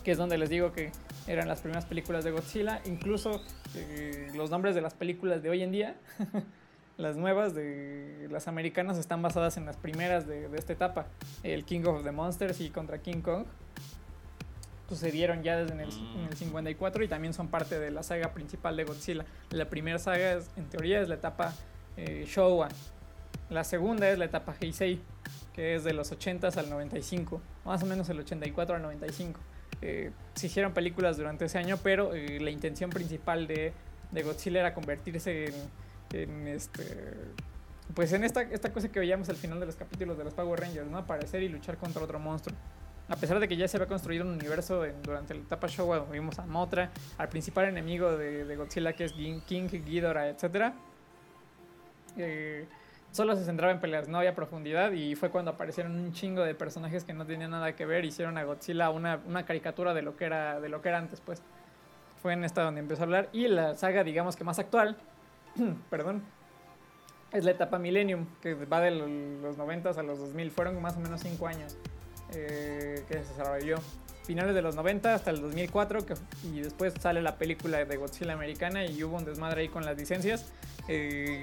Que 0.03 0.11
es 0.11 0.17
donde 0.17 0.37
les 0.37 0.49
digo 0.49 0.71
que 0.71 0.91
eran 1.27 1.47
las 1.47 1.61
primeras 1.61 1.85
películas 1.85 2.23
de 2.23 2.31
Godzilla. 2.31 2.81
Incluso 2.85 3.41
eh, 3.75 4.31
los 4.35 4.49
nombres 4.49 4.73
de 4.73 4.81
las 4.81 4.93
películas 4.93 5.43
de 5.43 5.49
hoy 5.49 5.61
en 5.61 5.71
día, 5.71 5.95
las 6.97 7.15
nuevas 7.15 7.53
de 7.53 8.27
las 8.31 8.47
americanas, 8.47 8.97
están 8.97 9.21
basadas 9.21 9.57
en 9.57 9.65
las 9.65 9.77
primeras 9.77 10.27
de, 10.27 10.49
de 10.49 10.57
esta 10.57 10.73
etapa. 10.73 11.05
El 11.43 11.63
King 11.63 11.81
of 11.85 12.03
the 12.03 12.11
Monsters 12.11 12.59
y 12.61 12.69
contra 12.69 12.97
King 12.99 13.21
Kong 13.21 13.45
sucedieron 14.89 15.43
ya 15.43 15.57
desde 15.57 15.73
en 15.73 15.81
el, 15.81 15.89
Mm. 15.89 16.19
en 16.19 16.25
el 16.27 16.33
54 16.37 17.03
y 17.03 17.07
también 17.07 17.33
son 17.33 17.49
parte 17.49 17.77
de 17.79 17.91
la 17.91 18.03
saga 18.03 18.33
principal 18.33 18.77
de 18.77 18.85
Godzilla. 18.85 19.25
La 19.51 19.65
primera 19.69 19.99
saga, 19.99 20.33
es- 20.33 20.49
en 20.55 20.65
teoría, 20.69 21.01
es 21.01 21.09
la 21.09 21.15
etapa 21.15 21.53
eh, 21.97 22.25
Showa. 22.27 22.69
La 23.49 23.63
segunda 23.63 24.09
es 24.09 24.17
la 24.19 24.25
etapa 24.25 24.55
Heisei, 24.59 24.99
que 25.53 25.75
es 25.75 25.83
de 25.83 25.93
los 25.93 26.11
80s 26.11 26.57
al 26.57 26.69
95, 26.69 27.41
más 27.65 27.81
o 27.83 27.85
menos 27.85 28.07
el 28.09 28.19
84 28.19 28.75
al 28.75 28.81
95. 28.81 29.39
Eh, 29.81 30.11
se 30.35 30.47
hicieron 30.47 30.73
películas 30.73 31.17
durante 31.17 31.45
ese 31.45 31.57
año, 31.57 31.77
pero 31.81 32.13
eh, 32.13 32.39
la 32.39 32.49
intención 32.51 32.89
principal 32.89 33.47
de, 33.47 33.73
de 34.11 34.21
Godzilla 34.23 34.59
era 34.61 34.73
convertirse 34.73 35.45
en, 35.47 35.53
en 36.11 36.47
este 36.47 36.83
pues 37.95 38.11
en 38.13 38.23
esta, 38.23 38.41
esta 38.41 38.71
cosa 38.73 38.89
que 38.89 38.99
veíamos 38.99 39.29
al 39.29 39.37
final 39.37 39.59
de 39.59 39.65
los 39.65 39.75
capítulos 39.75 40.17
de 40.17 40.23
los 40.25 40.33
Power 40.33 40.59
Rangers, 40.59 40.87
¿no? 40.89 40.97
Aparecer 40.97 41.41
y 41.43 41.49
luchar 41.49 41.77
contra 41.77 42.03
otro 42.03 42.19
monstruo. 42.19 42.55
A 43.09 43.15
pesar 43.15 43.39
de 43.39 43.47
que 43.47 43.55
ya 43.55 43.67
se 43.69 43.77
había 43.77 43.87
construido 43.87 44.25
un 44.25 44.31
universo 44.31 44.83
durante 45.01 45.33
la 45.33 45.39
etapa 45.39 45.67
Showa, 45.67 45.99
donde 45.99 46.19
vimos 46.19 46.37
a 46.39 46.45
Motra, 46.45 46.91
al 47.17 47.29
principal 47.29 47.65
enemigo 47.69 48.17
de, 48.17 48.43
de 48.43 48.55
Godzilla 48.57 48.91
que 48.91 49.05
es 49.05 49.15
Gin- 49.15 49.41
King, 49.45 49.69
Ghidorah, 49.69 50.27
etc. 50.27 50.73
solo 53.11 53.35
se 53.35 53.45
centraba 53.45 53.71
en 53.71 53.79
peleas, 53.79 54.09
no 54.09 54.17
había 54.17 54.35
profundidad 54.35 54.91
y 54.91 55.15
fue 55.15 55.29
cuando 55.29 55.51
aparecieron 55.51 55.93
un 55.97 56.11
chingo 56.11 56.43
de 56.43 56.53
personajes 56.55 57.05
que 57.05 57.13
no 57.13 57.25
tenían 57.25 57.51
nada 57.51 57.73
que 57.75 57.85
ver, 57.85 58.03
hicieron 58.03 58.37
a 58.37 58.43
Godzilla 58.43 58.89
una, 58.89 59.21
una 59.25 59.45
caricatura 59.45 59.93
de 59.93 60.01
lo 60.01 60.17
que 60.17 60.25
era 60.25 60.59
de 60.59 60.67
lo 60.69 60.81
que 60.81 60.89
era 60.89 60.97
antes, 60.97 61.21
pues. 61.21 61.41
Fue 62.21 62.33
en 62.33 62.43
esta 62.43 62.63
donde 62.63 62.81
empezó 62.81 63.03
a 63.03 63.05
hablar 63.05 63.29
y 63.31 63.47
la 63.47 63.75
saga, 63.75 64.03
digamos 64.03 64.35
que 64.35 64.43
más 64.43 64.59
actual, 64.59 64.97
perdón, 65.89 66.23
es 67.31 67.43
la 67.43 67.51
etapa 67.51 67.77
Millennium, 67.79 68.25
que 68.41 68.53
va 68.53 68.79
de 68.81 68.91
lo- 68.91 69.07
los 69.07 69.57
90 69.57 69.89
a 69.91 70.03
los 70.03 70.19
2000. 70.19 70.51
Fueron 70.51 70.81
más 70.81 70.95
o 70.95 70.99
menos 70.99 71.21
5 71.21 71.47
años 71.47 71.75
eh, 72.33 73.03
que 73.07 73.13
se 73.15 73.19
desarrolló. 73.19 73.77
Finales 74.23 74.53
de 74.55 74.61
los 74.61 74.75
90 74.75 75.13
hasta 75.13 75.31
el 75.31 75.39
2004, 75.41 76.05
que, 76.05 76.13
y 76.43 76.59
después 76.59 76.93
sale 76.99 77.21
la 77.21 77.37
película 77.37 77.83
de 77.85 77.95
Godzilla 77.97 78.33
americana 78.33 78.85
y 78.85 79.01
hubo 79.03 79.15
un 79.15 79.23
desmadre 79.23 79.61
ahí 79.61 79.69
con 79.69 79.85
las 79.85 79.97
licencias, 79.97 80.51
eh, 80.89 81.41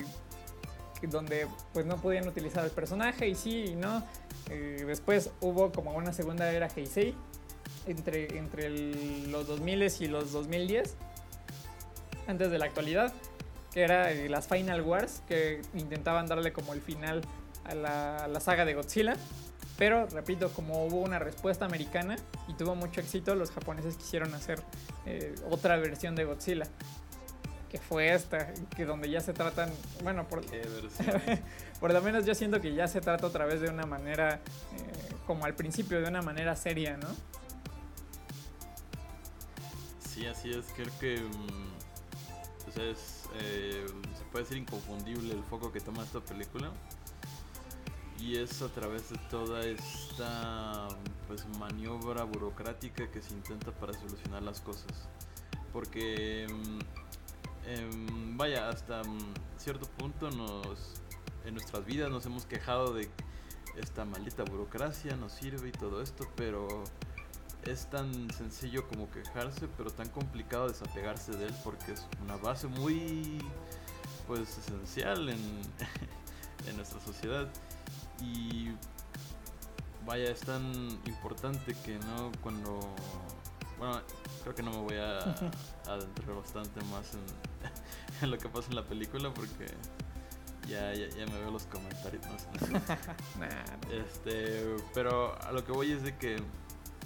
donde 1.09 1.47
pues 1.73 1.87
no 1.87 1.97
podían 1.97 2.29
utilizar 2.29 2.65
el 2.65 2.71
personaje 2.71 3.27
y 3.29 3.35
sí 3.35 3.65
y 3.69 3.75
no. 3.75 4.03
Eh, 4.51 4.85
después 4.87 5.31
hubo 5.41 5.73
como 5.73 5.93
una 5.95 6.13
segunda 6.13 6.51
era 6.53 6.69
Heisei 6.77 7.15
entre, 7.87 8.37
entre 8.39 8.67
el- 8.67 9.33
los 9.33 9.47
2000 9.47 9.83
y 10.01 10.09
los 10.09 10.33
2010, 10.33 10.95
antes 12.27 12.51
de 12.51 12.59
la 12.59 12.67
actualidad 12.67 13.13
que 13.75 13.83
era 13.83 14.09
las 14.29 14.47
Final 14.47 14.83
Wars, 14.83 15.21
que 15.27 15.61
intentaban 15.75 16.29
darle 16.29 16.53
como 16.53 16.75
el 16.75 16.81
final 16.81 17.23
a 17.65 17.75
la, 17.75 18.17
a 18.19 18.29
la 18.29 18.39
saga 18.39 18.65
de 18.65 18.73
Godzilla. 18.73 19.17
Pero, 19.77 20.07
repito, 20.07 20.49
como 20.51 20.85
hubo 20.85 21.01
una 21.01 21.19
respuesta 21.19 21.65
americana 21.65 22.15
y 22.47 22.55
tuvo 22.55 22.77
mucho 22.77 23.01
éxito, 23.01 23.35
los 23.35 23.51
japoneses 23.51 23.97
quisieron 23.97 24.33
hacer 24.33 24.63
eh, 25.07 25.35
otra 25.51 25.77
versión 25.77 26.15
de 26.15 26.25
Godzilla. 26.25 26.69
Que 27.69 27.79
fue 27.79 28.15
esta, 28.15 28.55
que 28.77 28.85
donde 28.85 29.11
ya 29.11 29.19
se 29.19 29.33
tratan, 29.33 29.73
bueno, 30.05 30.29
por, 30.29 30.45
por 31.81 31.93
lo 31.93 32.01
menos 32.01 32.25
yo 32.25 32.37
siento 32.37 32.61
que 32.61 32.75
ya 32.75 32.87
se 32.87 33.01
trata 33.01 33.27
otra 33.27 33.45
vez 33.45 33.61
de 33.61 33.71
una 33.71 33.87
manera, 33.87 34.37
eh, 34.37 35.15
como 35.27 35.47
al 35.47 35.55
principio, 35.55 36.01
de 36.01 36.07
una 36.07 36.23
manera 36.23 36.55
seria, 36.55 36.97
¿no? 36.97 37.09
Sí, 39.99 40.27
así 40.27 40.53
es. 40.53 40.67
Creo 40.77 40.93
que 41.01 41.21
o 41.21 41.84
sea, 42.75 42.85
es, 42.85 43.29
eh, 43.35 43.87
se 44.17 44.25
puede 44.25 44.45
decir 44.45 44.59
inconfundible 44.59 45.33
el 45.33 45.43
foco 45.45 45.73
que 45.73 45.81
toma 45.81 46.03
esta 46.03 46.21
película. 46.21 46.73
y 48.19 48.37
es 48.37 48.63
a 48.63 48.69
través 48.69 49.11
de 49.11 49.19
toda 49.29 49.61
esta 49.67 50.89
pues 51.27 51.47
maniobra 51.59 52.25
burocrática 52.25 53.11
que 53.11 53.21
se 53.21 53.35
intenta 53.35 53.73
para 53.73 53.93
solucionar 53.93 54.43
las 54.43 54.61
cosas. 54.61 55.09
Porque 55.73 56.47
mm, 56.49 56.79
em, 57.69 58.37
vaya, 58.37 58.69
hasta 58.69 59.03
mm, 59.03 59.35
cierto 59.59 59.87
punto 59.99 60.31
nos 60.31 61.03
en 61.45 61.55
nuestras 61.55 61.85
vidas 61.85 62.11
nos 62.11 62.25
hemos 62.27 62.47
quejado 62.47 62.95
de 62.95 63.11
esta 63.77 64.05
maldita 64.05 64.45
burocracia 64.45 65.17
no 65.17 65.29
sirve 65.29 65.69
y 65.69 65.73
todo 65.73 66.01
esto, 66.01 66.27
pero 66.37 66.85
es 67.67 67.87
tan 67.91 68.31
sencillo 68.33 68.87
como 68.89 69.11
quejarse, 69.11 69.69
pero 69.77 69.91
tan 69.91 70.09
complicado 70.09 70.69
desapegarse 70.69 71.33
de 71.33 71.47
él 71.47 71.55
porque 71.63 71.93
es 71.93 72.07
una 72.23 72.37
base 72.37 72.67
muy 72.67 73.39
pues 74.27 74.59
esencial 74.59 75.29
en, 75.29 75.39
en 76.69 76.77
nuestra 76.77 77.01
sociedad. 77.01 77.49
Y 78.21 78.71
vaya 80.07 80.31
es 80.31 80.41
tan 80.41 80.73
importante 81.07 81.75
que 81.85 81.99
no 81.99 82.31
cuando 82.43 82.95
bueno 83.79 84.01
creo 84.43 84.55
que 84.55 84.63
no 84.63 84.71
me 84.71 84.79
voy 84.79 84.97
a 84.97 85.19
adentrar 85.89 86.37
bastante 86.37 86.81
más 86.85 87.13
en, 88.23 88.31
lo 88.31 88.39
que 88.39 88.49
pasa 88.49 88.69
en 88.71 88.77
la 88.77 88.85
película 88.85 89.33
porque 89.33 89.67
ya, 90.69 90.95
ya, 90.95 91.27
me 91.27 91.39
veo 91.41 91.51
los 91.51 91.65
comentarios 91.65 92.25
este 93.91 94.77
pero 94.95 95.41
a 95.43 95.53
lo 95.53 95.65
que 95.65 95.73
voy 95.73 95.93
es 95.93 96.03
de 96.03 96.17
que 96.17 96.37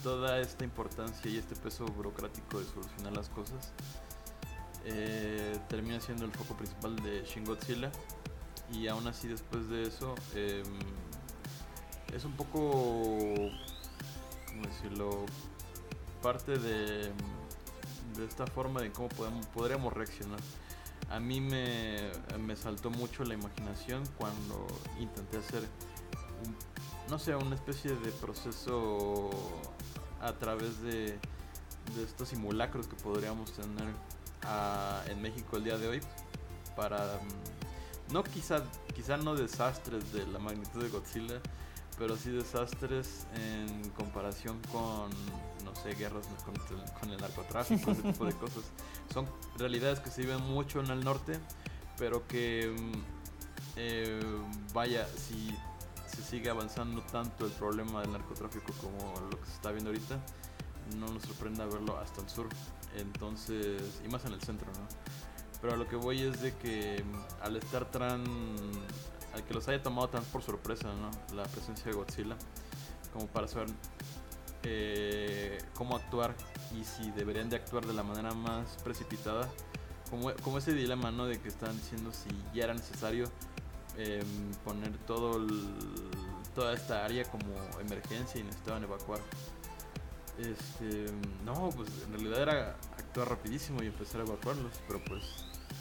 toda 0.03 0.41
esta 0.41 0.65
importancia 0.65 1.31
y 1.31 1.37
este 1.37 1.55
peso 1.57 1.87
burocrático 1.87 2.59
de 2.59 2.65
solucionar 2.67 3.13
las 3.13 3.29
cosas 3.29 3.73
eh, 4.85 5.59
termina 5.69 6.01
siendo 6.01 6.25
el 6.25 6.33
foco 6.33 6.57
principal 6.57 6.97
de 6.97 7.23
Shin 7.25 7.45
Godzilla 7.45 7.91
y 8.73 8.87
aún 8.89 9.07
así 9.07 9.29
después 9.29 9.69
de 9.69 9.83
eso 9.83 10.15
em, 10.35 10.65
es 12.15 12.25
un 12.25 12.33
poco 12.33 13.35
¿cómo 14.47 14.63
decirlo? 14.63 15.27
parte 16.23 16.59
de, 16.59 17.13
de 18.17 18.25
esta 18.27 18.47
forma 18.47 18.81
de 18.81 18.91
cómo 18.93 19.09
podemos, 19.09 19.47
podríamos 19.47 19.93
reaccionar 19.93 20.41
a 21.11 21.21
mí 21.21 21.41
me, 21.41 22.11
me 22.39 22.57
saltó 22.57 22.91
mucho 22.91 23.25
la 23.25 23.35
imaginación 23.35 24.05
cuando 24.19 24.67
intenté 25.01 25.39
hacer 25.39 25.63
no 27.09 27.19
sé 27.19 27.35
una 27.35 27.55
especie 27.55 27.95
de 27.95 28.11
proceso 28.13 29.31
a 30.21 30.33
través 30.33 30.81
de, 30.83 31.19
de 31.97 32.05
estos 32.05 32.29
simulacros 32.29 32.87
que 32.87 32.97
podríamos 32.97 33.53
tener 33.53 33.89
en 35.11 35.21
México 35.21 35.57
el 35.57 35.65
día 35.65 35.79
de 35.79 35.89
hoy 35.89 36.01
para 36.77 36.99
mm, 36.99 38.13
no 38.13 38.23
quizá 38.23 38.63
quizá 38.95 39.17
no 39.17 39.35
desastres 39.35 40.13
de 40.13 40.27
la 40.29 40.39
magnitud 40.39 40.83
de 40.83 40.89
Godzilla 40.89 41.41
pero 41.99 42.17
sí 42.17 42.31
desastres 42.31 43.27
en 43.35 43.91
comparación 43.91 44.59
con 44.71 45.11
no 45.65 45.75
sé 45.83 45.95
guerras 45.95 46.27
con, 47.01 47.11
el 47.11 47.21
narcotráfico 47.21 47.91
ese 47.91 48.03
tipo 48.03 48.25
de 48.25 48.33
cosas. 48.45 48.63
Son 49.13 49.27
realidades 49.59 50.01
que 50.01 50.11
se 50.11 50.23
viven 50.23 50.41
mucho 50.43 50.81
en 50.81 50.91
el 50.91 51.05
norte 51.05 51.39
pero 51.99 52.27
que 52.27 52.75
mm, 52.75 52.93
eh, 53.77 54.21
vaya 54.73 55.07
si 55.07 55.55
se 56.09 56.23
sigue 56.23 56.51
avanzando 56.51 57.03
tanto 57.03 57.47
el 57.47 57.53
problema 57.53 58.01
del 58.01 58.13
narcotráfico 58.13 58.73
como 58.81 59.15
lo 59.31 59.41
que 59.41 59.47
se 59.47 59.53
está 59.53 59.71
viendo 59.71 59.91
ahorita 59.91 60.19
no 60.97 61.09
nos 61.09 61.23
sorprenda 61.23 61.67
verlo 61.67 61.99
hasta 61.99 62.21
el 62.21 62.29
sur. 62.29 62.49
Entonces, 62.97 64.01
y 64.05 64.09
más 64.09 64.25
en 64.25 64.33
el 64.33 64.41
centro, 64.41 64.69
¿no? 64.73 64.89
Pero 65.61 65.75
a 65.75 65.77
lo 65.77 65.89
que 65.89 65.97
voy 65.97 66.23
es 66.23 66.41
de 66.41 66.55
que 66.57 67.05
mm, 67.05 67.45
al 67.45 67.57
estar 67.57 67.91
tan. 67.91 68.25
al 69.35 69.45
que 69.45 69.55
los 69.55 69.69
haya 69.69 69.83
tomado 69.83 70.09
tan 70.09 70.25
por 70.25 70.43
sorpresa, 70.43 70.89
¿no? 70.95 71.11
La 71.37 71.45
presencia 71.45 71.87
de 71.87 71.93
Godzilla, 71.93 72.37
como 73.13 73.27
para 73.27 73.49
saber 73.49 73.69
eh, 74.63 75.59
cómo 75.75 75.97
actuar 75.97 76.35
y 76.79 76.85
si 76.85 77.11
deberían 77.13 77.51
de 77.51 77.57
actuar 77.57 77.87
de 77.87 77.93
la 77.93 78.03
manera 78.03 78.33
más 78.35 78.77
precipitada. 78.83 79.49
Como, 80.11 80.33
como 80.37 80.57
ese 80.59 80.73
dilema, 80.73 81.11
¿no? 81.11 81.27
De 81.27 81.39
que 81.39 81.49
están 81.49 81.77
diciendo 81.77 82.13
si 82.13 82.31
ya 82.55 82.65
era 82.65 82.75
necesario 82.75 83.31
em, 83.99 84.53
poner 84.65 84.97
todo 85.07 85.47
toda 86.55 86.75
esta 86.75 87.05
área 87.05 87.25
como 87.25 87.55
emergencia 87.81 88.41
y 88.41 88.45
necesitaban 88.45 88.83
evacuar. 88.83 89.21
Este, 90.39 91.07
no, 91.45 91.71
pues 91.71 91.89
en 92.05 92.13
realidad 92.13 92.43
era 92.43 92.77
actuar 92.97 93.29
rapidísimo 93.29 93.83
y 93.83 93.87
empezar 93.87 94.21
a 94.21 94.25
evacuarlos, 94.25 94.73
pero 94.87 95.01
pues 95.05 95.23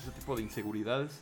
ese 0.02 0.12
tipo 0.12 0.36
de 0.36 0.44
inseguridades 0.44 1.22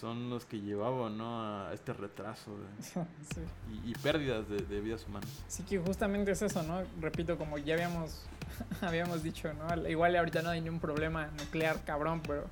son 0.00 0.30
los 0.30 0.44
que 0.44 0.60
llevaban 0.60 1.16
¿no? 1.16 1.42
a 1.42 1.72
este 1.72 1.92
retraso 1.92 2.56
y, 3.84 3.92
pérdidas 3.94 4.48
de, 4.48 4.80
vidas 4.80 5.06
humanas. 5.08 5.30
Sí, 5.48 5.62
que 5.62 5.78
justamente 5.78 6.32
es 6.32 6.42
eso, 6.42 6.62
¿no? 6.62 6.82
Repito, 7.00 7.38
como 7.38 7.58
ya 7.58 7.74
habíamos, 7.74 8.26
habíamos 8.82 9.22
dicho, 9.22 9.52
¿no? 9.54 9.88
Igual 9.88 10.14
ahorita 10.16 10.42
no 10.42 10.50
hay 10.50 10.60
ningún 10.60 10.80
problema 10.80 11.28
nuclear, 11.38 11.84
cabrón, 11.84 12.20
pero 12.26 12.42
eh, 12.42 12.46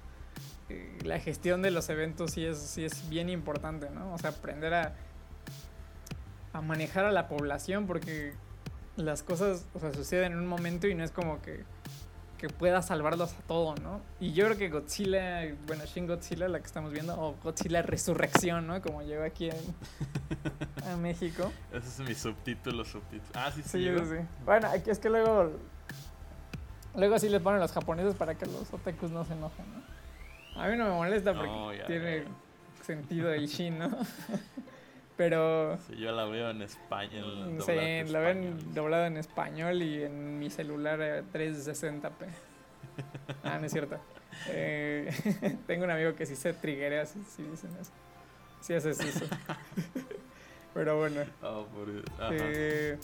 la 1.04 1.18
gestión 1.18 1.62
de 1.62 1.70
los 1.70 1.88
eventos 1.88 2.32
sí 2.32 2.44
es, 2.44 2.58
sí 2.58 2.84
es 2.84 3.08
bien 3.08 3.28
importante, 3.28 3.90
¿no? 3.90 4.14
O 4.14 4.18
sea, 4.18 4.30
aprender 4.30 4.74
a, 4.74 4.94
a 6.52 6.60
manejar 6.60 7.04
a 7.04 7.12
la 7.12 7.28
población, 7.28 7.86
porque 7.86 8.34
las 8.96 9.22
cosas 9.22 9.66
o 9.74 9.80
sea, 9.80 9.92
suceden 9.92 10.32
en 10.32 10.38
un 10.38 10.46
momento 10.46 10.86
y 10.86 10.94
no 10.94 11.04
es 11.04 11.10
como 11.10 11.40
que, 11.42 11.64
que 12.38 12.48
pueda 12.48 12.82
salvarlos 12.82 13.32
a 13.34 13.40
todo, 13.42 13.74
¿no? 13.76 14.00
Y 14.20 14.32
yo 14.32 14.46
creo 14.46 14.58
que 14.58 14.68
Godzilla, 14.68 15.42
bueno, 15.66 15.84
Shin 15.86 16.06
Godzilla, 16.06 16.48
la 16.48 16.58
que 16.58 16.66
estamos 16.66 16.92
viendo, 16.92 17.14
o 17.20 17.36
Godzilla 17.42 17.82
Resurrección, 17.82 18.66
¿no? 18.66 18.82
Como 18.82 19.02
llegó 19.02 19.24
aquí 19.24 19.50
a 20.92 20.96
México. 20.96 21.52
Ese 21.72 21.88
es 21.88 22.08
mi 22.08 22.14
subtítulo, 22.14 22.84
subtítulo. 22.84 23.30
Ah, 23.34 23.50
sí, 23.54 23.62
sí. 23.62 23.84
Sí, 23.84 23.96
sí. 23.96 24.16
Bueno, 24.44 24.68
aquí 24.68 24.90
es 24.90 24.98
que 24.98 25.08
luego. 25.08 25.52
Luego 26.94 27.18
sí 27.18 27.28
les 27.28 27.40
ponen 27.40 27.60
los 27.60 27.72
japoneses 27.72 28.14
para 28.16 28.34
que 28.34 28.44
los 28.44 28.74
otakus 28.74 29.10
no 29.10 29.24
se 29.24 29.32
enojen, 29.32 29.64
¿no? 29.72 29.80
A 30.56 30.68
mí 30.68 30.76
no 30.76 30.84
me 30.84 30.90
molesta 30.90 31.34
porque 31.34 31.82
tiene 31.86 32.24
sentido 32.82 33.32
el 33.32 33.46
Shin, 33.48 33.78
¿no? 33.78 33.90
Pero. 35.16 35.78
Sí, 35.86 35.96
yo 35.96 36.12
la 36.12 36.24
veo 36.24 36.50
en 36.50 36.62
español. 36.62 37.58
Sí, 37.60 37.72
la 38.10 38.18
veo 38.18 38.30
en, 38.30 38.74
doblado 38.74 39.06
en 39.06 39.16
español 39.18 39.82
y 39.82 40.02
en 40.02 40.38
mi 40.38 40.50
celular 40.50 41.24
360p. 41.32 42.10
ah, 43.44 43.58
no 43.58 43.66
es 43.66 43.72
cierto. 43.72 43.98
Eh, 44.48 45.10
tengo 45.66 45.84
un 45.84 45.90
amigo 45.90 46.14
que 46.14 46.26
sí 46.26 46.34
se 46.34 46.54
triguea 46.54 47.04
si, 47.04 47.22
si 47.24 47.42
dicen 47.42 47.70
eso. 47.80 47.92
Si 48.60 48.74
haces 48.74 48.98
eso. 49.00 49.26
Pero 50.74 50.98
bueno. 50.98 51.22
Oh, 51.42 51.66
eh, 52.30 52.98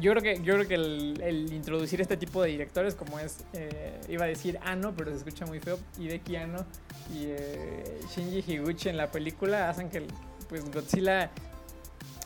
yo 0.00 0.12
creo 0.12 0.22
que, 0.22 0.42
yo 0.42 0.54
creo 0.54 0.68
que 0.68 0.74
el, 0.74 1.52
introducir 1.52 2.00
este 2.00 2.16
tipo 2.16 2.42
de 2.42 2.50
directores, 2.50 2.94
como 2.94 3.18
es, 3.18 3.38
eh, 3.52 4.00
iba 4.08 4.24
a 4.24 4.28
decir 4.28 4.58
Ano, 4.62 4.94
pero 4.96 5.10
se 5.10 5.18
escucha 5.18 5.46
muy 5.46 5.60
feo, 5.60 5.78
Hideki 5.98 6.36
Ano 6.36 6.64
y 7.12 7.26
eh, 7.28 8.00
Shinji 8.14 8.52
Higuchi 8.52 8.88
en 8.88 8.96
la 8.96 9.10
película, 9.10 9.68
hacen 9.68 9.90
que 9.90 10.06
pues 10.48 10.64
Godzilla 10.72 11.30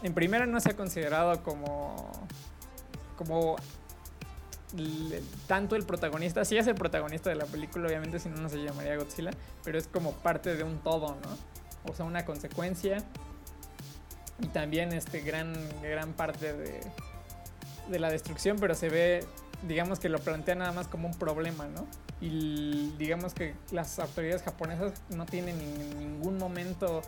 en 0.03 0.15
primera 0.15 0.47
no 0.47 0.61
se 0.61 0.71
ha 0.71 0.77
considerado 0.77 1.43
como 1.43 2.11
como 3.17 3.57
tanto 5.47 5.77
el 5.77 5.85
protagonista, 5.85 6.45
sí 6.47 6.57
es 6.57 6.67
el 6.67 6.75
protagonista 6.75 7.29
de 7.29 7.37
la 7.37 7.45
película, 7.45 7.87
obviamente 7.87 8.19
si 8.19 8.31
no 8.31 8.37
no 8.39 8.49
se 8.49 8.57
llamaría 8.63 8.97
Godzilla, 8.97 9.31
pero 9.65 9.79
es 9.79 9.87
como 9.87 10.13
parte 10.13 10.57
de 10.57 10.65
un 10.65 10.79
todo, 10.79 11.09
¿no? 11.09 11.91
O 11.91 11.95
sea, 11.95 12.07
una 12.07 12.25
consecuencia 12.25 13.05
y 14.41 14.47
también 14.47 14.93
este 14.93 15.21
gran 15.21 15.53
gran 15.83 16.13
parte 16.15 16.55
de 16.55 16.81
de 17.89 17.99
la 17.99 18.11
destrucción, 18.11 18.59
pero 18.59 18.75
se 18.75 18.89
ve 18.89 19.25
digamos 19.63 20.01
que 20.01 20.09
lo 20.09 20.19
plantea 20.19 20.55
nada 20.55 20.73
más 20.73 20.89
como 20.89 21.09
un 21.09 21.15
problema, 21.15 21.67
¿no? 21.67 21.87
Y 22.21 22.93
digamos 22.99 23.35
que 23.35 23.55
las 23.71 23.99
autoridades 23.99 24.43
japonesas 24.43 24.93
no 25.11 25.27
tienen 25.27 25.61
en 25.61 25.99
ningún 25.99 26.39
momento 26.39 27.03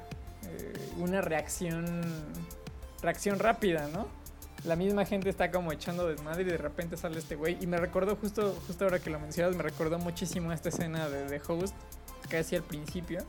eh, 0.46 0.72
una 0.98 1.20
reacción, 1.20 2.02
reacción 3.02 3.38
rápida, 3.38 3.88
¿no? 3.88 4.06
La 4.64 4.76
misma 4.76 5.04
gente 5.04 5.28
está 5.28 5.50
como 5.50 5.72
echando 5.72 6.08
desmadre 6.08 6.42
y 6.42 6.46
de 6.46 6.56
repente 6.56 6.96
sale 6.96 7.18
este 7.18 7.36
güey. 7.36 7.58
Y 7.60 7.66
me 7.66 7.76
recordó 7.76 8.16
justo, 8.16 8.56
justo 8.66 8.84
ahora 8.84 8.98
que 8.98 9.10
lo 9.10 9.20
mencionas, 9.20 9.54
me 9.54 9.62
recordó 9.62 9.98
muchísimo 9.98 10.52
esta 10.52 10.70
escena 10.70 11.08
de 11.08 11.26
The 11.26 11.52
Host, 11.52 11.74
casi 12.30 12.56
al 12.56 12.62
principio, 12.62 13.20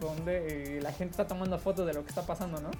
donde 0.00 0.78
eh, 0.78 0.80
la 0.82 0.92
gente 0.92 1.12
está 1.12 1.26
tomando 1.26 1.58
fotos 1.58 1.86
de 1.86 1.94
lo 1.94 2.02
que 2.02 2.08
está 2.08 2.22
pasando, 2.22 2.60
¿no? 2.60 2.70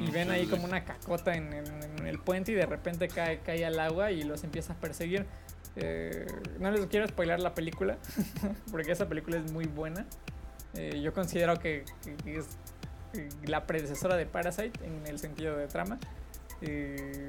Y 0.00 0.08
mm, 0.08 0.12
ven 0.12 0.30
ahí 0.30 0.46
como 0.46 0.64
una 0.64 0.84
cacota 0.84 1.34
en, 1.34 1.52
el 1.52 2.18
puente 2.18 2.52
y 2.52 2.54
de 2.54 2.66
repente 2.66 3.08
cae, 3.08 3.40
cae 3.40 3.64
al 3.64 3.78
agua 3.78 4.10
y 4.10 4.22
los 4.22 4.44
empieza 4.44 4.72
a 4.72 4.76
perseguir. 4.76 5.26
Eh, 5.76 6.26
no 6.58 6.70
les 6.70 6.86
quiero 6.86 7.06
spoilar 7.06 7.40
la 7.40 7.54
película, 7.54 7.98
porque 8.70 8.92
esa 8.92 9.08
película 9.08 9.38
es 9.38 9.52
muy 9.52 9.66
buena. 9.66 10.06
Eh, 10.74 11.00
yo 11.02 11.12
considero 11.12 11.58
que, 11.58 11.84
es 12.26 12.46
eh, 13.14 13.28
la 13.44 13.66
predecesora 13.66 14.16
de 14.16 14.26
Parasite 14.26 14.84
en 14.84 15.06
el 15.06 15.18
sentido 15.18 15.56
de 15.56 15.66
trama. 15.66 15.98
Eh, 16.60 17.28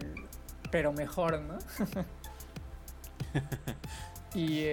pero 0.72 0.92
mejor, 0.92 1.42
¿no? 1.42 1.58
y 4.34 4.66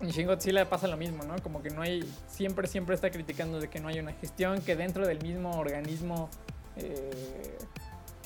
En 0.00 0.08
Shin 0.08 0.26
Godzilla 0.26 0.68
pasa 0.68 0.88
lo 0.88 0.96
mismo, 0.96 1.24
¿no? 1.24 1.36
Como 1.42 1.62
que 1.62 1.70
no 1.70 1.82
hay, 1.82 2.02
siempre, 2.26 2.66
siempre 2.66 2.94
está 2.94 3.10
criticando 3.10 3.60
de 3.60 3.68
que 3.68 3.80
no 3.80 3.88
hay 3.88 3.98
una 3.98 4.12
gestión, 4.12 4.62
que 4.62 4.74
dentro 4.74 5.06
del 5.06 5.20
mismo 5.22 5.58
organismo 5.58 6.30
eh, 6.76 7.58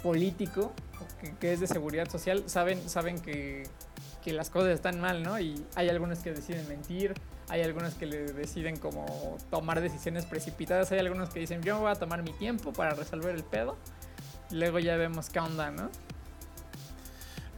político, 0.02 0.72
que, 1.40 1.52
es 1.52 1.58
de 1.58 1.66
seguridad 1.66 2.08
social, 2.08 2.44
saben, 2.46 2.88
saben 2.88 3.18
que, 3.18 3.64
que 4.22 4.32
las 4.32 4.50
cosas 4.50 4.70
están 4.70 5.00
mal, 5.00 5.24
¿no? 5.24 5.40
Y 5.40 5.64
hay 5.74 5.88
algunos 5.88 6.20
que 6.20 6.32
deciden 6.32 6.68
mentir, 6.68 7.14
hay 7.48 7.62
algunos 7.62 7.94
que 7.94 8.06
le 8.06 8.32
deciden 8.32 8.76
como 8.76 9.37
tomar 9.50 9.80
decisiones 9.80 10.26
precipitadas, 10.26 10.92
hay 10.92 11.00
algunos 11.00 11.30
que 11.30 11.40
dicen 11.40 11.62
yo 11.62 11.80
voy 11.80 11.90
a 11.90 11.96
tomar 11.96 12.22
mi 12.22 12.32
tiempo 12.32 12.72
para 12.72 12.94
resolver 12.94 13.34
el 13.34 13.42
pedo, 13.42 13.76
luego 14.50 14.78
ya 14.78 14.96
vemos 14.96 15.28
qué 15.28 15.40
onda, 15.40 15.72
¿no? 15.72 15.90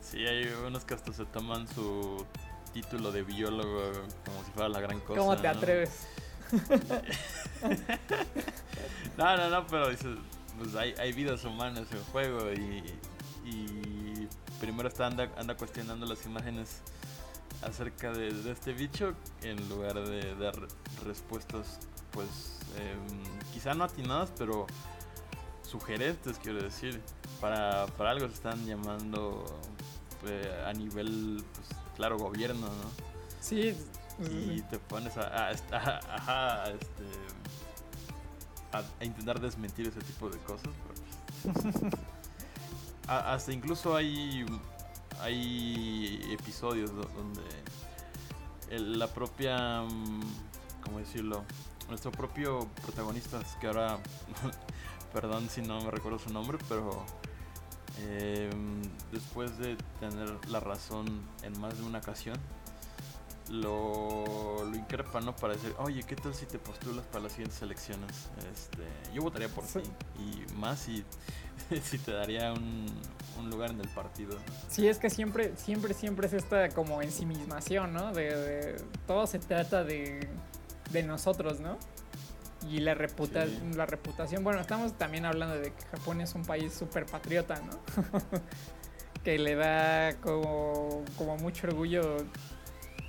Sí, 0.01 0.27
hay 0.27 0.47
unos 0.67 0.85
que 0.85 0.95
hasta 0.95 1.13
se 1.13 1.27
toman 1.27 1.69
su 1.69 2.25
título 2.77 3.11
de 3.11 3.23
biólogo 3.23 3.91
como 4.27 4.45
si 4.45 4.51
fuera 4.53 4.69
la 4.69 4.81
gran 4.81 5.01
cosa. 5.01 5.19
¿Cómo 5.19 5.35
te 5.37 5.49
¿no? 5.49 5.55
atreves? 5.55 6.07
No, 9.17 9.35
no, 9.35 9.49
no, 9.49 9.67
pero 9.67 9.89
dices, 9.89 10.19
pues 10.59 10.75
hay, 10.75 10.95
hay 10.99 11.11
vidas 11.15 11.43
humanas 11.47 11.91
en 11.91 12.05
juego 12.13 12.53
y, 12.53 12.85
y 13.49 14.29
primero 14.61 14.89
está 14.89 15.07
anda, 15.07 15.31
anda 15.39 15.57
cuestionando 15.57 16.05
las 16.05 16.27
imágenes 16.27 16.83
acerca 17.63 18.13
de, 18.13 18.31
de 18.31 18.53
este 18.53 18.75
bicho 18.75 19.15
en 19.41 19.57
lugar 19.71 19.95
de 20.07 20.35
dar 20.35 20.55
respuestas, 21.07 21.79
pues 22.11 22.29
em, 22.77 23.25
quizá 23.55 23.73
no 23.73 23.85
atinadas, 23.85 24.31
pero 24.37 24.67
sugerentes, 25.63 26.39
quiero 26.39 26.63
decir. 26.63 27.01
Para, 27.41 27.87
para 27.87 28.11
algo 28.11 28.29
se 28.29 28.35
están 28.35 28.67
llamando 28.67 29.47
eh, 30.27 30.65
a 30.67 30.75
nivel, 30.75 31.43
pues 31.55 31.86
claro, 31.97 32.19
gobierno, 32.19 32.67
¿no? 32.67 32.91
Sí. 33.41 33.77
y 34.31 34.63
te 34.63 34.79
pones 34.79 35.17
a, 35.17 35.23
a, 35.23 35.51
a- 35.51 36.15
ajá, 36.15 36.65
a, 36.65 36.71
este, 36.71 37.05
a- 39.01 39.05
intentar 39.05 39.41
desmentir 39.41 39.87
ese 39.89 40.01
tipo 40.01 40.29
de 40.31 40.39
cosas. 40.39 40.69
pero, 41.43 41.53
pues, 41.55 41.93
hasta 43.09 43.53
incluso 43.53 43.95
hay, 43.97 44.45
hay 45.21 46.21
episodios 46.33 46.91
do- 46.95 47.09
donde 47.17 47.43
la 48.99 49.07
propia, 49.09 49.83
mm, 49.83 50.23
¿cómo 50.85 50.99
decirlo? 50.99 51.45
Nuestro 51.89 52.11
propio 52.11 52.67
protagonista, 52.83 53.41
que 53.61 53.69
ahora, 53.69 53.99
perdón 55.13 55.49
si 55.49 55.63
no 55.63 55.81
me 55.83 55.91
recuerdo 55.91 56.19
su 56.19 56.31
nombre, 56.33 56.59
pero 56.69 57.05
em, 57.99 58.83
después 59.13 59.57
de 59.59 59.77
tener 60.01 60.29
la 60.49 60.61
razón 60.61 61.07
en 61.43 61.59
más 61.61 61.77
de 61.79 61.85
una 61.85 61.99
ocasión, 61.99 62.37
lo, 63.51 64.65
lo 64.65 64.77
increpa, 64.77 65.21
¿no? 65.21 65.35
Para 65.37 65.55
decir, 65.55 65.73
oye, 65.79 66.03
¿qué 66.03 66.17
tal 66.17 66.35
si 66.35 66.47
te 66.47 66.59
postulas 66.59 67.05
para 67.07 67.25
las 67.25 67.33
siguientes 67.33 67.63
elecciones? 67.63 68.29
Este, 68.53 68.83
yo 69.15 69.23
votaría 69.23 69.49
por 69.49 69.65
Sí. 69.65 69.81
ti. 69.81 69.91
Y 70.21 70.53
más 70.55 70.81
si, 70.81 71.05
si 71.83 71.99
te 71.99 72.11
daría 72.13 72.53
un, 72.53 72.87
un 73.39 73.51
lugar 73.51 73.71
en 73.71 73.81
el 73.81 73.89
partido. 73.89 74.37
Sí, 74.69 74.89
es 74.89 74.99
que 74.99 75.11
siempre, 75.11 75.55
siempre, 75.57 75.95
siempre 75.95 76.27
es 76.27 76.33
esta 76.33 76.69
como 76.71 77.01
ensimismación, 77.03 77.93
¿no? 77.93 78.13
De, 78.13 78.35
de- 78.37 78.85
todo 79.07 79.27
se 79.29 79.39
trata 79.39 79.85
de, 79.85 80.29
de 80.91 81.03
nosotros, 81.05 81.61
¿no? 81.61 81.79
Y 82.69 82.81
la, 82.81 82.95
reputa 82.95 83.47
Sí. 83.47 83.61
la 83.75 83.87
reputación, 83.87 84.43
bueno, 84.43 84.61
estamos 84.61 84.97
también 84.99 85.25
hablando 85.25 85.57
de 85.57 85.73
que 85.73 85.85
Japón 85.93 86.21
es 86.21 86.35
un 86.35 86.45
país 86.45 86.73
súper 86.73 87.07
patriota, 87.07 87.61
¿no? 87.61 87.81
que 89.25 89.39
le 89.39 89.55
da 89.55 90.15
como, 90.21 91.05
como 91.17 91.37
mucho 91.37 91.67
orgullo 91.67 92.19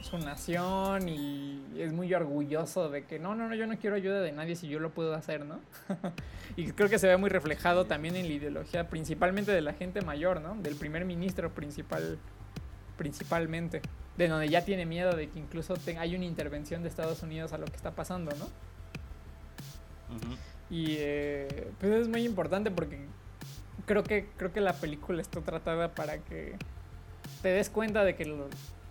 su 0.01 0.17
nación 0.17 1.09
y 1.09 1.61
es 1.77 1.91
muy 1.91 2.13
orgulloso 2.13 2.89
de 2.89 3.03
que 3.03 3.19
no, 3.19 3.35
no, 3.35 3.47
no, 3.49 3.55
yo 3.55 3.67
no 3.67 3.77
quiero 3.77 3.95
ayuda 3.95 4.21
de 4.21 4.31
nadie 4.31 4.55
si 4.55 4.67
yo 4.67 4.79
lo 4.79 4.91
puedo 4.91 5.13
hacer, 5.13 5.45
¿no? 5.45 5.59
y 6.55 6.71
creo 6.71 6.89
que 6.89 6.97
se 6.97 7.07
ve 7.07 7.17
muy 7.17 7.29
reflejado 7.29 7.85
también 7.85 8.15
en 8.15 8.27
la 8.27 8.33
ideología, 8.33 8.89
principalmente 8.89 9.51
de 9.51 9.61
la 9.61 9.73
gente 9.73 10.01
mayor, 10.01 10.41
¿no? 10.41 10.55
Del 10.55 10.75
primer 10.75 11.03
ministro 11.05 11.53
principal, 11.53 12.17
principalmente, 12.97 13.81
de 14.17 14.27
donde 14.27 14.49
ya 14.49 14.63
tiene 14.63 14.85
miedo 14.85 15.15
de 15.15 15.29
que 15.29 15.39
incluso 15.39 15.75
hay 15.99 16.15
una 16.15 16.25
intervención 16.25 16.83
de 16.83 16.89
Estados 16.89 17.21
Unidos 17.21 17.53
a 17.53 17.57
lo 17.57 17.65
que 17.65 17.75
está 17.75 17.91
pasando, 17.91 18.31
¿no? 18.37 18.47
Y 20.69 20.95
eh, 20.99 21.71
pues 21.79 21.93
es 21.93 22.07
muy 22.07 22.25
importante 22.25 22.71
porque 22.71 22.99
creo 23.85 24.03
que, 24.03 24.27
creo 24.37 24.51
que 24.51 24.61
la 24.61 24.73
película 24.73 25.21
está 25.21 25.41
tratada 25.41 25.95
para 25.95 26.17
que 26.19 26.55
te 27.41 27.49
des 27.49 27.69
cuenta 27.69 28.03
de 28.03 28.15
que 28.15 28.23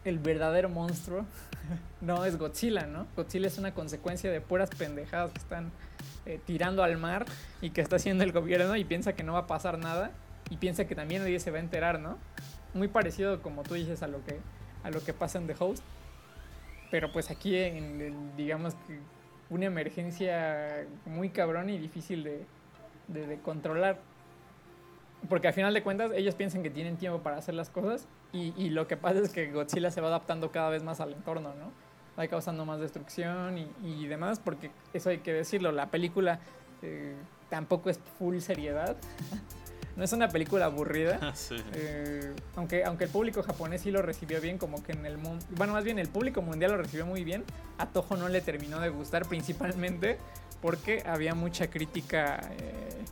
el 0.04 0.18
verdadero 0.18 0.68
monstruo 0.68 1.26
no 2.00 2.24
es 2.24 2.38
Godzilla, 2.38 2.86
¿no? 2.86 3.06
Godzilla 3.16 3.46
es 3.46 3.58
una 3.58 3.74
consecuencia 3.74 4.30
de 4.30 4.40
puras 4.40 4.70
pendejadas 4.70 5.32
que 5.32 5.38
están 5.38 5.70
eh, 6.24 6.40
tirando 6.44 6.82
al 6.82 6.96
mar 6.96 7.26
y 7.60 7.70
que 7.70 7.80
está 7.80 7.96
haciendo 7.96 8.24
el 8.24 8.32
gobierno 8.32 8.74
y 8.76 8.84
piensa 8.84 9.14
que 9.14 9.22
no 9.22 9.34
va 9.34 9.40
a 9.40 9.46
pasar 9.46 9.78
nada 9.78 10.10
y 10.50 10.56
piensa 10.56 10.86
que 10.86 10.94
también 10.94 11.22
nadie 11.22 11.40
se 11.40 11.50
va 11.50 11.58
a 11.58 11.60
enterar, 11.60 12.00
¿no? 12.00 12.18
Muy 12.74 12.88
parecido 12.88 13.42
como 13.42 13.62
tú 13.62 13.74
dices 13.74 14.02
a 14.02 14.08
lo 14.08 14.24
que, 14.24 14.38
a 14.82 14.90
lo 14.90 15.02
que 15.02 15.12
pasa 15.12 15.38
en 15.38 15.46
The 15.46 15.56
Host. 15.58 15.82
Pero 16.90 17.12
pues 17.12 17.30
aquí 17.30 17.56
digamos 18.36 18.74
que 18.86 19.00
una 19.50 19.66
emergencia 19.66 20.86
muy 21.04 21.30
cabrón 21.30 21.70
y 21.70 21.78
difícil 21.78 22.24
de, 22.24 22.46
de- 23.08 23.38
controlar. 23.40 23.98
Porque 25.28 25.48
al 25.48 25.54
final 25.54 25.72
de 25.74 25.82
cuentas 25.82 26.12
ellos 26.14 26.34
piensan 26.34 26.62
que 26.62 26.70
tienen 26.70 26.96
tiempo 26.96 27.20
para 27.20 27.36
hacer 27.38 27.54
las 27.54 27.70
cosas 27.70 28.06
y, 28.32 28.68
lo 28.70 28.86
que 28.86 28.96
pasa 28.96 29.20
es 29.20 29.30
que 29.32 29.50
Godzilla 29.50 29.90
se 29.90 30.00
va 30.00 30.08
adaptando 30.08 30.50
cada 30.50 30.68
vez 30.68 30.82
más 30.82 31.00
al 31.00 31.14
entorno, 31.14 31.54
¿no? 31.54 31.72
Va 32.18 32.28
causando 32.28 32.64
más 32.66 32.80
destrucción 32.80 33.56
y, 33.58 33.68
y 33.82 34.06
demás, 34.06 34.40
porque 34.40 34.70
eso 34.92 35.08
hay 35.10 35.18
que 35.18 35.32
decirlo, 35.32 35.72
la 35.72 35.90
película 35.90 36.38
eh, 36.82 37.14
tampoco 37.48 37.88
es 37.90 37.98
full 38.18 38.38
seriedad. 38.38 38.96
no 39.96 40.04
es 40.04 40.12
una 40.12 40.28
película 40.28 40.66
aburrida. 40.66 41.32
sí. 41.34 41.56
Eh, 41.72 42.34
aunque, 42.54 42.84
aunque 42.84 43.04
el 43.04 43.10
público 43.10 43.42
japonés 43.42 43.80
sí 43.82 43.90
lo 43.90 44.02
recibió 44.02 44.40
bien, 44.40 44.58
como 44.58 44.82
que 44.82 44.92
en 44.92 45.04
el 45.06 45.16
mundo. 45.18 45.44
Bueno, 45.50 45.72
más 45.72 45.84
bien 45.84 45.98
el 45.98 46.08
público 46.08 46.42
mundial 46.42 46.72
lo 46.72 46.76
recibió 46.78 47.06
muy 47.06 47.24
bien. 47.24 47.44
A 47.78 47.86
Toho 47.86 48.16
no 48.16 48.28
le 48.28 48.40
terminó 48.42 48.78
de 48.80 48.90
gustar, 48.90 49.24
principalmente 49.28 50.18
porque 50.62 51.02
había 51.06 51.34
mucha 51.34 51.68
crítica. 51.68 52.40
eh, 52.58 53.04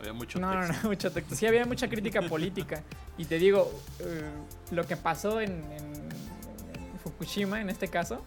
Había 0.00 0.12
mucho 0.12 0.38
no, 0.38 0.54
no, 0.54 0.60
texto. 0.66 0.82
no, 0.82 0.88
mucho 0.90 1.12
texto. 1.12 1.34
Sí, 1.34 1.46
había 1.46 1.66
mucha 1.66 1.88
crítica 1.88 2.22
política. 2.22 2.82
Y 3.16 3.24
te 3.24 3.38
digo, 3.38 3.70
eh, 4.00 4.22
lo 4.70 4.86
que 4.86 4.96
pasó 4.96 5.40
en, 5.40 5.50
en- 5.72 6.08
en 6.78 6.98
Fukushima, 7.02 7.60
en 7.60 7.68
este 7.70 7.88
caso, 7.88 8.22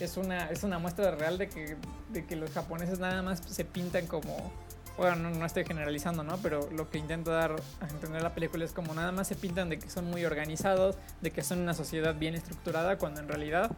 es 0.00 0.18
una, 0.18 0.50
es 0.50 0.62
una 0.64 0.78
muestra 0.78 1.10
real 1.12 1.38
de 1.38 1.48
que, 1.48 1.76
de 2.10 2.26
que 2.26 2.36
los 2.36 2.50
japoneses 2.50 2.98
nada 2.98 3.22
más 3.22 3.40
se 3.48 3.64
pintan 3.64 4.06
como. 4.06 4.52
Bueno, 4.96 5.30
no, 5.30 5.44
estoy 5.44 5.64
generalizando, 5.64 6.24
¿no? 6.24 6.38
Pero 6.38 6.70
lo 6.70 6.88
que 6.88 6.96
intenta 6.96 7.30
dar 7.30 7.56
a 7.80 7.88
entender 7.88 8.22
la 8.22 8.34
película 8.34 8.64
es 8.64 8.72
como 8.72 8.94
nada 8.94 9.12
más 9.12 9.28
se 9.28 9.34
pintan 9.34 9.68
de 9.68 9.78
que 9.78 9.90
son 9.90 10.06
muy 10.06 10.24
organizados, 10.24 10.96
de 11.20 11.30
que 11.30 11.42
son 11.42 11.58
una 11.58 11.74
sociedad 11.74 12.14
bien 12.14 12.34
estructurada, 12.34 12.96
cuando 12.96 13.20
en 13.20 13.28
realidad, 13.28 13.70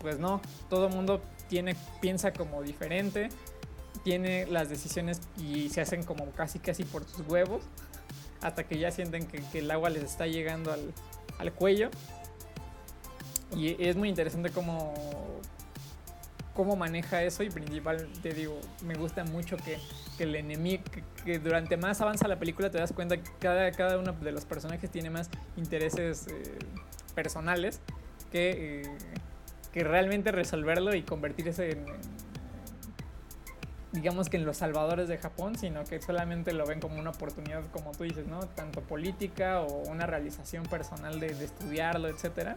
pues 0.00 0.18
no, 0.18 0.40
todo 0.70 0.88
mundo 0.88 1.20
tiene, 1.48 1.76
piensa 2.00 2.32
como 2.32 2.62
diferente, 2.62 3.28
tiene 4.04 4.46
las 4.46 4.70
decisiones 4.70 5.20
y 5.36 5.68
se 5.68 5.82
hacen 5.82 6.02
como 6.02 6.30
casi 6.30 6.60
casi 6.60 6.84
por 6.84 7.04
sus 7.04 7.26
huevos 7.26 7.62
hasta 8.40 8.64
que 8.64 8.78
ya 8.78 8.90
sienten 8.90 9.26
que, 9.26 9.42
que 9.52 9.58
el 9.58 9.70
agua 9.70 9.90
les 9.90 10.04
está 10.04 10.26
llegando 10.26 10.72
al, 10.72 10.92
al 11.38 11.52
cuello 11.52 11.90
y 13.54 13.82
es 13.82 13.96
muy 13.96 14.08
interesante 14.08 14.50
cómo 14.50 14.94
cómo 16.54 16.74
maneja 16.74 17.22
eso 17.22 17.42
y 17.42 17.50
principal 17.50 18.08
te 18.22 18.32
digo 18.32 18.58
me 18.84 18.94
gusta 18.94 19.24
mucho 19.24 19.56
que, 19.56 19.78
que 20.16 20.24
el 20.24 20.34
enemigo 20.36 20.82
que, 21.24 21.38
durante 21.38 21.76
más 21.76 22.00
avanza 22.00 22.28
la 22.28 22.38
película 22.38 22.70
te 22.70 22.78
das 22.78 22.92
cuenta 22.92 23.16
que 23.16 23.30
cada, 23.38 23.70
cada 23.72 23.98
uno 23.98 24.12
de 24.12 24.32
los 24.32 24.44
personajes 24.44 24.90
tiene 24.90 25.10
más 25.10 25.30
intereses 25.56 26.26
eh, 26.28 26.58
personales 27.14 27.80
que, 28.32 28.82
eh, 28.82 28.98
que 29.72 29.84
realmente 29.84 30.32
resolverlo 30.32 30.94
y 30.94 31.02
convertirse 31.02 31.70
en, 31.72 31.88
en- 31.88 32.26
digamos 33.92 34.28
que 34.28 34.36
en 34.36 34.44
los 34.44 34.58
salvadores 34.58 35.08
de 35.08 35.16
Japón, 35.16 35.56
sino 35.56 35.84
que 35.84 36.00
solamente 36.02 36.52
lo 36.52 36.66
ven 36.66 36.80
como 36.80 36.98
una 36.98 37.10
oportunidad, 37.10 37.62
como 37.70 37.92
tú 37.92 38.04
dices, 38.04 38.26
¿no? 38.26 38.40
Tanto 38.40 38.82
política 38.82 39.62
o 39.62 39.88
una 39.88 40.06
realización 40.06 40.64
personal 40.64 41.18
de, 41.18 41.34
de 41.34 41.44
estudiarlo, 41.46 42.08
etcétera. 42.08 42.54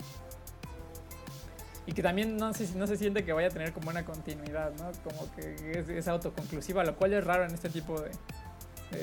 Y 1.90 1.92
que 1.92 2.04
también 2.04 2.38
no 2.38 2.54
se, 2.54 2.72
no 2.76 2.86
se 2.86 2.98
siente 2.98 3.26
que 3.26 3.34
vaya 3.34 3.48
a 3.48 3.50
tener 3.50 3.74
como 3.74 3.90
una 3.90 4.06
continuidad, 4.06 4.72
¿no? 4.76 4.92
Como 5.04 5.34
que 5.34 5.96
es, 5.98 6.08
autoconclusiva, 6.08 6.84
lo 6.84 6.96
cual 6.96 7.14
es 7.14 7.24
raro 7.24 7.46
en 7.46 7.52
este 7.56 7.68
tipo 7.68 8.00
de, 8.00 8.12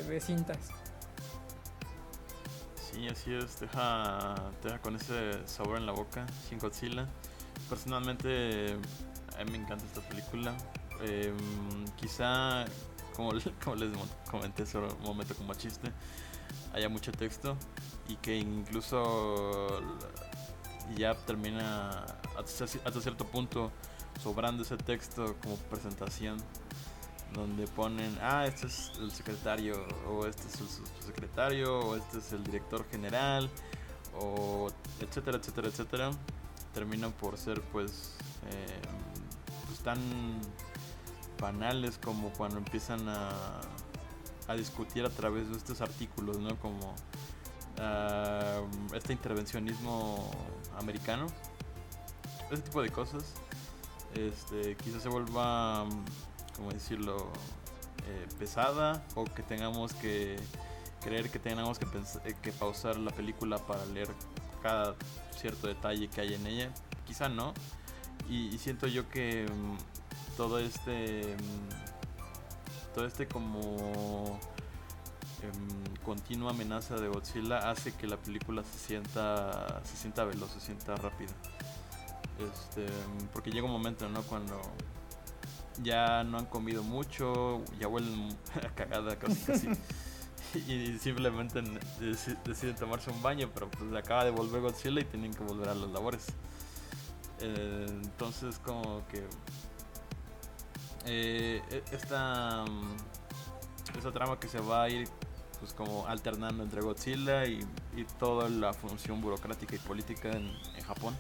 de- 0.05 0.21
cintas. 0.21 0.59
Sí, 2.77 3.09
así 3.09 3.35
es, 3.35 3.59
deja, 3.59 4.37
deja 4.63 4.79
con 4.79 4.95
ese 4.95 5.33
sabor 5.49 5.79
en 5.79 5.87
la 5.87 5.91
boca, 5.91 6.27
Shin 6.49 6.61
Godzilla. 6.61 7.09
Personalmente, 7.69 8.75
a 9.37 9.43
mí 9.45 9.51
me 9.51 9.57
encanta 9.59 9.85
esta 9.85 10.09
película. 10.09 10.55
Em, 11.03 11.37
quizá, 11.97 12.67
como, 13.17 13.33
le- 13.33 13.53
como 13.65 13.75
les 13.75 13.91
comenté 14.31 14.63
hace 14.63 14.79
un 14.79 15.01
momento 15.03 15.35
como 15.35 15.55
chiste, 15.55 15.91
haya 16.73 16.89
mucho 16.89 17.11
texto 17.11 17.57
y 18.07 18.15
que 18.15 18.37
incluso 18.37 19.81
y 20.95 21.01
ya 21.01 21.15
termina 21.15 22.05
hasta, 22.39 22.67
cierto 22.67 23.25
punto 23.27 23.71
sobrando 24.23 24.63
ese 24.63 24.77
texto 24.77 25.37
como 25.43 25.57
presentación 25.57 26.39
donde 27.35 27.67
ponen, 27.67 28.17
ah, 28.23 28.47
este 28.47 28.67
es 28.67 28.93
el 28.99 29.11
secretario, 29.11 29.87
o 30.09 30.27
este 30.27 30.47
es 30.47 30.61
el 30.61 30.69
subsecretario, 30.69 31.81
o 31.81 31.97
este 31.97 32.19
es 32.19 32.33
el 32.33 32.43
director 32.45 32.87
general, 32.91 33.51
o 34.19 34.69
etcétera, 35.01 35.39
etcétera, 35.39 35.69
etcétera, 35.69 36.11
terminan 36.73 37.13
por 37.13 37.37
ser 37.37 37.61
pues, 37.73 38.17
eh, 38.51 38.81
pues 39.67 39.81
tan 39.81 39.99
banales 41.41 41.99
como 41.99 42.31
cuando 42.31 42.59
empiezan 42.59 43.07
a, 43.09 43.61
a 44.49 44.55
discutir 44.55 45.05
a 45.05 45.11
través 45.11 45.49
de 45.51 45.57
estos 45.57 45.81
artículos, 45.81 46.39
¿no? 46.39 46.57
Como 46.57 46.95
ah, 47.79 48.61
este 48.95 49.13
intervencionismo 49.13 50.31
americano, 50.77 51.27
ese 52.51 52.63
tipo 52.63 52.83
de 52.83 52.91
cosas, 52.91 53.35
este, 54.15 54.77
quizás 54.77 55.03
se 55.03 55.09
vuelva 55.09 55.87
como 56.57 56.73
decirlo, 56.73 57.31
eh, 58.07 58.27
pesada 58.39 59.05
o 59.15 59.25
que 59.25 59.43
tengamos 59.43 59.93
que 59.95 60.37
creer 61.03 61.31
que 61.31 61.39
tengamos 61.39 61.79
que, 61.79 61.87
eh, 62.25 62.35
que 62.43 62.53
pausar 62.53 62.97
la 62.97 63.11
película 63.13 63.59
para 63.59 63.85
leer 63.87 64.09
cada 64.63 64.97
cierto 65.37 65.69
detalle 65.69 66.09
que 66.09 66.21
hay 66.21 66.35
en 66.35 66.47
ella. 66.47 66.71
Quizá 67.07 67.29
no. 67.29 67.55
Y, 68.29 68.59
siento 68.59 68.87
yo 68.87 69.09
que 69.09 69.47
mm, 69.47 70.37
todo 70.37 70.59
este. 70.59 71.37
Mm, 71.37 72.95
todo 72.95 73.07
este 73.07 73.29
como. 73.29 74.41
Em, 75.43 75.97
continua 76.05 76.51
amenaza 76.51 76.97
de 76.97 77.09
Godzilla 77.09 77.71
hace 77.71 77.93
que 77.93 78.07
la 78.07 78.17
película 78.17 78.63
se 78.63 78.79
sienta. 78.79 79.83
se 79.85 79.97
sienta 79.97 80.25
veloz, 80.25 80.51
se 80.53 80.61
sienta 80.61 80.97
rápida. 80.97 81.33
Este, 82.39 82.87
porque 83.33 83.51
llega 83.51 83.67
un 83.67 83.73
momento, 83.73 84.09
¿no? 84.09 84.23
Cuando 84.23 84.61
ya 85.83 86.25
no 86.25 86.39
han 86.39 86.47
comido 86.47 86.83
mucho, 86.83 87.63
ya 87.79 87.89
huelen 87.89 88.37
cagada 88.75 89.19
casi 89.19 89.45
casi. 89.45 89.69
y 90.55 90.99
simplemente 90.99 91.63
deciden 92.45 92.77
tomarse 92.77 93.11
un 93.11 93.23
baño, 93.23 93.51
pero 93.53 93.71
pues 93.71 93.93
acaba 93.95 94.25
de 94.25 94.31
volver 94.31 94.63
Godzilla 94.63 95.01
y 95.01 95.05
tienen 95.05 95.35
que 95.35 95.45
volver 95.45 95.69
a 95.69 95.75
las 95.75 95.91
labores. 95.91 96.27
Eh, 97.41 97.87
entonces 97.89 98.59
como 98.59 99.07
que 99.09 99.23
eh, 101.05 101.63
e, 101.71 101.83
esta, 101.93 102.65
mm, 102.65 102.97
esta 103.99 104.13
trama 104.13 104.41
que 104.41 104.49
se 104.49 104.59
va 104.61 104.85
a 104.85 104.89
ir 104.89 105.07
pues 105.61 105.73
como 105.73 106.07
alternando 106.07 106.63
entre 106.63 106.81
Godzilla 106.81 107.47
y, 107.47 107.67
toda 108.19 108.49
la 108.49 108.73
función 108.73 109.21
burocrática 109.21 109.75
y 109.75 109.79
política 109.79 110.31
en, 110.33 110.53
Japón 110.85 111.17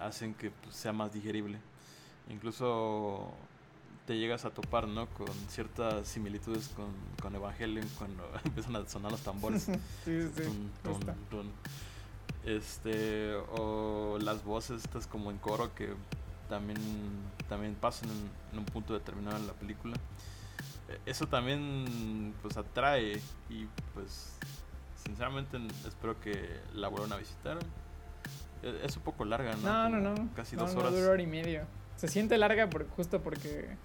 hacen 0.00 0.34
que 0.34 0.50
pues, 0.50 0.74
sea 0.74 0.92
más 0.92 1.12
digerible. 1.12 1.58
Incluso 2.30 3.32
te 4.06 4.16
llegas 4.18 4.44
a 4.44 4.50
topar, 4.50 4.88
¿no? 4.88 5.06
Con 5.08 5.28
ciertas 5.48 6.08
similitudes 6.08 6.68
con, 6.68 6.92
con 7.20 7.34
Evangelion 7.34 7.86
cuando 7.98 8.24
empiezan 8.44 8.76
a 8.76 8.88
sonar 8.88 9.12
los 9.12 9.20
tambores. 9.20 9.64
sí, 10.04 10.28
sí. 10.34 10.42
Este, 12.44 13.34
o 13.34 14.18
las 14.20 14.42
voces 14.44 14.84
estas 14.84 15.06
como 15.06 15.30
en 15.30 15.36
coro 15.38 15.74
que 15.74 15.92
también, 16.48 16.78
también 17.48 17.74
pasan 17.74 18.08
en, 18.52 18.58
un 18.58 18.64
punto 18.64 18.94
determinado 18.94 19.36
en 19.36 19.46
la 19.46 19.52
película. 19.52 19.96
Eso 21.06 21.26
también 21.26 22.34
pues 22.42 22.56
atrae 22.56 23.20
y 23.50 23.66
pues 23.94 24.38
sinceramente 25.04 25.58
espero 25.86 26.20
que 26.20 26.60
la 26.74 26.88
vuelvan 26.88 27.12
a 27.12 27.16
visitar. 27.16 27.58
E, 28.62 28.80
es 28.84 28.96
un 28.96 29.02
poco 29.02 29.24
larga, 29.24 29.54
¿no? 29.56 29.88
No, 29.88 30.00
no, 30.00 30.14
no. 30.14 30.28
Casi 30.34 30.56
dos 30.56 30.74
horas. 30.74 30.92
No, 30.92 31.10
hora 31.10 31.22
y 31.22 31.26
medio. 31.26 31.66
Se 31.96 32.08
siente 32.08 32.38
larga 32.38 32.68
por, 32.70 32.88
justo 32.90 33.20
porque 33.20 33.76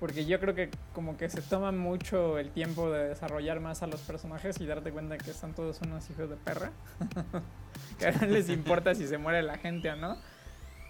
porque 0.00 0.26
yo 0.26 0.40
creo 0.40 0.54
que 0.54 0.70
como 0.92 1.16
que 1.16 1.28
se 1.28 1.40
toma 1.40 1.72
mucho 1.72 2.38
el 2.38 2.50
tiempo 2.50 2.90
de 2.90 3.08
desarrollar 3.08 3.60
más 3.60 3.82
a 3.82 3.86
los 3.86 4.00
personajes 4.02 4.60
y 4.60 4.66
darte 4.66 4.90
cuenta 4.90 5.16
que 5.16 5.32
son 5.32 5.54
todos 5.54 5.80
unos 5.82 6.08
hijos 6.10 6.28
de 6.28 6.36
perra. 6.36 6.72
que 7.98 8.12
no 8.12 8.26
les 8.26 8.48
importa 8.50 8.94
si 8.94 9.06
se 9.06 9.18
muere 9.18 9.42
la 9.42 9.56
gente 9.56 9.90
o 9.90 9.96
no. 9.96 10.18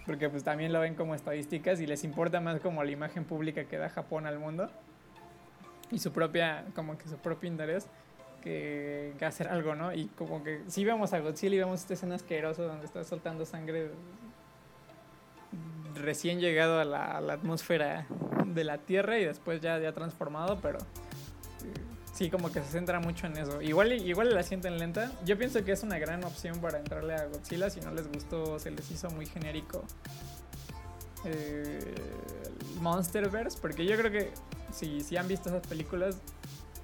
Porque 0.05 0.29
pues 0.29 0.43
también 0.43 0.73
lo 0.73 0.79
ven 0.79 0.95
como 0.95 1.15
estadísticas 1.15 1.79
y 1.79 1.87
les 1.87 2.03
importa 2.03 2.41
más 2.41 2.59
como 2.59 2.83
la 2.83 2.91
imagen 2.91 3.25
pública 3.25 3.65
que 3.65 3.77
da 3.77 3.89
Japón 3.89 4.25
al 4.25 4.37
mundo. 4.37 4.69
Y 5.91 5.99
su 5.99 6.11
propia, 6.11 6.65
como 6.75 6.97
que 6.97 7.07
su 7.07 7.17
propio 7.17 7.49
interés 7.49 7.87
que, 8.45 9.25
hacer 9.25 9.47
algo, 9.47 9.75
¿no? 9.75 9.93
Y 9.93 10.05
como 10.09 10.43
que 10.43 10.61
si 10.67 10.85
vemos 10.85 11.13
a 11.13 11.19
Godzilla 11.19 11.55
y 11.55 11.59
vemos 11.59 11.81
esta 11.81 11.95
escena 11.95 12.15
asquerosa 12.15 12.63
donde 12.63 12.85
está 12.85 13.03
soltando 13.03 13.45
sangre 13.45 13.89
recién 15.95 16.39
llegado 16.39 16.79
a 16.79 16.85
la, 16.85 17.33
atmósfera 17.33 18.05
de 18.45 18.63
la 18.63 18.77
Tierra 18.77 19.17
y 19.17 19.25
después 19.25 19.61
ya, 19.61 19.79
ya 19.79 19.93
transformado, 19.93 20.59
pero 20.61 20.77
eh, 20.77 21.73
sí, 22.13 22.29
como 22.29 22.51
que 22.51 22.61
se 22.61 22.69
centra 22.69 22.99
mucho 22.99 23.25
en 23.25 23.37
eso. 23.37 23.61
Igual, 23.61 23.93
igual 23.93 24.33
la 24.33 24.43
sienten 24.43 24.77
lenta. 24.77 25.11
Yo 25.25 25.37
pienso 25.37 25.63
que 25.63 25.71
es 25.71 25.81
una 25.81 25.97
gran 25.97 26.23
opción 26.23 26.59
para 26.59 26.77
entrarle 26.77 27.15
a 27.15 27.25
Godzilla. 27.25 27.69
Si 27.69 27.81
no 27.81 27.91
les 27.91 28.07
gustó, 28.11 28.59
se 28.59 28.69
les 28.69 28.91
hizo 28.91 29.09
muy 29.09 29.25
genérico 29.25 29.83
eh, 31.23 31.95
Monsterverse, 32.79 33.57
porque 33.59 33.85
yo 33.85 33.97
creo 33.97 34.11
que 34.11 34.31
si, 34.75 35.01
si 35.01 35.17
han 35.17 35.27
visto 35.27 35.49
esas 35.49 35.65
películas, 35.65 36.17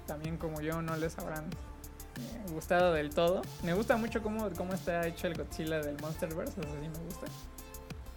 también 0.06 0.36
como 0.36 0.60
yo 0.60 0.82
no 0.82 0.96
les 0.96 1.18
habrán 1.18 1.44
eh, 1.44 2.52
gustado 2.52 2.92
del 2.92 3.10
todo. 3.10 3.42
Me 3.62 3.74
gusta 3.74 3.96
mucho 3.96 4.22
cómo, 4.22 4.50
cómo 4.50 4.74
está 4.74 5.06
hecho 5.06 5.26
el 5.26 5.34
Godzilla 5.34 5.80
del 5.80 6.00
Monsterverse, 6.00 6.60
eso 6.60 6.70
sí 6.80 6.88
me 6.88 7.04
gusta. 7.04 7.26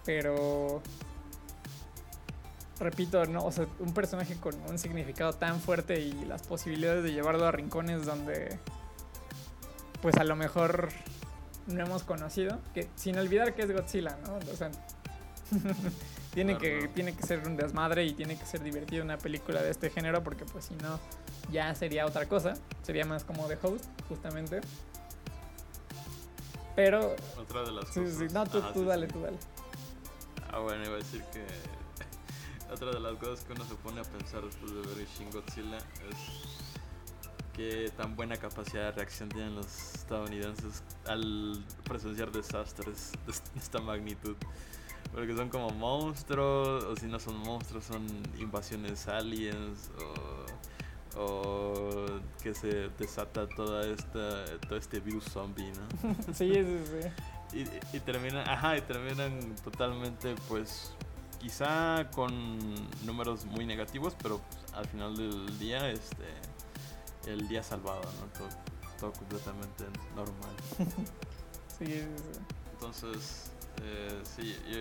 Pero 0.05 0.81
repito, 2.79 3.25
no, 3.25 3.45
o 3.45 3.51
sea, 3.51 3.67
un 3.79 3.93
personaje 3.93 4.35
con 4.35 4.53
un 4.69 4.77
significado 4.77 5.33
tan 5.33 5.59
fuerte 5.59 5.99
y 5.99 6.25
las 6.25 6.43
posibilidades 6.43 7.03
de 7.03 7.13
llevarlo 7.13 7.45
a 7.45 7.51
rincones 7.51 8.05
donde 8.05 8.59
pues 10.01 10.17
a 10.17 10.23
lo 10.23 10.35
mejor 10.35 10.89
no 11.67 11.83
hemos 11.83 12.03
conocido, 12.03 12.59
que 12.73 12.87
sin 12.95 13.17
olvidar 13.17 13.55
que 13.55 13.63
es 13.63 13.71
Godzilla, 13.71 14.17
¿no? 14.25 14.35
O 14.51 14.55
sea, 14.55 14.69
tiene 16.35 16.57
que 16.57 16.89
tiene 16.93 17.15
que 17.15 17.23
ser 17.23 17.47
un 17.47 17.55
desmadre 17.55 18.05
y 18.05 18.13
tiene 18.13 18.37
que 18.37 18.45
ser 18.45 18.61
divertido 18.61 19.03
una 19.03 19.17
película 19.17 19.63
de 19.63 19.71
este 19.71 19.89
género 19.89 20.21
porque 20.21 20.45
pues 20.45 20.65
si 20.65 20.75
no 20.75 20.99
ya 21.51 21.73
sería 21.73 22.05
otra 22.05 22.27
cosa, 22.27 22.55
sería 22.83 23.05
más 23.05 23.23
como 23.23 23.47
The 23.47 23.57
Host, 23.61 23.85
justamente. 24.09 24.61
Pero 26.75 27.15
otra 27.37 27.63
de 27.63 27.71
las 27.71 27.85
cosas. 27.85 28.17
Sí, 28.17 28.27
no, 28.33 28.45
tú, 28.45 28.61
tú 28.73 28.83
dale, 28.83 29.07
tú 29.07 29.21
dale. 29.21 29.37
Ah, 30.51 30.59
bueno, 30.59 30.83
iba 30.83 30.95
a 30.95 30.97
decir 30.97 31.23
que 31.31 31.45
otra 32.73 32.91
de 32.91 32.99
las 32.99 33.15
cosas 33.15 33.45
que 33.45 33.53
uno 33.53 33.63
se 33.63 33.75
pone 33.75 34.01
a 34.01 34.03
pensar 34.03 34.43
después 34.43 34.73
de 34.73 34.81
ver 34.81 35.07
Shin 35.17 35.31
Godzilla 35.31 35.77
es 35.77 36.65
qué 37.53 37.89
tan 37.95 38.17
buena 38.17 38.35
capacidad 38.35 38.83
de 38.83 38.91
reacción 38.91 39.29
tienen 39.29 39.55
los 39.55 39.67
estadounidenses 39.95 40.83
al 41.07 41.63
presenciar 41.85 42.29
desastres 42.31 43.13
de 43.25 43.59
esta 43.59 43.79
magnitud. 43.79 44.35
Porque 45.15 45.35
son 45.35 45.49
como 45.49 45.69
monstruos, 45.71 46.83
o 46.83 46.95
si 46.95 47.07
no 47.07 47.19
son 47.19 47.37
monstruos, 47.37 47.85
son 47.85 48.05
invasiones 48.37 49.07
aliens, 49.07 49.89
o, 51.15 51.19
o 51.21 52.05
que 52.43 52.53
se 52.53 52.89
desata 52.99 53.47
toda 53.47 53.87
esta, 53.87 54.45
todo 54.67 54.77
este 54.77 54.99
virus 54.99 55.23
zombie, 55.23 55.71
¿no? 55.71 56.13
sí, 56.33 56.53
sí, 56.53 56.79
sí 56.85 57.09
y, 57.53 57.99
terminan, 58.01 58.47
ajá, 58.49 58.77
y 58.77 58.81
terminan 58.81 59.55
totalmente, 59.63 60.35
pues, 60.47 60.91
quizá 61.39 62.09
con 62.11 62.31
números 63.05 63.45
muy 63.45 63.65
negativos, 63.65 64.15
pero 64.21 64.39
pues, 64.39 64.73
al 64.73 64.85
final 64.87 65.15
del 65.15 65.57
día, 65.59 65.89
este, 65.89 66.25
el 67.27 67.47
día 67.47 67.63
salvado, 67.63 68.01
¿no? 68.01 68.47
Todo, 68.99 69.13
completamente 69.13 69.85
normal. 70.15 70.55
sí, 71.77 71.85
sí, 71.85 72.03
Entonces, 72.73 73.51
eh, 73.83 74.21
sí, 74.23 74.55
yo 74.69 74.79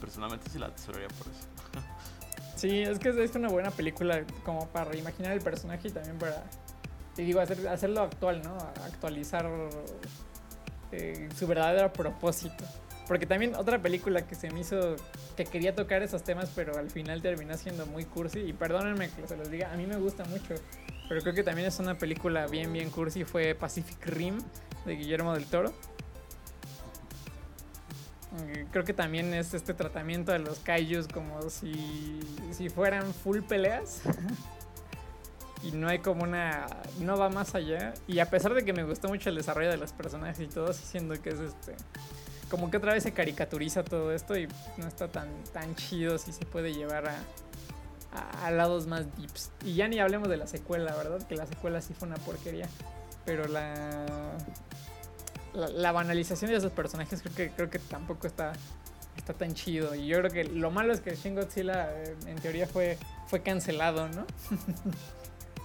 personalmente 0.00 0.50
sí 0.50 0.58
la 0.58 0.70
tesorería 0.74 1.08
por 1.08 1.26
eso. 1.26 1.46
sí, 2.56 2.82
es 2.82 2.98
que 2.98 3.10
es 3.22 3.34
una 3.34 3.48
buena 3.48 3.70
película 3.70 4.24
como 4.44 4.68
para 4.68 4.86
reimaginar 4.86 5.32
el 5.32 5.40
personaje 5.40 5.88
y 5.88 5.90
también 5.90 6.18
para, 6.18 6.44
digo, 7.16 7.40
hacer, 7.40 7.66
hacerlo 7.68 8.02
actual, 8.02 8.42
¿no? 8.42 8.56
Actualizar 8.84 9.48
eh, 10.92 11.28
su 11.36 11.46
verdadero 11.46 11.92
propósito. 11.92 12.64
Porque 13.08 13.24
también 13.24 13.54
otra 13.54 13.80
película 13.80 14.26
que 14.26 14.34
se 14.34 14.50
me 14.50 14.60
hizo, 14.60 14.96
que 15.34 15.46
quería 15.46 15.74
tocar 15.74 16.02
esos 16.02 16.22
temas, 16.22 16.50
pero 16.54 16.76
al 16.76 16.90
final 16.90 17.22
terminó 17.22 17.56
siendo 17.56 17.86
muy 17.86 18.04
cursi. 18.04 18.40
Y 18.40 18.52
perdónenme 18.52 19.08
que 19.08 19.26
se 19.26 19.36
los 19.36 19.50
diga, 19.50 19.72
a 19.72 19.76
mí 19.76 19.86
me 19.86 19.96
gusta 19.96 20.24
mucho. 20.26 20.54
Pero 21.08 21.22
creo 21.22 21.34
que 21.34 21.42
también 21.42 21.68
es 21.68 21.78
una 21.78 21.96
película 21.96 22.46
bien, 22.46 22.70
bien 22.70 22.90
cursi. 22.90 23.24
Fue 23.24 23.54
Pacific 23.54 24.04
Rim 24.06 24.38
de 24.84 24.94
Guillermo 24.94 25.32
del 25.32 25.46
Toro. 25.46 25.72
Eh, 28.46 28.66
creo 28.70 28.84
que 28.84 28.92
también 28.92 29.32
es 29.34 29.54
este 29.54 29.74
tratamiento 29.74 30.32
de 30.32 30.38
los 30.38 30.58
kaijus 30.60 31.08
como 31.08 31.48
si, 31.50 32.20
si 32.52 32.68
fueran 32.68 33.12
full 33.12 33.40
peleas. 33.40 34.02
y 35.62 35.72
no 35.72 35.88
hay 35.88 35.98
como 35.98 36.24
una. 36.24 36.66
No 37.00 37.16
va 37.16 37.28
más 37.28 37.54
allá. 37.54 37.94
Y 38.06 38.18
a 38.20 38.30
pesar 38.30 38.54
de 38.54 38.64
que 38.64 38.72
me 38.72 38.84
gustó 38.84 39.08
mucho 39.08 39.30
el 39.30 39.36
desarrollo 39.36 39.70
de 39.70 39.76
los 39.76 39.92
personajes 39.92 40.40
y 40.40 40.46
todo, 40.46 40.72
siendo 40.72 41.20
que 41.20 41.30
es 41.30 41.40
este. 41.40 41.74
como 42.50 42.70
que 42.70 42.76
otra 42.76 42.92
vez 42.92 43.02
se 43.02 43.12
caricaturiza 43.12 43.84
todo 43.84 44.12
esto 44.12 44.36
y 44.36 44.48
no 44.76 44.86
está 44.86 45.08
tan, 45.08 45.28
tan 45.52 45.74
chido 45.74 46.18
si 46.18 46.32
se 46.32 46.44
puede 46.44 46.72
llevar 46.72 47.08
a, 47.08 47.16
a, 48.12 48.46
a 48.46 48.50
lados 48.50 48.86
más 48.86 49.04
deeps. 49.16 49.50
Y 49.64 49.74
ya 49.74 49.88
ni 49.88 49.98
hablemos 49.98 50.28
de 50.28 50.36
la 50.36 50.46
secuela, 50.46 50.94
¿verdad? 50.94 51.26
Que 51.26 51.34
la 51.34 51.46
secuela 51.46 51.80
sí 51.80 51.94
fue 51.94 52.08
una 52.08 52.18
porquería. 52.18 52.68
Pero 53.24 53.46
la, 53.46 54.06
la, 55.58 55.68
la 55.68 55.92
banalización 55.92 56.50
de 56.50 56.56
esos 56.56 56.72
personajes 56.72 57.20
creo 57.22 57.34
que, 57.34 57.50
creo 57.50 57.70
que 57.70 57.78
tampoco 57.78 58.26
está, 58.26 58.52
está 59.16 59.34
tan 59.34 59.54
chido. 59.54 59.94
Y 59.94 60.06
yo 60.06 60.18
creo 60.18 60.30
que 60.30 60.44
lo 60.44 60.70
malo 60.70 60.92
es 60.92 61.00
que 61.00 61.14
Shin 61.14 61.34
Godzilla 61.34 61.90
eh, 61.92 62.16
en 62.26 62.36
teoría 62.36 62.66
fue, 62.66 62.98
fue 63.26 63.42
cancelado, 63.42 64.08
¿no? 64.08 64.26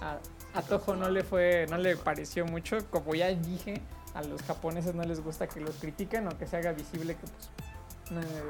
a, 0.00 0.18
a 0.54 0.62
Toho 0.62 0.96
no 0.96 1.08
le 1.08 1.22
fue, 1.22 1.66
no 1.70 1.78
le 1.78 1.96
pareció 1.96 2.44
mucho. 2.44 2.78
Como 2.90 3.14
ya 3.14 3.28
dije, 3.28 3.80
a 4.14 4.22
los 4.22 4.42
japoneses 4.42 4.94
no 4.94 5.02
les 5.04 5.20
gusta 5.20 5.46
que 5.48 5.60
los 5.60 5.76
critiquen 5.76 6.28
o 6.28 6.38
que 6.38 6.46
se 6.46 6.56
haga 6.56 6.72
visible 6.72 7.14
que 7.16 7.26
pues, 7.26 8.24
eh, 8.24 8.42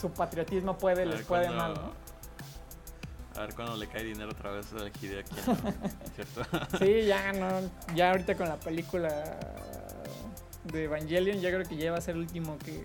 su 0.00 0.10
patriotismo 0.10 0.78
puede, 0.78 1.06
les 1.06 1.22
puede 1.22 1.50
mal, 1.50 1.74
¿no? 1.74 2.08
A 3.36 3.42
ver 3.42 3.54
cuándo 3.54 3.76
le 3.76 3.86
cae 3.86 4.02
dinero 4.02 4.30
otra 4.30 4.50
vez 4.50 4.72
al 4.72 4.90
Hideaki, 5.00 5.36
¿no? 5.46 5.56
¿cierto? 6.14 6.78
Sí, 6.78 7.06
ya 7.06 7.32
no, 7.32 7.70
ya 7.94 8.10
ahorita 8.10 8.34
con 8.36 8.48
la 8.48 8.56
película 8.56 9.38
de 10.72 10.84
Evangelion, 10.84 11.40
ya 11.40 11.50
creo 11.50 11.64
que 11.64 11.76
ya 11.76 11.92
va 11.92 11.98
a 11.98 12.00
ser 12.00 12.14
el 12.14 12.22
último 12.22 12.58
que, 12.58 12.84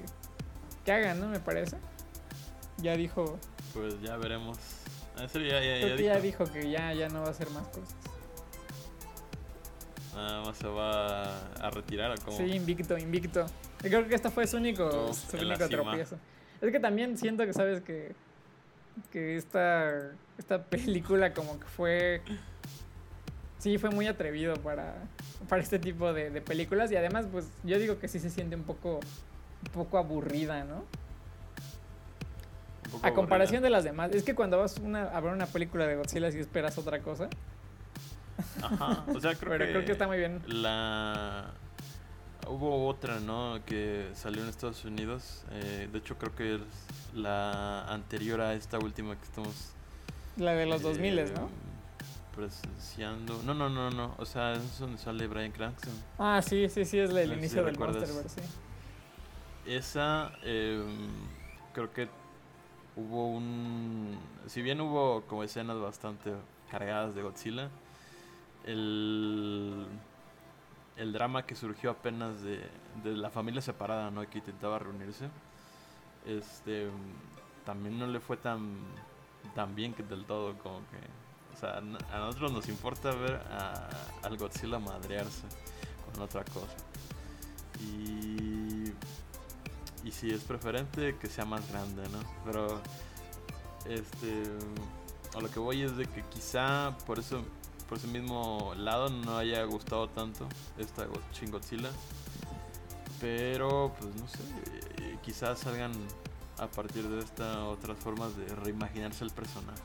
que 0.86 0.92
hagan, 0.92 1.20
¿no? 1.20 1.28
Me 1.28 1.40
parece. 1.40 1.78
Ya 2.78 2.96
dijo, 2.98 3.38
Pues 3.74 4.02
ya 4.02 4.18
veremos. 4.18 4.58
En 5.18 5.30
serio, 5.30 5.50
ya, 5.50 5.60
ya, 5.60 5.82
creo 5.82 5.90
ya 5.90 5.96
que 5.98 6.04
ya 6.04 6.20
dijo. 6.20 6.46
que 6.46 6.70
ya, 6.72 6.94
ya 6.94 7.10
no 7.10 7.22
va 7.22 7.28
a 7.28 7.32
hacer 7.32 7.50
más 7.52 7.68
cosas. 7.68 7.96
Nada 10.16 10.42
más 10.42 10.58
se 10.58 10.68
va 10.68 11.24
a 11.56 11.70
retirar 11.72 12.12
o 12.12 12.16
cómo. 12.24 12.38
Sí, 12.38 12.44
invicto, 12.44 12.98
invicto. 12.98 13.46
Yo 13.84 13.90
creo 13.90 14.08
que 14.08 14.16
esta 14.16 14.30
fue 14.32 14.46
su 14.48 14.58
único, 14.58 15.14
su 15.14 15.38
único 15.38 15.68
tropiezo. 15.68 16.18
Es 16.62 16.72
que 16.72 16.80
también 16.80 17.18
siento 17.18 17.46
que 17.46 17.54
sabes 17.54 17.82
que, 17.82 18.16
que 19.12 19.36
esta, 19.38 20.12
esta 20.38 20.64
película 20.70 21.34
como 21.34 21.60
que 21.60 21.66
fue... 21.66 22.22
Sí, 23.64 23.78
fue 23.78 23.90
muy 23.92 24.08
atrevido 24.08 24.56
para, 24.58 24.94
para 25.48 25.62
este 25.62 25.80
tipo 25.80 26.12
de, 26.12 26.30
de 26.30 26.42
películas 26.42 26.92
y 26.92 26.98
además 26.98 27.28
pues 27.32 27.48
yo 27.64 27.80
digo 27.80 27.98
que 27.98 28.10
sí 28.10 28.20
se 28.20 28.30
siente 28.30 28.58
un 28.58 28.64
poco, 28.64 28.96
un 29.66 29.72
poco 29.74 29.98
aburrida, 29.98 30.66
¿no? 30.66 30.84
Poco 32.92 33.08
A 33.08 33.14
comparación 33.14 33.60
aburrida. 33.60 33.68
de 33.68 33.70
las 33.70 33.84
demás. 33.86 34.12
Es 34.12 34.24
que 34.24 34.36
cuando 34.36 34.58
vas 34.58 34.78
una- 34.80 35.04
a 35.06 35.20
ver 35.22 35.32
una 35.32 35.46
película 35.46 35.88
de 35.88 35.96
Godzilla 35.96 36.30
y 36.30 36.40
esperas 36.40 36.78
otra 36.78 37.00
cosa, 37.00 37.30
Ajá. 38.62 39.06
O 39.16 39.20
sea, 39.22 39.34
creo 39.40 39.52
pero 39.52 39.66
que. 39.66 39.72
creo 39.72 39.86
que 39.86 39.92
está 39.94 40.08
muy 40.08 40.18
bien. 40.18 40.42
La. 40.48 41.52
Hubo 42.50 42.88
otra, 42.88 43.22
¿no? 43.22 43.60
Que 43.66 44.10
salió 44.16 44.44
en 44.44 44.50
Estados 44.50 44.84
Unidos. 44.84 45.46
eh, 45.52 45.88
de 45.90 45.98
hecho, 46.00 46.18
creo 46.18 46.36
que 46.36 46.56
es 46.56 46.62
la 47.16 47.86
anterior 47.86 48.42
a 48.42 48.54
esta 48.56 48.78
última 48.80 49.16
que 49.16 49.24
estamos. 49.24 49.70
La 50.36 50.52
de 50.54 50.66
los 50.66 50.82
eh, 50.82 50.84
2000, 50.84 51.16
¿no? 51.36 51.50
Presenciando. 52.36 53.42
No, 53.44 53.54
no, 53.54 53.70
no, 53.70 53.92
no. 53.92 54.16
O 54.18 54.26
sea, 54.26 54.54
es 54.54 54.80
donde 54.80 54.98
sale 54.98 55.28
Brian 55.28 55.52
Cranston. 55.52 55.94
Ah, 56.18 56.42
sí, 56.42 56.68
sí, 56.70 56.84
sí, 56.84 56.98
es 57.00 57.12
el 57.12 57.16
No 57.16 57.22
sé 57.22 57.28
si 57.28 57.34
inicio 57.40 57.64
del. 57.64 57.78
Monsterverse, 57.78 58.42
sí. 58.42 58.48
Esa, 59.66 60.34
eh, 60.44 60.84
creo 61.74 61.94
que 61.94 62.10
hubo 62.96 63.30
un... 63.30 64.18
Si 64.48 64.62
bien 64.62 64.82
hubo 64.82 65.22
como 65.22 65.44
escenas 65.44 65.80
bastante 65.80 66.34
cargadas 66.70 67.16
de 67.16 67.22
Godzilla, 67.22 67.70
el, 68.66 69.86
el 70.98 71.14
drama 71.14 71.46
que 71.46 71.56
surgió 71.56 71.92
apenas 71.92 72.42
de, 72.42 72.68
de 73.04 73.12
la 73.16 73.30
familia 73.30 73.62
separada, 73.62 74.12
¿no? 74.12 74.28
Que 74.30 74.40
intentaba 74.40 74.80
reunirse, 74.80 75.30
este, 76.26 76.90
también 77.66 77.98
no 77.98 78.08
le 78.08 78.20
fue 78.20 78.38
tan, 78.38 78.76
tan 79.56 79.76
bien 79.76 79.94
que 79.94 80.04
del 80.04 80.26
todo, 80.26 80.58
como 80.58 80.80
que... 80.80 81.23
O 81.56 81.60
sea, 81.60 81.78
a 81.78 82.18
nosotros 82.20 82.52
nos 82.52 82.68
importa 82.68 83.12
ver 83.12 83.36
a, 83.52 83.88
al 84.24 84.38
Godzilla 84.38 84.80
madrearse 84.80 85.44
con 86.12 86.22
otra 86.22 86.44
cosa. 86.46 86.76
Y 87.80 88.92
y 90.06 90.12
si 90.12 90.30
es 90.32 90.42
preferente 90.42 91.16
que 91.18 91.28
sea 91.28 91.46
más 91.46 91.66
grande, 91.70 92.04
¿no? 92.10 92.20
Pero 92.46 92.82
este 93.86 94.44
a 95.36 95.40
lo 95.42 95.50
que 95.50 95.60
voy 95.60 95.82
es 95.84 95.96
de 95.96 96.06
que 96.06 96.22
quizá 96.24 96.96
por 97.06 97.20
eso 97.20 97.44
por 97.88 97.98
ese 97.98 98.08
mismo 98.08 98.74
lado 98.76 99.10
no 99.10 99.38
haya 99.38 99.64
gustado 99.64 100.10
tanto 100.10 100.48
esta 100.78 101.06
Go- 101.06 101.22
Shin 101.34 101.52
Godzilla. 101.52 101.90
Pero 103.22 103.94
pues 104.00 104.14
no 104.16 104.28
sé, 104.28 104.40
eh, 104.98 105.18
quizás 105.24 105.60
salgan 105.60 105.94
a 106.60 106.68
partir 106.68 107.08
de 107.08 107.20
esta 107.20 107.66
otras 107.66 107.98
formas 107.98 108.36
de 108.36 108.46
reimaginarse 108.56 109.24
el 109.24 109.32
personaje. 109.32 109.82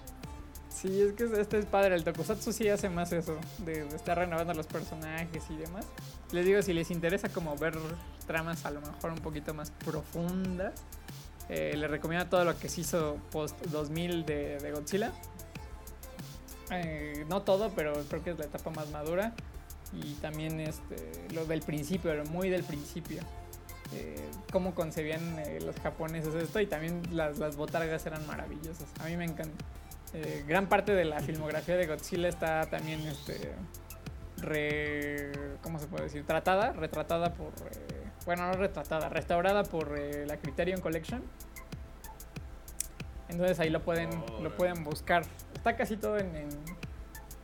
Sí, 0.80 1.00
es 1.00 1.12
que 1.14 1.24
este 1.40 1.58
es 1.58 1.66
padre. 1.66 1.96
El 1.96 2.04
Tokusatsu 2.04 2.52
sí 2.52 2.68
hace 2.68 2.88
más 2.88 3.12
eso, 3.12 3.36
de, 3.58 3.84
de 3.84 3.96
estar 3.96 4.16
renovando 4.16 4.54
los 4.54 4.66
personajes 4.66 5.42
y 5.50 5.56
demás. 5.56 5.84
Les 6.30 6.46
digo, 6.46 6.62
si 6.62 6.72
les 6.72 6.90
interesa 6.92 7.28
como 7.30 7.56
ver 7.56 7.76
tramas 8.26 8.64
a 8.64 8.70
lo 8.70 8.80
mejor 8.80 9.10
un 9.10 9.18
poquito 9.18 9.54
más 9.54 9.72
profundas, 9.84 10.74
eh, 11.48 11.74
les 11.76 11.90
recomiendo 11.90 12.26
todo 12.26 12.44
lo 12.44 12.56
que 12.58 12.68
se 12.68 12.82
hizo 12.82 13.16
post 13.32 13.60
2000 13.66 14.24
de, 14.24 14.58
de 14.58 14.70
Godzilla. 14.70 15.12
Eh, 16.70 17.24
no 17.28 17.42
todo, 17.42 17.70
pero 17.74 17.94
creo 18.08 18.22
que 18.22 18.30
es 18.30 18.38
la 18.38 18.44
etapa 18.44 18.70
más 18.70 18.88
madura. 18.90 19.34
Y 19.92 20.14
también 20.14 20.60
este, 20.60 21.26
lo 21.32 21.44
del 21.46 21.62
principio, 21.62 22.14
lo 22.14 22.24
muy 22.26 22.50
del 22.50 22.62
principio. 22.62 23.22
Eh, 23.94 24.28
cómo 24.52 24.74
concebían 24.74 25.38
eh, 25.38 25.60
los 25.62 25.74
japoneses 25.76 26.34
esto 26.34 26.60
y 26.60 26.66
también 26.66 27.00
las, 27.10 27.38
las 27.38 27.56
botargas 27.56 28.06
eran 28.06 28.24
maravillosas. 28.26 28.86
A 29.00 29.06
mí 29.06 29.16
me 29.16 29.24
encanta. 29.24 29.64
Eh, 30.14 30.44
gran 30.46 30.68
parte 30.68 30.92
de 30.94 31.04
la 31.04 31.20
filmografía 31.20 31.76
de 31.76 31.86
Godzilla 31.86 32.28
está 32.28 32.66
también 32.70 33.00
este 33.06 33.52
re, 34.38 35.32
¿cómo 35.62 35.78
se 35.78 35.86
puede 35.86 36.04
decir? 36.04 36.24
tratada, 36.24 36.72
retratada 36.72 37.34
por 37.34 37.48
eh, 37.72 38.04
bueno, 38.24 38.46
no 38.46 38.52
retratada, 38.54 39.08
restaurada 39.08 39.64
por 39.64 39.98
eh, 39.98 40.24
la 40.26 40.36
Criterion 40.38 40.80
Collection. 40.80 41.22
Entonces 43.28 43.60
ahí 43.60 43.68
lo 43.70 43.82
pueden 43.82 44.10
lo 44.42 44.54
pueden 44.56 44.84
buscar. 44.84 45.22
Está 45.54 45.76
casi 45.76 45.96
todo 45.96 46.16
en 46.18 46.34
en, 46.34 46.48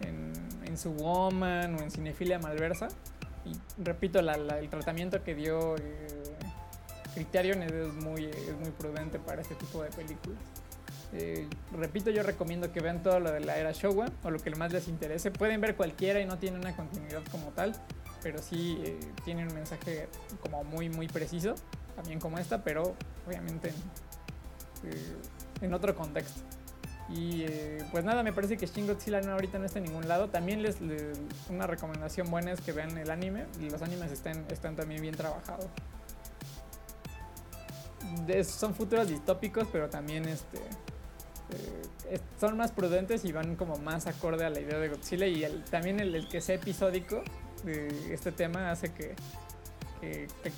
en, 0.00 0.32
en 0.64 0.78
su 0.78 0.92
Woman 0.92 1.74
o 1.74 1.78
en 1.82 1.90
Cinefilia 1.90 2.38
Malversa. 2.38 2.88
Y 3.44 3.52
repito, 3.82 4.22
la- 4.22 4.38
la- 4.38 4.58
el 4.58 4.70
tratamiento 4.70 5.22
que 5.22 5.34
dio 5.34 5.76
eh, 5.76 6.22
Criterion 7.14 7.62
es 7.62 7.72
muy, 7.92 8.24
es 8.26 8.56
muy 8.58 8.70
prudente 8.70 9.18
para 9.18 9.42
este 9.42 9.54
tipo 9.56 9.82
de 9.82 9.90
películas. 9.90 10.38
Eh, 11.16 11.48
repito, 11.72 12.10
yo 12.10 12.24
recomiendo 12.24 12.72
que 12.72 12.80
vean 12.80 13.02
todo 13.02 13.20
lo 13.20 13.30
de 13.30 13.38
la 13.40 13.56
era 13.56 13.70
Showa 13.72 14.06
o 14.24 14.30
lo 14.30 14.38
que 14.40 14.50
más 14.56 14.72
les 14.72 14.88
interese. 14.88 15.30
Pueden 15.30 15.60
ver 15.60 15.76
cualquiera 15.76 16.20
y 16.20 16.26
no 16.26 16.38
tiene 16.38 16.58
una 16.58 16.74
continuidad 16.74 17.22
como 17.30 17.50
tal, 17.50 17.72
pero 18.22 18.42
sí 18.42 18.80
eh, 18.84 18.98
tiene 19.24 19.46
un 19.46 19.54
mensaje 19.54 20.08
como 20.40 20.64
muy, 20.64 20.88
muy 20.88 21.06
preciso, 21.06 21.54
también 21.94 22.18
como 22.18 22.38
esta, 22.38 22.64
pero 22.64 22.96
obviamente 23.28 23.72
en, 25.62 25.70
eh, 25.70 25.74
otro 25.74 25.94
contexto. 25.94 26.40
Y 27.10 27.42
eh, 27.42 27.84
pues 27.92 28.02
nada, 28.02 28.22
me 28.24 28.32
parece 28.32 28.56
que 28.56 28.66
Shin 28.66 28.86
Godzilla 28.86 29.20
no, 29.20 29.32
ahorita 29.34 29.58
no 29.58 29.66
está 29.66 29.78
en 29.78 29.84
ningún 29.84 30.08
lado. 30.08 30.30
También 30.30 30.62
les, 30.62 30.80
les- 30.80 31.18
una 31.48 31.66
recomendación 31.68 32.28
buena 32.30 32.50
es 32.50 32.60
que 32.60 32.72
vean 32.72 32.96
el 32.98 33.10
anime. 33.10 33.44
Los 33.70 33.82
animes 33.82 34.10
están, 34.10 34.44
están 34.50 34.74
también 34.74 35.00
bien 35.02 35.14
trabajados. 35.14 35.66
Son 38.46 38.74
futuros 38.74 39.08
distópicos, 39.08 39.68
pero 39.70 39.88
también 39.90 40.26
este 40.28 40.58
eh, 41.50 41.82
es- 42.10 42.20
son 42.40 42.56
más 42.56 42.72
prudentes 42.72 43.24
y 43.24 43.32
van 43.32 43.56
como 43.56 43.76
más 43.78 44.06
acorde 44.06 44.44
a 44.44 44.50
la 44.50 44.60
idea 44.60 44.78
de 44.78 44.88
Godzilla. 44.88 45.26
Y 45.26 45.44
el- 45.44 45.64
también 45.64 46.00
el, 46.00 46.28
que 46.28 46.40
sea 46.40 46.56
episódico 46.56 47.22
de 47.64 48.12
este 48.12 48.32
tema 48.32 48.70
hace 48.70 48.92
que, 48.92 49.14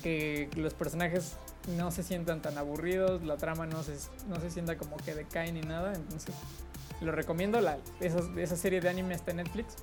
que, 0.03 0.49
los 0.55 0.73
personajes 0.73 1.33
no 1.77 1.91
se 1.91 2.03
sientan 2.03 2.41
tan 2.41 2.57
aburridos, 2.57 3.23
la 3.23 3.37
trama 3.37 3.65
no 3.65 3.83
se, 3.83 3.97
no 4.27 4.39
se 4.39 4.49
sienta 4.49 4.77
como 4.77 4.97
que 4.97 5.15
decae 5.15 5.51
ni 5.51 5.61
nada. 5.61 5.93
Entonces, 5.93 6.33
lo 7.01 7.11
recomiendo. 7.11 7.61
La, 7.61 7.77
esa, 7.99 8.19
esa 8.37 8.55
serie 8.55 8.81
de 8.81 8.89
anime 8.89 9.13
está 9.13 9.31
en 9.31 9.37
Netflix. 9.37 9.75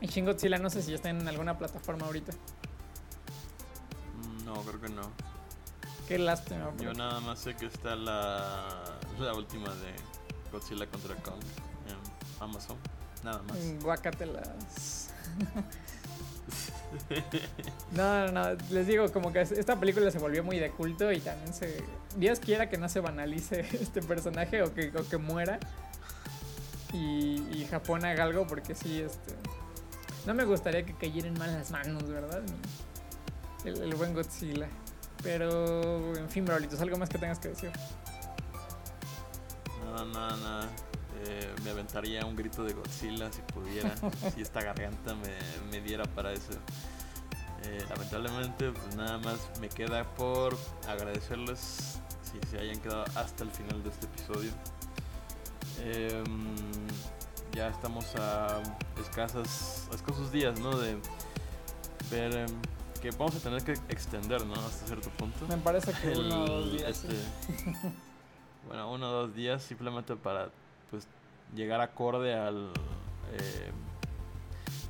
Y 0.00 0.06
Shin 0.08 0.24
Godzilla 0.24 0.58
no 0.58 0.68
sé 0.68 0.82
si 0.82 0.92
está 0.94 1.10
en 1.10 1.26
alguna 1.28 1.56
plataforma 1.58 2.06
ahorita. 2.06 2.32
No, 4.44 4.54
creo 4.62 4.80
que 4.80 4.88
no. 4.88 5.02
Qué 6.12 6.18
lástima. 6.18 6.70
Yo 6.78 6.92
nada 6.92 7.20
más 7.20 7.38
sé 7.38 7.56
que 7.56 7.64
está 7.64 7.96
la, 7.96 8.84
la 9.18 9.32
última 9.32 9.70
de 9.76 9.94
Godzilla 10.52 10.86
contra 10.86 11.14
Kong 11.14 11.40
en 11.88 12.42
Amazon. 12.42 12.76
Nada 13.24 13.40
más. 13.44 13.82
Guácatelas. 13.82 15.08
No, 17.92 18.26
no, 18.26 18.32
no, 18.32 18.56
les 18.68 18.86
digo, 18.86 19.10
como 19.10 19.32
que 19.32 19.40
esta 19.40 19.80
película 19.80 20.10
se 20.10 20.18
volvió 20.18 20.44
muy 20.44 20.58
de 20.58 20.70
culto 20.70 21.10
y 21.10 21.20
también 21.20 21.54
se... 21.54 21.82
Dios 22.16 22.38
quiera 22.40 22.68
que 22.68 22.76
no 22.76 22.90
se 22.90 23.00
banalice 23.00 23.60
este 23.72 24.02
personaje 24.02 24.62
o 24.62 24.74
que, 24.74 24.92
o 24.94 25.08
que 25.08 25.16
muera 25.16 25.58
y, 26.92 27.42
y 27.54 27.66
Japón 27.70 28.04
haga 28.04 28.24
algo 28.24 28.46
porque 28.46 28.74
sí, 28.74 29.00
este... 29.00 29.34
No 30.26 30.34
me 30.34 30.44
gustaría 30.44 30.84
que 30.84 30.92
cayera 30.92 31.28
en 31.28 31.38
malas 31.38 31.70
manos, 31.70 32.06
¿verdad? 32.06 32.42
El 33.64 33.94
buen 33.94 34.12
Godzilla. 34.12 34.68
Pero, 35.22 36.16
en 36.16 36.28
fin, 36.28 36.44
Brolitos, 36.44 36.80
algo 36.80 36.96
más 36.96 37.08
que 37.08 37.18
tengas 37.18 37.38
que 37.38 37.48
decir. 37.48 37.70
Nada, 39.84 40.04
nada, 40.06 40.36
nada. 40.36 40.68
Eh, 41.24 41.54
me 41.62 41.70
aventaría 41.70 42.26
un 42.26 42.34
grito 42.34 42.64
de 42.64 42.72
Godzilla 42.72 43.30
si 43.30 43.42
pudiera, 43.42 43.94
si 44.34 44.42
esta 44.42 44.60
garganta 44.62 45.14
me, 45.70 45.80
diera 45.80 46.04
para 46.04 46.32
eso. 46.32 46.52
Eh, 47.64 47.84
lamentablemente, 47.88 48.72
pues 48.72 48.96
nada 48.96 49.18
más 49.18 49.38
me 49.60 49.68
queda 49.68 50.04
por 50.14 50.58
agradecerles 50.88 52.00
si 52.22 52.48
se 52.50 52.58
hayan 52.58 52.80
quedado 52.80 53.04
hasta 53.14 53.44
el 53.44 53.50
final 53.52 53.82
de 53.84 53.90
este 53.90 54.06
episodio. 54.06 54.50
Em, 55.78 56.56
ya 57.52 57.68
estamos 57.68 58.06
a 58.16 58.56
a 58.56 59.94
escasos 59.94 60.32
días, 60.32 60.58
¿no? 60.58 60.76
De 60.76 60.96
ver 62.10 62.34
em, 62.34 62.62
que 63.02 63.10
vamos 63.10 63.34
a 63.34 63.40
tener 63.40 63.62
que 63.64 63.72
extender, 63.88 64.46
¿no? 64.46 64.54
Hasta 64.54 64.86
cierto 64.86 65.10
punto. 65.10 65.46
Me 65.48 65.56
parece 65.58 65.92
que 65.92 66.18
uno 66.18 66.44
o 66.44 66.46
dos 66.46 66.64
El- 66.66 66.78
días. 66.78 66.96
sí. 66.96 67.08
este, 67.08 67.72
bueno, 68.68 68.92
uno 68.92 69.08
o 69.10 69.12
dos 69.12 69.34
días 69.34 69.62
simplemente 69.62 70.14
para 70.16 70.48
pues 70.90 71.06
llegar 71.54 71.80
acorde 71.80 72.32
al 72.34 72.70
eh, 73.32 73.70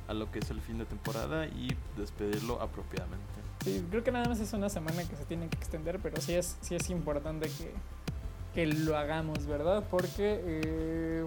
a 0.07 0.13
lo 0.13 0.31
que 0.31 0.39
es 0.39 0.49
el 0.51 0.61
fin 0.61 0.77
de 0.77 0.85
temporada 0.85 1.47
y 1.47 1.75
despedirlo 1.97 2.61
apropiadamente. 2.61 3.23
Sí, 3.63 3.83
creo 3.89 4.03
que 4.03 4.11
nada 4.11 4.27
más 4.27 4.39
es 4.41 4.51
una 4.53 4.69
semana 4.69 5.03
que 5.05 5.15
se 5.15 5.25
tiene 5.25 5.47
que 5.47 5.55
extender, 5.57 5.99
pero 5.99 6.19
sí 6.21 6.33
es, 6.33 6.57
sí 6.61 6.75
es 6.75 6.89
importante 6.89 7.49
que, 7.49 7.71
que 8.53 8.65
lo 8.67 8.97
hagamos, 8.97 9.45
¿verdad? 9.45 9.83
Porque 9.89 10.41
eh, 10.45 11.25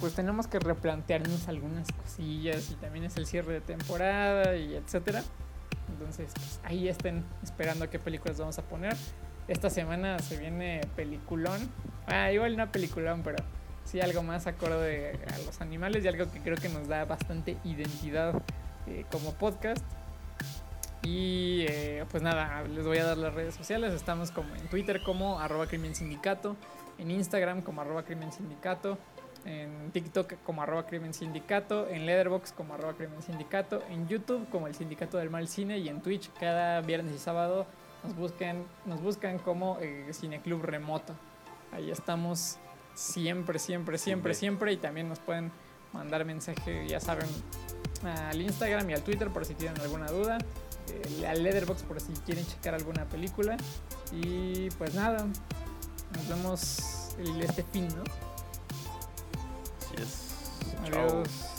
pues 0.00 0.14
tenemos 0.14 0.46
que 0.46 0.58
replantearnos 0.58 1.48
algunas 1.48 1.90
cosillas 1.92 2.70
y 2.70 2.74
también 2.74 3.04
es 3.04 3.16
el 3.16 3.26
cierre 3.26 3.54
de 3.54 3.60
temporada 3.60 4.56
y 4.56 4.74
etcétera. 4.74 5.22
Entonces, 5.88 6.32
pues, 6.34 6.60
ahí 6.64 6.88
estén 6.88 7.24
esperando 7.42 7.84
a 7.84 7.90
qué 7.90 7.98
películas 7.98 8.38
vamos 8.38 8.58
a 8.58 8.62
poner. 8.62 8.96
Esta 9.48 9.70
semana 9.70 10.18
se 10.18 10.36
viene 10.36 10.80
peliculón. 10.96 11.70
Ah, 12.06 12.32
igual 12.32 12.56
no 12.56 12.70
peliculón, 12.70 13.22
pero 13.22 13.42
sí 13.84 14.00
algo 14.00 14.22
más 14.22 14.46
acorde 14.46 15.18
a 15.32 15.38
los 15.38 15.60
animales 15.60 16.04
y 16.04 16.08
algo 16.08 16.30
que 16.30 16.40
creo 16.40 16.56
que 16.56 16.68
nos 16.68 16.88
da 16.88 17.04
bastante 17.04 17.56
identidad 17.64 18.42
eh, 18.86 19.04
como 19.10 19.34
podcast. 19.34 19.84
Y 21.02 21.64
eh, 21.68 22.04
pues 22.10 22.22
nada, 22.22 22.64
les 22.64 22.84
voy 22.84 22.98
a 22.98 23.04
dar 23.04 23.16
las 23.16 23.32
redes 23.32 23.54
sociales. 23.54 23.94
Estamos 23.94 24.32
como 24.32 24.54
en 24.56 24.66
Twitter 24.68 25.02
como 25.04 25.38
arroba 25.38 25.68
crimen 25.68 25.94
sindicato, 25.94 26.56
en 26.98 27.12
Instagram 27.12 27.62
como 27.62 27.80
arroba 27.80 28.02
crimen 28.02 28.32
sindicato, 28.32 28.98
en 29.46 29.90
TikTok 29.92 30.34
como 30.44 30.62
arroba 30.62 30.86
crimen 30.86 31.14
sindicato, 31.14 31.88
en 31.88 32.04
Letterboxd 32.04 32.54
como 32.54 32.74
arroba 32.74 32.94
crimen 32.94 33.22
sindicato, 33.22 33.82
en 33.88 34.08
YouTube 34.08 34.48
como 34.50 34.66
el 34.66 34.74
sindicato 34.74 35.18
del 35.18 35.30
mal 35.30 35.48
cine 35.48 35.78
y 35.78 35.88
en 35.88 36.02
Twitch 36.02 36.30
cada 36.38 36.80
viernes 36.80 37.14
y 37.14 37.18
sábado 37.18 37.66
nos 38.02 38.16
buscan, 38.16 38.64
nos 38.84 39.00
buscan 39.00 39.38
como 39.38 39.78
eh, 39.80 40.10
Cineclub 40.12 40.62
Remoto. 40.62 41.14
Ahí 41.72 41.90
estamos 41.90 42.58
siempre, 42.94 43.58
siempre, 43.58 43.98
siempre, 43.98 44.34
Siempre. 44.34 44.72
y 44.72 44.76
también 44.76 45.08
nos 45.08 45.20
pueden 45.20 45.52
mandar 45.92 46.24
mensaje, 46.24 46.86
ya 46.88 47.00
saben, 47.00 47.28
al 48.02 48.40
Instagram 48.40 48.88
y 48.90 48.94
al 48.94 49.02
Twitter 49.02 49.30
por 49.30 49.44
si 49.44 49.54
tienen 49.54 49.80
alguna 49.80 50.06
duda 50.06 50.38
eh, 50.92 51.26
al 51.26 51.42
Letterboxd 51.42 51.84
por 51.84 52.00
si 52.00 52.12
quieren 52.24 52.46
checar 52.46 52.74
alguna 52.74 53.04
película. 53.06 53.56
Y 54.12 54.70
pues 54.78 54.94
nada, 54.94 55.26
nos 56.14 56.28
vemos 56.28 57.14
el, 57.18 57.40
este 57.42 57.62
fin, 57.62 57.88
¿no? 57.88 58.04
Así 59.96 60.02
es. 60.02 60.90
Chao. 60.90 61.22
Adiós. 61.22 61.55